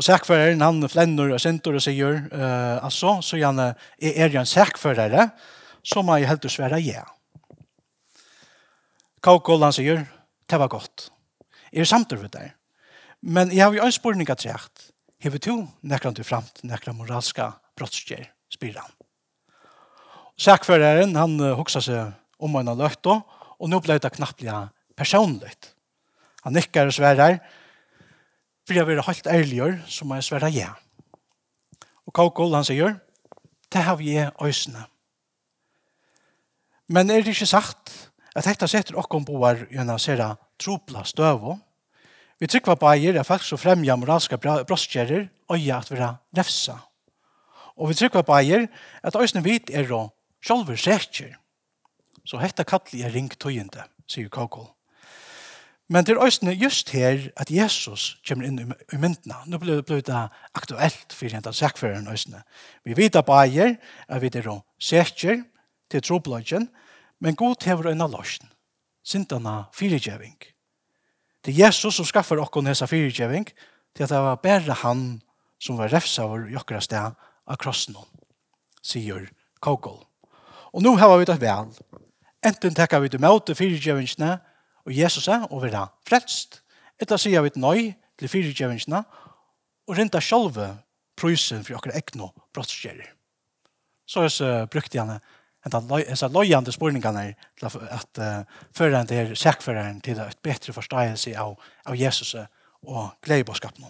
Og 0.00 0.04
sækføreren, 0.06 0.62
han 0.64 0.80
flenner 0.88 1.34
og 1.34 1.40
senter 1.42 1.74
og 1.76 1.82
sier, 1.84 2.22
uh, 2.32 2.78
altså, 2.80 3.18
så 3.20 3.36
gjerne, 3.36 3.74
er 4.00 4.30
jeg 4.32 4.38
en 4.40 4.48
sækførere, 4.48 5.26
så 5.84 6.00
må 6.00 6.16
jeg 6.16 6.30
helt 6.30 6.46
og 6.48 6.54
svære 6.54 6.78
ja. 6.80 7.02
Kaukål, 9.20 9.66
han 9.66 9.76
sier, 9.76 10.06
det 10.48 10.60
var 10.62 10.72
godt. 10.72 11.10
Jeg 11.68 11.84
er 11.84 11.90
samt 11.92 12.16
over 12.16 12.32
deg. 12.32 12.54
Men 13.20 13.52
jeg 13.52 13.66
har 13.66 13.76
jo 13.76 13.84
en 13.84 13.92
spørning 13.92 14.32
at 14.32 14.40
sagt, 14.40 14.88
vi 15.20 15.36
to 15.36 15.58
nekker 15.84 16.16
til 16.16 16.24
fremt, 16.24 16.64
nekker 16.64 16.96
moralska 16.96 17.50
brottskjer, 17.76 18.24
spyr 18.48 18.80
han. 18.80 18.96
Sækføreren, 20.40 21.12
han 21.12 21.36
uh, 21.44 21.52
hoksa 21.60 21.84
seg 21.84 22.16
om 22.40 22.56
han 22.56 22.72
har 22.72 22.80
løgt 22.86 23.04
og 23.12 23.68
nå 23.68 23.84
ble 23.84 24.00
det 24.00 24.16
knapplega 24.16 24.70
personligt. 24.96 25.74
Han 26.48 26.56
nikker 26.56 26.88
og 26.88 26.96
sværer, 26.96 27.42
For 28.70 28.78
jeg 28.78 28.86
vil 28.86 29.00
helt 29.02 29.26
ærligere, 29.26 29.78
så 29.90 30.04
må 30.06 30.14
jeg 30.14 30.24
svære 30.28 30.48
ja. 30.54 30.68
Og 32.06 32.12
Kaukol, 32.14 32.52
han 32.54 32.62
sier, 32.62 33.00
det 33.66 33.82
har 33.82 33.96
vi 33.98 34.12
øsene. 34.46 34.84
Men 36.86 37.10
er 37.10 37.26
det 37.26 37.34
ikke 37.34 37.50
sagt 37.50 37.90
at 38.30 38.46
dette 38.46 38.70
setter 38.70 39.02
okken 39.02 39.26
boer 39.26 39.66
gjennom 39.74 39.98
sere 39.98 40.36
tropla 40.62 41.02
støv 41.02 41.56
Vi 42.38 42.46
trykker 42.46 42.78
på 42.78 42.92
eier 42.94 43.18
er 43.18 43.26
faktisk 43.26 43.58
å 43.58 43.62
fremja 43.66 43.98
moralske 43.98 44.38
brostkjærer 44.38 45.26
og 45.50 45.58
gjøre 45.58 45.82
at 45.82 45.90
vi 45.90 45.98
er 45.98 46.16
nefsa. 46.38 46.78
Og 47.74 47.90
vi 47.90 47.98
trykker 47.98 48.22
på 48.22 48.38
eier 48.38 48.68
at 49.02 49.18
øsene 49.18 49.42
vit 49.42 49.74
er 49.74 49.90
å 49.90 50.12
sjølver 50.46 50.78
sekker. 50.78 51.40
Så 52.22 52.38
hette 52.38 52.62
kattelig 52.62 53.02
er 53.02 53.18
ring 53.18 53.34
tøyende, 53.34 53.90
sier 54.06 54.30
Kaukol. 54.30 54.70
Men 55.90 56.06
det 56.06 56.14
er 56.14 56.20
også 56.22 56.52
just 56.54 56.92
her 56.94 57.24
at 57.36 57.50
Jesus 57.50 58.20
kommer 58.28 58.46
inn 58.46 58.60
i 58.62 58.98
myndene. 58.98 59.40
Nå 59.50 59.58
blir 59.58 59.80
det 59.80 59.86
blitt 59.88 60.10
aktuelt 60.54 61.10
for 61.10 61.34
hentan 61.34 61.56
sekføren 61.56 62.06
også. 62.06 62.42
Vi 62.86 62.94
vet 62.94 63.16
at 63.18 63.26
bæger 63.26 63.74
er 64.06 64.20
vi 64.22 64.28
der 64.30 64.46
og 64.52 64.62
sekker 64.78 65.42
til 65.90 66.02
troblodgen, 66.02 66.68
men 67.20 67.34
god 67.34 67.66
hever 67.66 67.90
øyne 67.90 68.06
løsjen. 68.06 68.46
Sintene 69.02 69.64
fyrigjøving. 69.74 70.36
Det 71.44 71.54
er 71.54 71.66
Jesus 71.66 71.96
som 71.98 72.06
skaffer 72.06 72.38
okken 72.38 72.70
hese 72.70 72.86
fyrigjøving 72.86 73.48
til 73.96 74.04
at 74.04 74.12
det 74.12 74.20
var 74.22 74.38
bare 74.38 74.76
han 74.84 75.22
som 75.58 75.78
var 75.78 75.90
refsa 75.92 76.22
over 76.22 76.46
i 76.46 76.54
akkurat 76.54 76.86
sted 76.86 77.18
av 77.50 77.58
krossen, 77.58 77.96
sier 78.82 79.26
Kogol. 79.60 80.04
Og 80.72 80.86
nå 80.86 80.94
har 80.96 81.18
vi 81.18 81.26
det 81.26 81.40
vel. 81.42 81.74
Enten 82.46 82.78
tekker 82.78 83.02
vi 83.02 83.10
til 83.10 83.20
møte 83.20 83.58
og 84.86 84.96
Jesus 84.96 85.28
er 85.28 85.46
og 85.50 85.62
vera 85.62 85.86
frelst. 86.08 86.62
Etta 87.00 87.18
sier 87.20 87.42
vi 87.42 87.52
et 87.52 87.60
nøy 87.60 87.92
til 88.20 88.28
fyrirgjøvingsna 88.28 89.02
og 89.88 89.96
rinta 89.96 90.20
sjálve 90.22 90.68
prøysen 91.20 91.64
for 91.64 91.78
okkar 91.78 91.96
egnu 91.98 92.30
brottskjerir. 92.54 93.08
Så 94.06 94.24
er 94.26 94.32
så 94.34 94.66
brukte 94.70 94.98
han 94.98 95.20
hessa 96.08 96.28
løyende 96.28 96.72
spørningene 96.72 97.34
til 97.58 97.66
at 97.66 98.18
uh, 98.18 98.44
føreren 98.76 99.06
til 99.06 99.36
sækføreren 99.36 100.00
til 100.00 100.18
et 100.18 100.38
bedre 100.42 100.72
forståelse 100.72 101.36
av, 101.38 101.56
av 101.86 101.94
Jesus 101.96 102.34
og 102.82 103.10
gleibåskapen. 103.22 103.84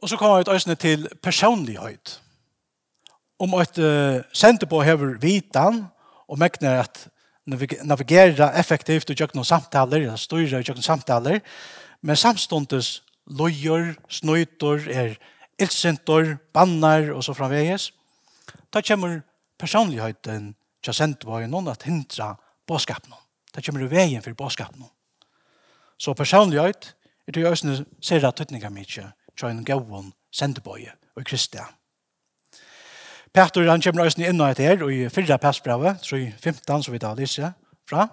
og 0.00 0.08
så 0.08 0.16
kommer 0.16 0.36
vi 0.36 0.40
et 0.40 0.48
øyne 0.48 0.74
til 0.74 1.08
personlighet. 1.22 2.22
Om 3.38 3.54
et 3.60 3.78
uh, 3.78 4.68
på 4.68 4.82
hever 4.82 5.18
vitan, 5.20 5.86
og 6.30 6.38
mekner 6.38 6.84
at 6.84 7.08
navigera 7.50 8.52
effektivt 8.60 9.10
og 9.10 9.18
gjøre 9.18 9.34
noen 9.34 9.48
samtaler, 9.48 10.06
styrer 10.20 10.60
og 10.60 10.68
gjøre 10.68 10.84
samtaler, 10.84 11.40
men 12.06 12.16
samståndes 12.16 13.00
lojer, 13.26 13.94
snøytor, 14.08 14.86
er 14.88 15.16
ildsenter, 15.60 16.36
bannar 16.54 17.10
og 17.14 17.24
så 17.24 17.34
framveges. 17.36 17.90
Da 18.72 18.82
kommer 18.86 19.20
personligheten 19.60 20.54
til 20.84 20.96
sendtbøyen 20.96 21.50
noen 21.52 21.68
at 21.72 21.84
hindra 21.88 22.32
båskapen. 22.68 23.12
Da 23.50 23.62
kommer 23.64 23.84
det 23.84 23.90
veien 23.92 24.22
for 24.24 24.36
båskapen. 24.38 24.86
Så 26.00 26.14
personlighet 26.16 26.94
er 27.26 27.34
det 27.34 27.42
jo 27.42 27.50
også 27.50 27.82
ser 28.00 28.24
at 28.24 28.38
tøtninga 28.38 28.70
mye 28.72 28.86
til 29.36 29.50
en 29.50 29.64
gavon 29.66 30.14
sendtbøye 30.32 30.94
og 31.16 31.26
kristian. 31.26 31.79
Petter 33.34 33.68
han 33.70 33.82
kommer 33.82 34.08
også 34.08 34.24
inn 34.26 34.40
og 34.42 34.50
etter 34.50 34.80
og 34.82 34.90
i 34.90 35.04
fyrre 35.12 35.38
passbrevet, 35.38 36.00
tror 36.02 36.18
jeg 36.18 36.32
15, 36.40 36.82
så 36.82 36.94
vi 36.94 37.02
tar 37.02 37.18
lyser 37.18 37.52
fra, 37.88 38.08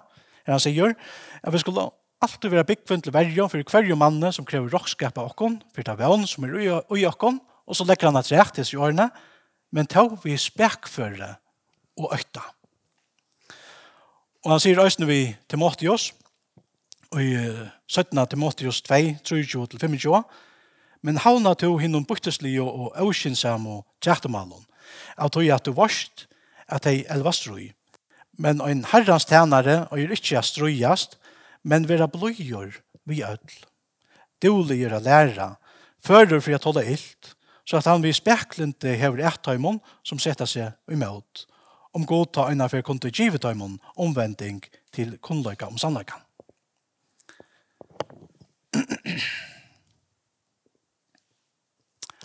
her 0.46 0.54
han 0.54 0.62
sier, 0.62 0.94
at 1.42 1.54
vi 1.54 1.62
skulle 1.62 1.88
alltid 2.22 2.52
være 2.52 2.66
byggfunn 2.68 3.02
til 3.02 3.14
verjon 3.14 3.50
for 3.50 3.62
hver 3.62 3.98
mann 3.98 4.22
som 4.34 4.46
krever 4.46 4.70
rockskap 4.72 5.18
av 5.18 5.32
okkon, 5.32 5.58
for 5.74 5.82
det 5.82 5.94
er 5.94 5.98
vann 6.00 6.26
som 6.26 6.46
er 6.46 6.54
ui 6.90 7.02
okkon, 7.06 7.40
og 7.66 7.76
så 7.76 7.86
legger 7.86 8.10
han 8.10 8.20
et 8.20 8.30
rett 8.32 8.54
til 8.54 8.78
årene, 8.78 9.08
men 9.74 9.90
ta 9.90 10.06
vi 10.22 10.36
spekføre 10.38 11.34
og 11.98 12.14
økta. 12.14 12.46
Og 14.46 14.54
han 14.54 14.62
sier 14.62 14.78
øyne 14.80 15.08
vi 15.08 15.20
Timotheus, 15.50 16.12
og 17.10 17.24
i 17.24 17.34
17. 17.88 18.26
Timotheus 18.30 18.80
2, 18.86 18.94
23-25, 19.26 20.22
men 21.02 21.20
havna 21.22 21.54
to 21.54 21.76
hinnom 21.78 22.06
bukteslige 22.06 22.62
og 22.62 22.94
øvskinsam 23.00 23.66
og 23.66 23.86
tjertemalon, 24.02 24.64
at 25.18 25.34
du 25.34 25.40
at 25.40 25.66
du 25.66 25.72
varst 25.72 26.26
at 26.68 26.86
ei 26.86 27.04
elvastrui. 27.10 27.72
Men 28.38 28.60
ein 28.60 28.84
herrans 28.84 29.24
tænare 29.24 29.88
og 29.90 30.00
er 30.00 30.12
ikkje 30.14 30.42
strujast, 30.42 31.18
men 31.64 31.88
vera 31.88 32.06
blujur 32.06 32.76
vi 33.04 33.22
ødel. 33.22 33.64
Doliger 34.42 34.94
a 34.94 34.98
læra, 34.98 35.56
fører 36.04 36.40
for 36.40 36.54
at 36.54 36.64
holde 36.64 36.86
illt, 36.86 37.34
så 37.66 37.76
at 37.76 37.84
han 37.84 38.02
vi 38.02 38.12
speklinte 38.12 38.94
hever 38.96 39.26
et 39.26 39.42
tøymon 39.42 39.80
som 40.04 40.18
setta 40.18 40.46
seg 40.46 40.72
imot, 40.92 41.46
om 41.94 42.06
god 42.06 42.32
ta 42.32 42.46
innan 42.52 42.70
for 42.70 42.80
kunde 42.80 43.10
givet 43.10 43.42
taimon 43.42 43.80
omvending 43.96 44.62
til 44.92 45.18
kunnløyka 45.18 45.66
om 45.66 45.78
sannløyka. 45.78 46.22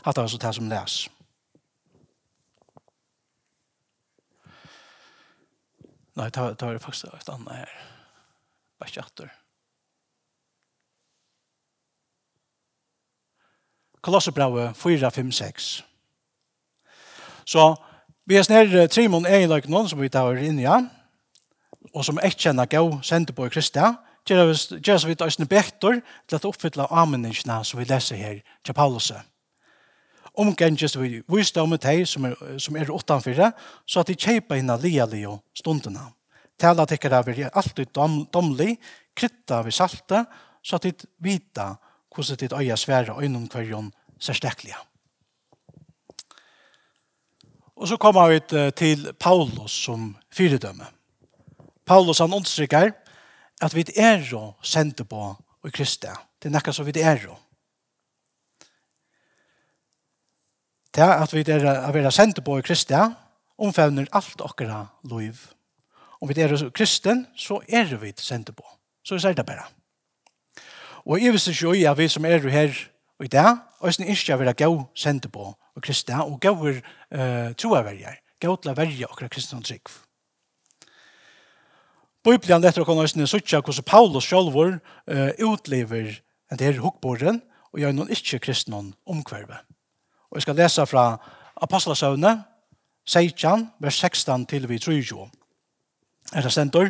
Hatta 0.03 0.21
var 0.21 0.27
så 0.27 0.37
det 0.37 0.55
som 0.55 0.69
læs. 0.69 1.09
Nei, 6.19 6.29
ta, 6.29 6.51
ta 6.53 6.69
er 6.69 6.81
faktisk 6.81 7.09
et 7.09 7.29
annet 7.33 7.63
her. 7.63 7.71
Bare 8.77 8.91
ikke 8.91 9.05
atter. 9.05 9.31
Kolossebrauet 14.03 14.77
4, 14.77 15.11
5, 15.11 15.31
6. 15.31 15.85
Så 17.45 17.75
vi 18.25 18.35
er 18.35 18.45
snær 18.45 18.87
Trimon 18.91 19.25
er 19.25 19.43
i 19.43 19.49
løk 19.49 19.69
noen 19.71 19.89
som 19.89 19.99
vi 19.99 20.11
tar 20.11 20.37
inn 20.37 20.59
i, 20.59 20.67
ja. 20.67 20.81
og 21.93 22.05
som 22.05 22.19
ikke 22.19 22.47
kjenner 22.47 22.69
gav 22.69 22.99
sendte 23.03 23.33
på 23.35 23.47
i 23.47 23.51
Kristia, 23.51 23.95
gjør 24.27 25.07
vi 25.07 25.17
oss 25.23 25.39
en 25.39 25.49
bektor 25.49 25.99
til 26.27 26.37
å 26.37 26.51
oppfylle 26.51 26.87
ameningene 26.91 27.63
som 27.67 27.79
vi 27.79 27.87
leser 27.89 28.19
her 28.19 28.41
til 28.63 28.75
Pauluset 28.75 29.32
omgengest 30.33 30.97
vi 30.97 31.21
visdom 31.29 31.69
med 31.73 31.81
deg 31.83 32.07
som 32.09 32.25
er, 32.25 32.35
som 32.57 32.77
er 32.77 32.91
utanfyrre, 32.91 33.51
så 33.85 34.01
at 34.01 34.09
de 34.09 34.17
kjeipa 34.17 34.57
inn 34.57 34.71
lia 34.81 35.05
lio 35.09 35.39
stundene. 35.57 36.07
Tala 36.57 36.85
tikkara 36.89 37.21
vi 37.25 37.43
er 37.43 37.53
alltid 37.53 37.91
dom, 37.93 38.23
domlig, 38.33 38.77
krytta 39.15 39.61
vi 39.65 39.73
salte, 39.73 40.25
så 40.63 40.77
at 40.77 40.87
de 40.87 40.93
vita 41.23 41.73
hvordan 42.13 42.37
de 42.39 42.55
øye 42.55 42.77
svære 42.77 43.17
øynene 43.17 43.49
kvarjon 43.49 43.91
særsteklige. 44.19 44.77
Og 47.75 47.87
så 47.87 47.97
kommer 47.97 48.29
vi 48.29 48.39
til 48.77 49.13
Paulus 49.19 49.71
som 49.71 50.15
fyredømme. 50.31 50.85
Paulus 51.85 52.19
han 52.19 52.33
understryker 52.33 52.91
at 53.61 53.75
vi 53.75 53.85
er 53.97 54.53
sendte 54.61 55.03
på 55.03 55.35
i 55.65 55.69
Kristi. 55.69 56.07
Det 56.39 56.49
er 56.49 56.53
noe 56.53 56.73
som 56.73 56.85
vi 56.85 57.01
er 57.01 57.19
jo. 57.23 57.35
til 60.93 61.09
at 61.09 61.33
vi 61.33 61.43
er 61.47 61.65
å 61.87 61.91
være 61.93 62.11
sendt 62.13 62.43
på 62.45 62.57
i 62.59 62.65
Kristi, 62.65 62.97
omfevner 63.57 64.09
alt 64.13 64.41
okkara 64.41 64.85
liv. 65.09 65.39
Om 66.21 66.29
vi 66.29 66.41
er 66.41 66.69
kristen, 66.71 67.25
så 67.35 67.59
er 67.67 67.95
vi 67.99 68.13
sendt 68.17 68.53
på. 68.55 68.63
Så 69.03 69.17
vi 69.17 69.23
sier 69.23 69.35
det 69.35 69.45
bare. 69.45 69.65
Og 71.05 71.19
jeg 71.19 71.33
visste 71.35 71.51
ikke 71.51 71.89
at 71.89 71.97
vi 71.97 72.07
som 72.07 72.25
er 72.25 72.47
her 72.49 72.71
i 73.23 73.27
dag, 73.27 73.57
og 73.79 73.91
jeg 73.91 74.07
ikke 74.09 74.33
at 74.33 74.39
vi 74.39 74.47
er 74.47 74.53
gav 74.53 74.77
sendt 74.95 75.31
på 75.31 75.49
i 75.77 75.83
Kristi, 75.83 76.13
og 76.13 76.39
gav 76.39 76.63
er 76.67 76.79
uh, 76.79 77.51
troverger, 77.59 78.19
gav 78.39 78.57
til 78.61 78.71
å 78.71 78.77
verge 78.77 79.09
okkara 79.09 79.31
kristne 79.31 79.61
trygg. 79.63 79.91
Bibelen 82.23 82.63
etter 82.63 82.83
å 82.83 82.87
kunne 82.87 83.03
øyne 83.03 83.27
suttje 83.27 83.59
hvordan 83.59 83.83
Paulus 83.83 84.29
selv 84.29 84.55
uh, 84.55 85.31
utlever 85.43 86.21
en 86.51 86.59
del 86.61 86.79
hukkbåren 86.79 87.41
og 87.73 87.81
gjør 87.81 87.95
noen 87.97 88.13
ikke 88.15 88.39
kristne 88.45 88.79
omkvervet. 89.03 89.65
Og 90.33 90.39
jeg 90.39 90.47
skal 90.47 90.55
lese 90.57 90.85
fra 90.89 91.03
Apostlesøvne, 91.61 92.43
16, 93.05 93.67
vers 93.79 93.99
16 94.01 94.45
til 94.49 94.63
vi 94.69 94.79
30. 94.79 95.27
Er 96.33 96.41
det 96.41 96.53
sentor? 96.53 96.89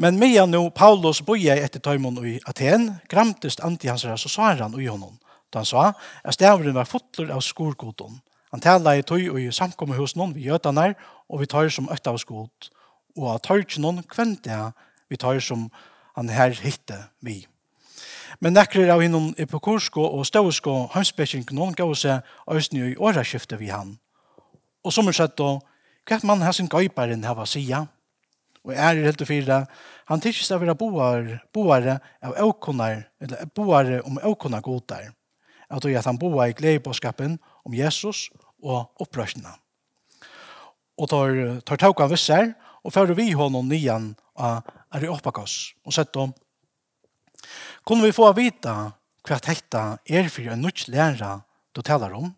Men 0.00 0.16
mye 0.16 0.46
nå 0.48 0.62
Paulus 0.72 1.20
boja 1.26 1.58
etter 1.60 1.82
tøymon 1.84 2.16
i 2.24 2.38
Aten, 2.48 2.86
gramtest 3.10 3.60
anti 3.60 3.90
hans 3.92 4.06
ræs 4.08 4.24
og 4.24 4.32
svarer 4.32 4.62
han 4.62 4.78
ui 4.78 4.86
honom. 4.86 5.18
Da 5.52 5.60
han 5.60 5.68
sa, 5.68 5.92
at 6.24 6.38
stavren 6.38 6.72
var 6.72 6.88
fotler 6.88 7.34
av 7.34 7.44
skorgodon. 7.44 8.16
Han 8.54 8.64
tala 8.64 8.96
i 8.96 9.04
tøy 9.04 9.28
og 9.28 9.42
i 9.42 9.52
samkommet 9.52 10.00
hos 10.00 10.16
noen 10.16 10.32
vi 10.32 10.48
gjøtanar, 10.48 10.96
og 11.28 11.42
vi 11.42 11.50
tar 11.52 11.68
som 11.68 11.92
økt 11.92 12.08
av 12.08 12.16
skod. 12.16 12.70
Og 13.18 13.28
av 13.34 13.42
tøy 13.44 13.66
noen 13.76 14.00
kvente 14.08 14.72
vi 15.12 15.20
tar 15.20 15.42
som 15.44 15.68
han 16.16 16.32
her 16.32 16.56
hitte 16.64 17.02
vi. 17.20 17.42
Men 18.38 18.54
nekker 18.54 18.90
av 18.94 19.00
hinnom 19.02 19.32
epikursko 19.40 20.04
og 20.14 20.26
stausko 20.28 20.84
hamspeking 20.92 21.42
noen 21.50 21.74
gav 21.74 21.90
seg 21.98 22.22
øyne 22.46 22.92
i 22.92 22.96
åraskiftet 22.96 23.58
vi 23.58 23.72
han. 23.74 23.96
Og 24.86 24.94
som 24.94 25.08
er 25.10 25.16
sett 25.16 25.36
då, 25.36 25.58
hva 26.06 26.18
man 26.22 26.42
har 26.46 26.54
sin 26.54 26.70
gøyparen 26.70 27.26
hava 27.26 27.46
sida, 27.46 27.86
og 28.64 28.74
er 28.74 28.96
i 28.96 29.04
helt 29.04 29.20
og 29.20 29.28
fyra, 29.28 29.58
han 30.08 30.22
tikkist 30.22 30.52
av 30.54 30.62
vera 30.62 30.76
boar, 30.78 31.26
boare 31.52 31.98
av 32.22 32.36
aukonar, 32.38 33.08
eller 33.20 33.50
boare 33.54 34.00
om 34.06 34.20
aukonar 34.22 34.62
godar, 34.62 35.10
at 35.68 35.84
og 35.84 35.92
at 35.92 36.06
han 36.06 36.18
boar 36.18 36.48
i 36.48 36.56
gledeboskapen 36.56 37.38
om 37.64 37.74
Jesus 37.74 38.28
og 38.62 38.88
opprørsina. 39.02 39.58
Og 40.98 41.10
tar, 41.10 41.60
tar 41.66 41.76
tauka 41.76 42.06
visser, 42.10 42.54
og 42.84 42.94
fører 42.94 43.18
vi 43.18 43.32
honom 43.32 43.68
nian 43.68 44.14
av 44.38 44.62
Areopagos, 44.94 45.74
og 45.84 45.92
sett 45.92 46.16
om 46.16 46.32
Kunne 47.86 48.08
vi 48.08 48.16
få 48.16 48.32
vita 48.36 48.74
hva 49.28 49.38
dette 49.44 49.84
er 50.08 50.28
for 50.32 50.48
en 50.48 50.62
nødt 50.64 50.88
lærer 50.88 51.42
du 51.74 51.82
taler 51.82 52.14
om? 52.16 52.32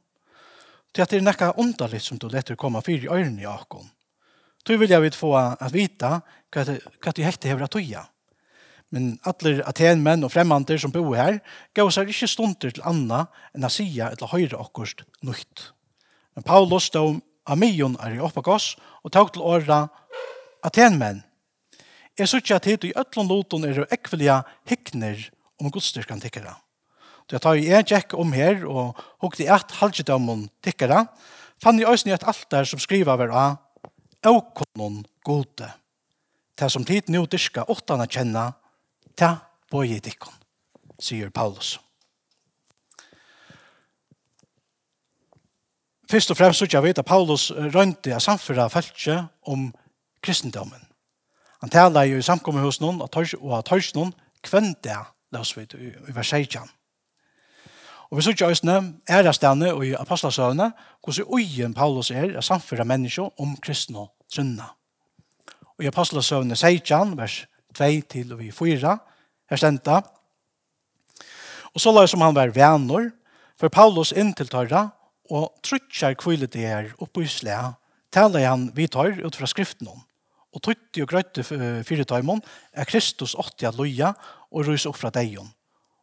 Til 0.91 1.05
at 1.05 1.13
det 1.13 1.21
er 1.21 1.27
noe 1.27 1.55
underlig 1.63 2.03
som 2.03 2.19
du 2.19 2.29
letter 2.29 2.59
komme 2.59 2.83
for 2.83 2.95
i 2.95 3.11
øynene 3.11 3.45
i 3.45 3.49
akkurat. 3.49 3.91
Du 4.67 4.77
vil 4.77 4.91
jeg 4.91 5.15
få 5.17 5.33
at 5.39 5.73
vita 5.73 6.21
hva 6.53 6.65
det 6.67 7.25
hekte 7.25 7.49
hever 7.49 7.65
at 7.65 7.73
tøya. 7.73 8.05
Men 8.91 9.15
alle 9.25 9.63
atenmenn 9.71 10.27
og 10.27 10.33
fremmander 10.35 10.79
som 10.83 10.93
bor 10.93 11.15
her 11.15 11.39
gav 11.79 11.93
seg 11.95 12.11
ikke 12.11 12.29
stunder 12.29 12.75
til 12.75 12.85
anna 12.87 13.29
enn 13.55 13.67
å 13.67 13.71
si 13.71 13.87
eller 14.03 14.33
høyre 14.33 14.59
akkurat 14.59 15.05
nøyt. 15.23 15.71
Men 16.35 16.47
Paulus 16.47 16.91
stod 16.91 17.21
av 17.47 17.59
mion 17.59 17.97
er 18.03 18.19
i 18.19 18.23
oppakos 18.23 18.75
og 19.05 19.15
tog 19.15 19.33
til 19.33 19.47
åra 19.47 19.85
atenmenn 20.67 21.23
Jeg 22.19 22.29
synes 22.29 22.51
at 22.51 22.67
hit 22.69 22.85
i 22.85 22.93
øtlån 22.97 23.29
loton 23.29 23.65
er 23.65 23.85
ekvelia 23.93 24.43
hikner 24.69 25.31
om 25.61 25.71
godstyrkan 25.71 26.21
tikkere. 26.21 26.55
Da 27.29 27.37
jeg 27.37 27.43
tar 27.45 27.59
jeg 27.61 27.87
tjekk 27.87 28.15
om 28.19 28.33
her 28.35 28.65
og 28.67 28.99
hukte 29.23 29.47
et 29.47 29.77
halvdømmen 29.79 30.49
tikkere, 30.65 31.05
fann 31.63 31.79
jeg 31.79 31.87
også 31.87 32.11
et 32.11 32.27
alter 32.27 32.67
som 32.67 32.83
skriver 32.83 33.13
over 33.13 33.31
av 33.31 33.61
«Aukonon 34.27 35.05
gode». 35.25 35.71
Det 36.59 36.69
som 36.69 36.85
tid 36.85 37.09
nå 37.09 37.23
dyrka 37.31 37.65
åttan 37.73 38.03
å 38.03 38.09
kjenne, 38.11 38.51
det 39.17 39.31
bøye 39.73 40.01
tikkon, 40.05 40.35
sier 41.01 41.31
Paulus. 41.33 41.79
Først 46.11 46.35
og 46.35 46.37
fremst 46.37 46.59
så 46.59 46.67
jeg 46.67 46.83
vet 46.83 46.99
at 46.99 47.07
Paulus 47.07 47.49
rønte 47.55 48.13
av 48.13 48.21
samfunnet 48.25 48.73
feltje 48.75 49.21
om 49.47 49.69
kristendommen. 50.21 50.90
Han 51.61 51.71
talar 51.71 52.09
jo 52.09 52.19
i 52.19 52.25
samkommet 52.25 52.65
hos 52.65 52.81
noen, 52.81 53.01
og 53.01 53.53
har 53.55 53.63
törs 53.63 53.95
noen 53.95 54.15
kvänt 54.43 54.83
det 54.83 54.97
lås 55.33 55.57
vi 55.57 55.63
i 55.63 56.13
vers 56.15 56.29
16. 56.29 56.69
Og 58.11 58.19
vi 58.19 58.25
sier 58.27 58.49
òsne 58.49 58.77
er 59.07 59.23
det 59.23 59.35
stedene 59.37 59.71
og 59.71 59.85
i 59.87 59.95
apostasøvne 59.95 60.73
hvordan 61.05 61.29
uien 61.31 61.75
Paulus 61.75 62.11
er 62.11 62.35
å 62.35 62.43
samføre 62.43 62.87
mennesker 62.89 63.31
om 63.39 63.55
kristne 63.63 64.07
og 64.07 64.11
trunna. 64.33 64.73
Og 65.79 65.85
i 65.85 65.91
apostasøvne 65.91 66.57
16, 66.57 67.15
vers 67.19 67.45
2 67.79 67.91
til 68.11 68.35
vi 68.41 68.51
4, 68.51 68.97
her 69.51 69.61
stendte, 69.61 70.03
Og 71.75 71.81
så 71.81 71.93
la 71.95 72.07
som 72.07 72.21
han 72.21 72.35
var 72.35 72.51
venner, 72.51 73.13
for 73.59 73.69
Paulus 73.69 74.11
inn 74.11 74.33
til 74.35 74.49
tørra 74.51 74.89
og 75.31 75.53
trutjar 75.63 76.17
kvillet 76.19 76.53
det 76.53 76.67
her 76.67 76.89
oppe 76.99 77.23
i 77.23 77.29
slæ, 77.31 77.77
taler 78.11 78.49
han 78.49 78.71
vi 78.75 78.89
tar 78.89 79.21
ut 79.23 79.37
fra 79.37 79.47
skriften 79.47 79.87
om 79.87 80.01
og 80.51 80.63
tøytti 80.67 81.03
og 81.05 81.11
grøytti 81.11 81.45
fyrir 81.47 82.07
tøymon, 82.09 82.43
er 82.73 82.89
Kristus 82.89 83.37
åtti 83.39 83.69
at 83.69 83.79
loja 83.79 84.15
og 84.51 84.67
rys 84.67 84.87
opp 84.91 84.99
fra 84.99 85.13
deion. 85.15 85.51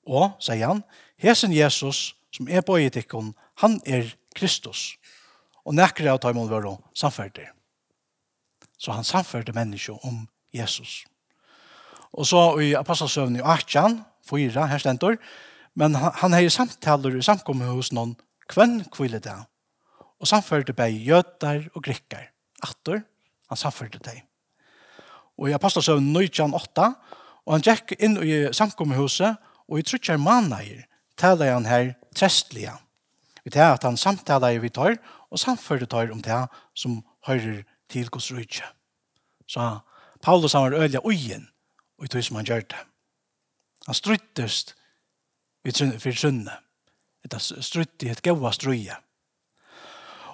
Og, 0.08 0.38
sier 0.40 0.70
han, 0.70 0.84
hesen 1.20 1.52
Jesus 1.56 2.14
som 2.32 2.48
er 2.48 2.64
på 2.64 2.78
etikken, 2.80 3.34
han 3.64 3.80
er 3.86 4.14
Kristus. 4.38 4.96
Og 5.68 5.76
nekker 5.76 6.08
av 6.12 6.22
tøymon 6.24 6.50
var 6.52 6.68
og 6.70 6.84
samferdig. 6.96 7.50
Så 8.78 8.94
han 8.94 9.08
samferdig 9.08 9.56
menneskje 9.58 9.98
om 10.06 10.28
Jesus. 10.54 11.02
Og 12.14 12.28
så 12.30 12.42
i 12.64 12.72
apostelsøvn 12.78 13.40
i 13.40 13.44
Akjan, 13.44 14.00
fyra, 14.28 14.68
her 14.70 14.82
stendur, 14.82 15.18
men 15.78 15.98
han, 15.98 16.14
han 16.22 16.38
hei 16.38 16.48
samtaler 16.54 17.18
i 17.18 17.26
samkommet 17.26 17.74
hos 17.74 17.92
noen 17.94 18.16
kvenn 18.50 18.80
kvile 18.94 19.20
det. 19.24 19.36
Og 20.18 20.30
samførte 20.30 20.74
bei 20.78 20.90
jøtar 20.94 21.68
og 21.76 21.84
grikkar. 21.86 22.32
Attor, 22.64 23.04
han 23.50 23.60
samførte 23.60 24.02
det 24.06 24.22
og 25.38 25.50
i 25.50 25.56
apostelsøvn 25.56 26.10
1908, 26.18 26.88
og 27.48 27.54
han 27.56 27.64
gikk 27.64 27.96
inn 28.04 28.18
i 28.24 28.48
samkommehuset, 28.56 29.38
og 29.68 29.80
i 29.80 29.86
trutjar 29.86 30.20
manneier 30.20 30.86
taler 31.20 31.54
han 31.54 31.68
her 31.68 31.94
trestlige. 32.16 32.74
Vi 33.44 33.54
tar 33.56 33.76
at 33.76 33.86
han 33.88 34.00
samtaler 34.00 34.60
vi 34.60 34.72
tar, 34.74 34.98
og 35.32 35.40
samfører 35.40 35.88
tar 35.88 36.12
om 36.12 36.22
det 36.24 36.40
som 36.76 37.02
hører 37.28 37.64
til 37.92 38.10
Guds 38.12 38.32
rydtje. 38.32 38.66
Så 39.48 39.80
Paulus 40.22 40.54
han 40.54 40.68
var 40.68 40.80
øyelig 40.80 41.06
ugen, 41.06 41.48
og 42.00 42.06
i 42.06 42.08
tog 42.12 42.24
som 42.24 42.36
han 42.36 42.46
gjør 42.46 42.66
det. 42.68 42.84
Han 43.88 43.96
struttest 43.96 44.76
for 45.64 46.12
sunne. 46.12 46.58
Det 47.28 47.42
strutt 47.42 48.04
i 48.04 48.10
et 48.12 48.22
gaua 48.24 48.54
strøye. 48.56 48.96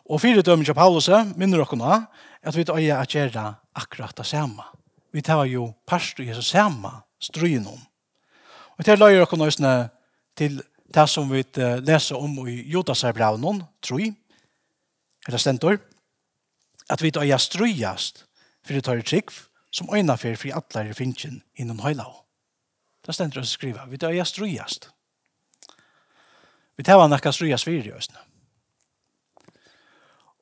Og 0.05 0.21
fire 0.21 0.41
dømmer 0.41 0.65
til 0.65 0.77
Paulus 0.77 1.09
minner 1.37 1.63
dere 1.63 1.77
nå 1.79 1.93
at 2.43 2.57
vi 2.57 2.65
tar 2.67 2.77
å 2.77 2.83
gjøre 2.83 3.45
akkurat 3.73 4.17
det 4.17 4.25
samme 4.29 4.65
vi 5.13 5.21
tar 5.21 5.45
jo 5.45 5.69
parst 5.85 6.19
i 6.19 6.27
Jesus 6.27 6.51
samme 6.51 6.89
stryen 7.21 7.67
om. 7.67 7.79
Og 8.77 8.85
til 8.85 8.99
løyer 8.99 9.21
dere 9.21 9.37
nøysene 9.37 9.73
til 10.35 10.61
det 10.93 11.05
som 11.09 11.29
vi 11.29 11.43
leser 11.85 12.17
om 12.17 12.47
i 12.47 12.63
Jodas 12.69 13.03
er 13.03 13.13
braun, 13.13 13.63
tror 13.81 14.01
jeg, 14.01 14.15
eller 15.27 15.39
stentor, 15.39 15.77
at 16.89 17.01
vi 17.01 17.11
tar 17.11 17.37
strøyast 17.37 18.25
for 18.63 18.73
det 18.73 18.83
tar 18.83 18.99
i 18.99 19.05
trygg 19.05 19.31
som 19.71 19.89
øyne 19.93 20.17
for 20.17 20.35
for 20.35 20.53
alle 20.53 20.89
er 20.89 20.93
finnes 20.93 21.41
innom 21.55 21.79
høyla. 21.79 22.05
Det 23.05 23.15
stentor 23.15 23.43
å 23.43 23.47
skriva, 23.47 23.85
vi 23.85 23.97
tar 23.97 24.15
strøyast. 24.25 24.89
Vi 26.77 26.83
tar 26.83 27.07
nekka 27.07 27.31
strøyast 27.31 27.65
fyrir 27.65 27.91
i 27.91 27.97
øsene. 27.97 28.19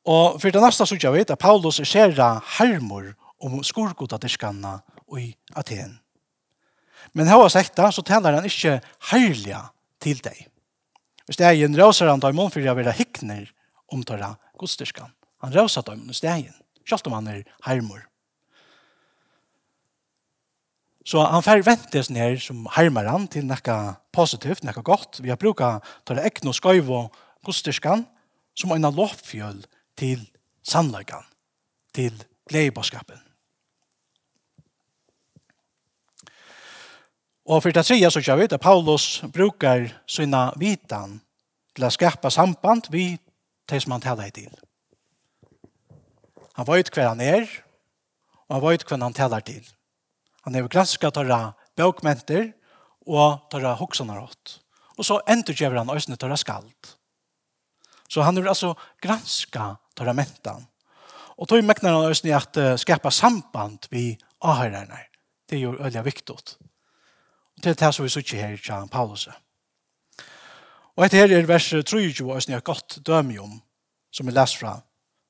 Og 0.06 0.40
for 0.42 0.50
det 0.50 0.62
neste 0.62 0.86
så 0.86 0.98
jeg 0.98 1.14
vet 1.14 1.32
at 1.32 1.40
Paulus 1.40 1.80
er 1.80 1.86
særa 1.86 2.40
harmor 2.58 3.14
om 3.42 3.62
skurgodadiskanna 3.66 4.80
i 5.18 5.32
Aten. 5.58 5.98
Men 7.18 7.30
hva 7.32 7.50
sagt 7.52 7.76
da, 7.78 7.90
så 7.92 8.04
talar 8.06 8.38
han 8.38 8.48
ikke 8.48 8.80
herliga 9.12 9.66
til 10.02 10.22
deg. 10.24 10.46
Hvis 11.26 11.40
det 11.40 11.48
er 11.48 11.58
en 11.66 11.78
rauser 11.78 12.10
han 12.12 12.22
tar 12.22 12.36
mån 12.38 12.52
for 12.54 12.64
å 12.64 12.78
være 12.78 12.94
hikkner 12.98 13.50
om 13.92 14.04
tåra 14.08 14.34
godstyrskan. 14.60 15.12
Han 15.44 15.54
rauser 15.56 15.86
tar 15.86 16.00
i 16.00 16.16
stegen, 16.16 16.56
selv 16.86 17.10
om 17.10 17.18
han 17.20 17.30
er 17.32 17.44
hermor. 17.66 18.06
Så 21.08 21.24
han 21.26 21.42
får 21.42 21.64
vente 21.66 22.04
sånn 22.06 22.20
her 22.20 22.38
som 22.40 22.68
hermer 22.76 23.10
han 23.10 23.26
til 23.32 23.48
noe 23.50 23.78
positivt, 24.14 24.62
noe 24.64 24.86
godt. 24.86 25.20
Vi 25.24 25.34
har 25.34 25.40
brukt 25.42 25.64
tåra 26.06 26.28
ekne 26.28 26.54
og 26.54 26.58
skøyv 26.60 26.92
og 26.94 27.18
godstyrskan 27.48 28.06
som 28.54 28.76
en 28.76 28.86
lovfjøl 28.86 29.64
til 29.98 30.28
sannløygan, 30.68 31.26
til 31.98 32.14
gledebåskapen. 32.52 33.31
Og 37.52 37.60
for 37.64 37.72
det 37.76 37.84
tredje 37.86 38.12
så 38.12 38.22
kör 38.22 38.36
vi 38.36 38.44
at 38.44 38.62
Paulus 38.62 39.22
brukar 39.22 39.90
sina 40.08 40.54
vitan 40.56 41.20
til 41.76 41.84
å 41.84 41.90
skapa 41.92 42.30
samband 42.32 42.88
vi 42.90 43.18
til 43.68 43.82
som 43.82 43.92
han 43.92 44.04
taler 44.06 44.32
til. 44.32 44.54
Han 46.56 46.68
vet 46.70 46.92
hva 46.96 47.10
han 47.10 47.20
er, 47.20 47.44
og 48.48 48.56
han 48.56 48.64
vet 48.64 48.88
hva 48.88 49.02
han 49.04 49.18
taler 49.18 49.44
til. 49.44 49.68
Han 50.48 50.56
er 50.56 50.72
granskat 50.72 51.14
tørre 51.14 51.42
bøkmenter 51.76 52.54
og 53.04 53.44
tørre 53.52 53.76
hoksanar 53.76 54.24
åt. 54.24 54.58
Og 54.96 55.04
så 55.04 55.20
endurgjøver 55.28 55.84
han 55.84 55.92
øsne 55.92 56.16
tørre 56.16 56.40
skald. 56.40 56.72
Så 58.08 58.24
han 58.24 58.38
er 58.38 58.48
altså 58.48 58.78
granska 59.04 59.76
tørre 59.96 60.16
mentan. 60.16 60.68
Og 61.36 61.52
tog 61.52 61.68
mekner 61.68 62.00
han 62.00 62.16
øsne 62.16 62.32
at 62.32 62.80
skapa 62.80 63.12
samband 63.12 63.92
vi 63.92 64.16
avhørerne. 64.40 65.08
Det 65.50 65.60
er 65.60 65.68
jo 65.68 65.76
øyelig 65.76 66.06
viktigt 66.06 66.58
til 67.62 67.78
det 67.78 67.94
som 67.94 68.06
vi 68.06 68.12
sier 68.12 68.42
her 68.42 68.56
i 68.58 68.90
Paulus. 68.92 69.28
Og 70.98 71.06
etter 71.06 71.24
her 71.24 71.38
er 71.38 71.48
vers 71.48 71.70
23, 71.70 72.28
og 72.28 72.42
jeg 72.48 72.56
har 72.56 72.66
godt 72.66 73.00
dømme 73.06 73.40
om, 73.42 73.62
som 74.12 74.28
jeg 74.28 74.36
leser 74.36 74.60
fra, 74.60 74.74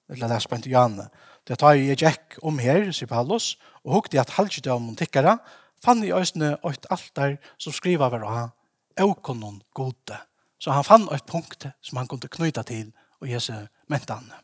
eller 0.09 0.31
leser 0.31 0.49
på 0.49 0.61
Janne. 0.69 1.09
Det 1.47 1.57
tar 1.59 1.77
jeg 1.77 1.97
gikk 2.01 2.39
om 2.43 2.59
her, 2.59 2.91
sier 2.91 3.09
Paulus, 3.09 3.57
og 3.85 3.99
hukte 3.99 4.19
at 4.21 4.33
halvdømme 4.37 4.93
om 4.93 4.97
tikkere, 4.97 5.37
fann 5.81 6.03
i 6.03 6.13
øsne 6.13 6.57
et 6.69 6.85
altar 6.89 7.37
som 7.57 7.73
skriver 7.73 8.05
over 8.05 8.25
av 8.27 8.51
«Eukonon 8.99 9.61
gode». 9.73 10.17
Så 10.61 10.71
han 10.71 10.85
fann 10.85 11.07
et 11.09 11.25
punkt 11.25 11.65
som 11.81 11.97
han 11.97 12.07
kunne 12.07 12.29
knyta 12.29 12.61
til 12.63 12.91
og 13.21 13.29
gjøre 13.29 13.41
seg 13.41 13.69
mentene. 13.89 14.37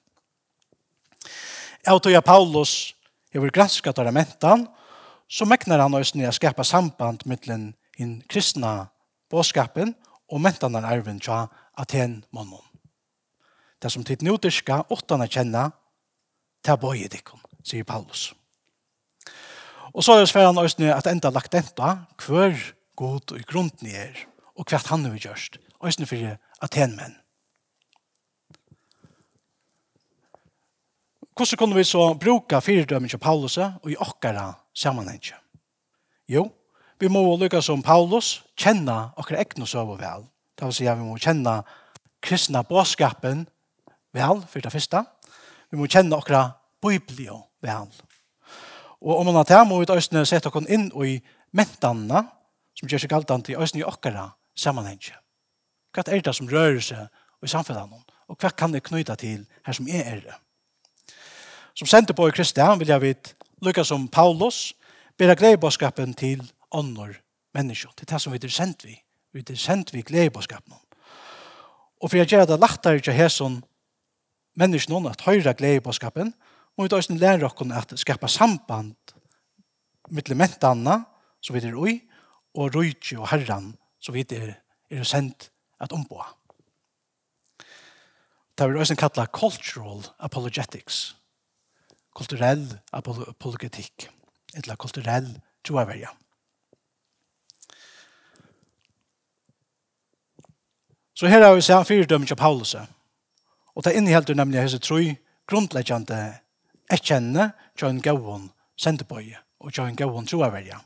Jeg 1.85 1.93
og 1.93 2.23
Paulus 2.25 2.95
har 3.33 3.43
vært 3.43 3.53
gransket 3.53 3.99
av 4.01 4.09
mentan, 4.13 4.65
så 5.27 5.45
meknar 5.45 5.83
han 5.83 5.95
oss 5.97 6.13
å 6.15 6.31
skapa 6.35 6.63
samband 6.63 7.25
mellom 7.27 7.73
den 7.97 8.13
kristna 8.31 8.89
båskapen 9.31 9.93
og 10.31 10.41
mentanar 10.43 10.87
arven 10.87 11.19
tja 11.19 11.47
Aten 11.77 12.23
mannen. 12.33 12.63
Det 13.77 13.91
som 13.93 14.03
tid 14.03 14.23
nuderska 14.25 14.87
åttan 14.89 15.21
er 15.21 15.29
kjenna, 15.29 15.67
ta 16.65 16.73
bøye 16.79 17.09
dikken, 17.11 17.37
sier 17.61 17.85
Paulus. 17.85 18.31
Og 19.93 20.01
så 20.03 20.15
er 20.15 20.23
det 20.23 20.31
sværen 20.31 20.57
oss 20.57 20.73
at 20.79 21.09
enda 21.11 21.29
lagt 21.29 21.53
enda 21.53 22.07
hver 22.17 22.57
god 22.97 23.35
og 23.35 23.45
grunden 23.45 23.87
er, 23.93 24.17
og 24.57 24.65
hva 24.65 24.81
han 24.89 25.05
har 25.05 25.19
gjort, 25.21 25.59
oss 25.79 25.99
nu 25.99 26.07
for 26.09 26.37
Atenmenn. 26.65 27.15
Hvordan 31.37 31.59
kunne 31.59 31.77
vi 31.77 31.83
så 31.85 32.15
bruka 32.17 32.59
fyrdømmen 32.59 33.09
til 33.09 33.21
Paulus 33.21 33.59
og 33.61 33.91
i 33.91 33.97
okkara 34.01 34.55
sammenhengen. 34.77 35.41
Jo, 36.29 36.47
vi 36.99 37.09
må 37.09 37.21
lykke 37.37 37.61
som 37.61 37.83
Paulus 37.85 38.41
kjenne 38.59 38.95
okre 39.17 39.41
egne 39.41 39.67
søve 39.69 39.97
vel. 39.99 40.25
Det 40.57 40.65
vil 40.65 40.75
si 40.75 40.87
at 40.89 40.97
vi 40.97 41.05
må 41.05 41.17
kjenne 41.21 41.59
kristna 42.23 42.63
båskapen 42.65 43.45
vel, 44.13 44.41
for 44.49 44.61
det 44.61 44.73
første. 44.73 45.03
Vi 45.71 45.77
må 45.77 45.89
kjenne 45.89 46.17
okre 46.17 46.43
biblio 46.83 47.43
vel. 47.61 47.89
Og 49.01 49.19
om 49.19 49.29
man 49.29 49.37
har 49.37 49.45
det, 49.45 49.61
må 49.67 49.79
vi 49.79 49.91
østene 49.93 50.25
sette 50.25 50.49
oss 50.49 50.69
inn 50.73 50.89
i 51.05 51.19
mentanene, 51.53 52.25
som 52.77 52.89
gjør 52.89 53.03
seg 53.03 53.13
galt 53.13 53.49
i 53.49 53.57
østene 53.57 53.83
i 53.83 53.87
okre 53.87 54.31
sammenhengen. 54.57 55.21
Hva 55.93 56.03
er 56.05 56.21
det 56.21 56.33
som 56.35 56.49
rører 56.49 56.81
seg 56.81 57.45
i 57.45 57.49
samfunnet? 57.49 58.13
Og 58.27 58.35
hva 58.41 58.51
kan 58.51 58.73
det 58.73 58.83
knyta 58.85 59.15
til 59.15 59.45
her 59.65 59.73
som 59.73 59.87
er 59.87 60.21
det? 60.25 60.35
Som 61.77 61.87
sender 61.87 62.17
på 62.17 62.27
i 62.27 62.33
Kristian 62.33 62.79
vil 62.81 62.89
jeg 62.89 63.01
vite 63.01 63.36
lukka 63.61 63.83
som 63.83 64.07
Paulus, 64.07 64.73
bera 65.17 65.35
gleibåskapen 65.35 66.13
til 66.13 66.43
ånder 66.71 67.17
mennesker. 67.53 67.91
Det 67.95 68.07
er 68.07 68.13
det 68.13 68.21
som 68.21 68.33
vi 68.33 68.39
er 68.41 68.53
sendt 68.53 68.85
vi. 68.85 68.97
Vi 69.33 69.43
er 69.43 69.59
sendt 69.59 69.93
vi 69.93 70.01
gleibåskapen. 70.01 70.75
Og 72.01 72.09
for 72.09 72.17
jeg 72.17 72.29
gjør 72.29 72.45
det 72.45 72.59
lettere 72.61 73.01
til 73.01 73.13
hæsson 73.17 73.63
menneskene 74.57 75.09
at 75.09 75.21
høyre 75.25 75.53
gleibåskapen, 75.53 76.33
må 76.77 76.85
vi 76.85 76.89
da 76.89 76.99
også 76.99 77.17
lære 77.17 77.45
oss 77.45 77.71
at 77.73 77.99
skapa 77.99 78.27
samband 78.27 78.95
med 80.09 80.35
mentene 80.35 81.05
som 81.41 81.55
vi 81.55 81.61
er 81.65 81.75
ui, 81.75 82.01
og 82.57 82.75
rujtje 82.75 83.17
og 83.19 83.29
herran 83.29 83.75
som 84.01 84.13
vi 84.13 84.25
er, 84.31 84.57
er 84.89 85.03
sendt 85.03 85.51
at 85.81 85.93
ombå. 85.93 86.23
Det 88.57 88.65
er 88.65 88.77
også 88.77 88.95
kallet 88.95 89.31
cultural 89.31 90.01
apologetics 90.19 91.16
kulturell 92.17 92.65
apologetikk, 92.93 94.07
eller 94.55 94.75
kulturell 94.75 95.29
troverja. 95.65 96.09
Så 101.17 101.27
her 101.27 101.41
har 101.41 101.55
vi 101.55 101.61
sett 101.65 101.87
fire 101.87 102.05
dømmer 102.05 102.29
til 102.29 102.37
Paulus, 102.37 102.75
og 103.75 103.83
det 103.85 103.95
innehelter 103.97 104.37
nemlig 104.37 104.61
hese 104.61 104.81
troi 104.81 105.15
grunnleggjande 105.49 106.19
ekkjenne 106.93 107.51
John 107.81 108.01
Gowon 108.01 108.49
sendebøye 108.77 109.39
og 109.59 109.73
John 109.73 109.95
Gowon 109.97 110.27
troverja. 110.29 110.79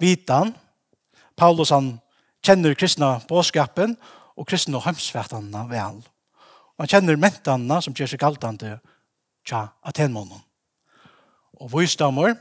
Vitan, 0.00 0.54
Paulus 1.36 1.72
han 1.72 1.94
kjenner 2.44 2.74
kristna 2.74 3.18
båskapen 3.28 3.96
og 4.36 4.48
kristna 4.48 4.80
hemsfærtanna 4.82 5.66
vel. 5.70 6.00
Og 6.02 6.84
han 6.84 6.90
kjenner 6.90 7.20
mentanna 7.20 7.80
som 7.84 7.94
gjør 7.96 8.12
seg 8.12 8.22
galtande 8.22 8.76
og 8.76 8.91
tja 9.46 9.68
atenmånen. 9.82 10.40
Og 11.60 11.70
vysdommer, 11.72 12.34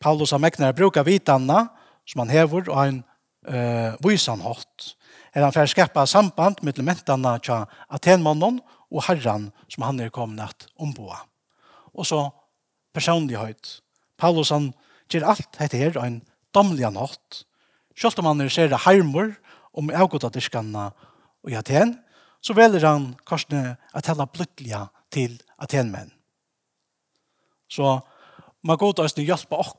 Paulus 0.00 0.32
har 0.34 0.40
Mekner 0.42 0.74
brukar 0.74 1.06
vitanna 1.06 1.68
som 2.08 2.24
han 2.24 2.32
hever 2.32 2.68
og 2.68 2.78
en 2.82 3.00
uh, 3.48 3.94
vysan 4.02 4.42
hatt. 4.42 4.92
Er 5.32 5.44
han 5.46 5.54
fer 5.54 5.70
skapa 5.70 6.04
samband 6.06 6.60
med 6.62 6.76
elementene 6.76 7.36
tja 7.44 7.62
atenmånen 7.92 8.60
og 8.92 9.06
herran 9.06 9.50
som 9.70 9.86
han 9.86 10.00
er 10.00 10.12
kommet 10.12 10.42
at 10.44 10.66
omboa. 10.76 11.22
Og 11.94 12.06
så 12.08 12.26
personlighet. 12.92 13.80
Paulus 14.20 14.52
han 14.52 14.72
gjør 15.12 15.30
alt 15.32 15.48
dette 15.58 15.78
her 15.80 15.96
en 16.00 16.20
domlig 16.54 16.88
natt. 16.92 17.44
Selv 17.96 18.20
om 18.20 18.30
han 18.30 18.40
er 18.40 18.52
ser 18.52 18.72
harmor 18.84 19.34
om 19.72 19.90
avgodadiskene 19.92 20.90
og 21.42 21.52
i 21.52 21.56
Aten, 21.58 21.96
så 22.42 22.54
velger 22.56 22.84
han 22.86 23.12
kanskje 23.28 23.76
at 23.94 24.08
hella 24.10 24.26
bløttelig 24.26 24.86
til 25.12 25.36
atenmenn. 25.62 26.12
Så 27.70 27.96
man 28.66 28.78
går 28.78 28.94
til 28.98 29.24
å 29.24 29.26
hjelpe 29.32 29.58
oss 29.58 29.74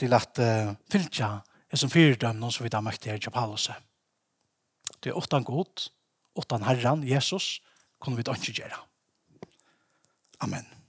til 0.00 0.16
at 0.16 0.40
uh, 0.40 0.72
fylltja 0.90 1.30
er 1.70 1.78
som 1.78 1.92
fyrdømne 1.92 2.50
som 2.50 2.64
vi 2.64 2.72
da 2.72 2.80
møtte 2.82 3.12
her 3.12 3.20
i 3.20 3.32
Paulus. 3.32 3.68
Det 5.00 5.12
er 5.12 5.18
åttan 5.18 5.44
god, 5.44 5.90
åttan 6.34 6.64
herran, 6.66 7.04
Jesus, 7.06 7.60
kunne 8.00 8.16
vi 8.16 8.26
da 8.26 8.34
ikke 8.34 8.56
gjøre. 8.62 8.80
Amen. 10.40 10.79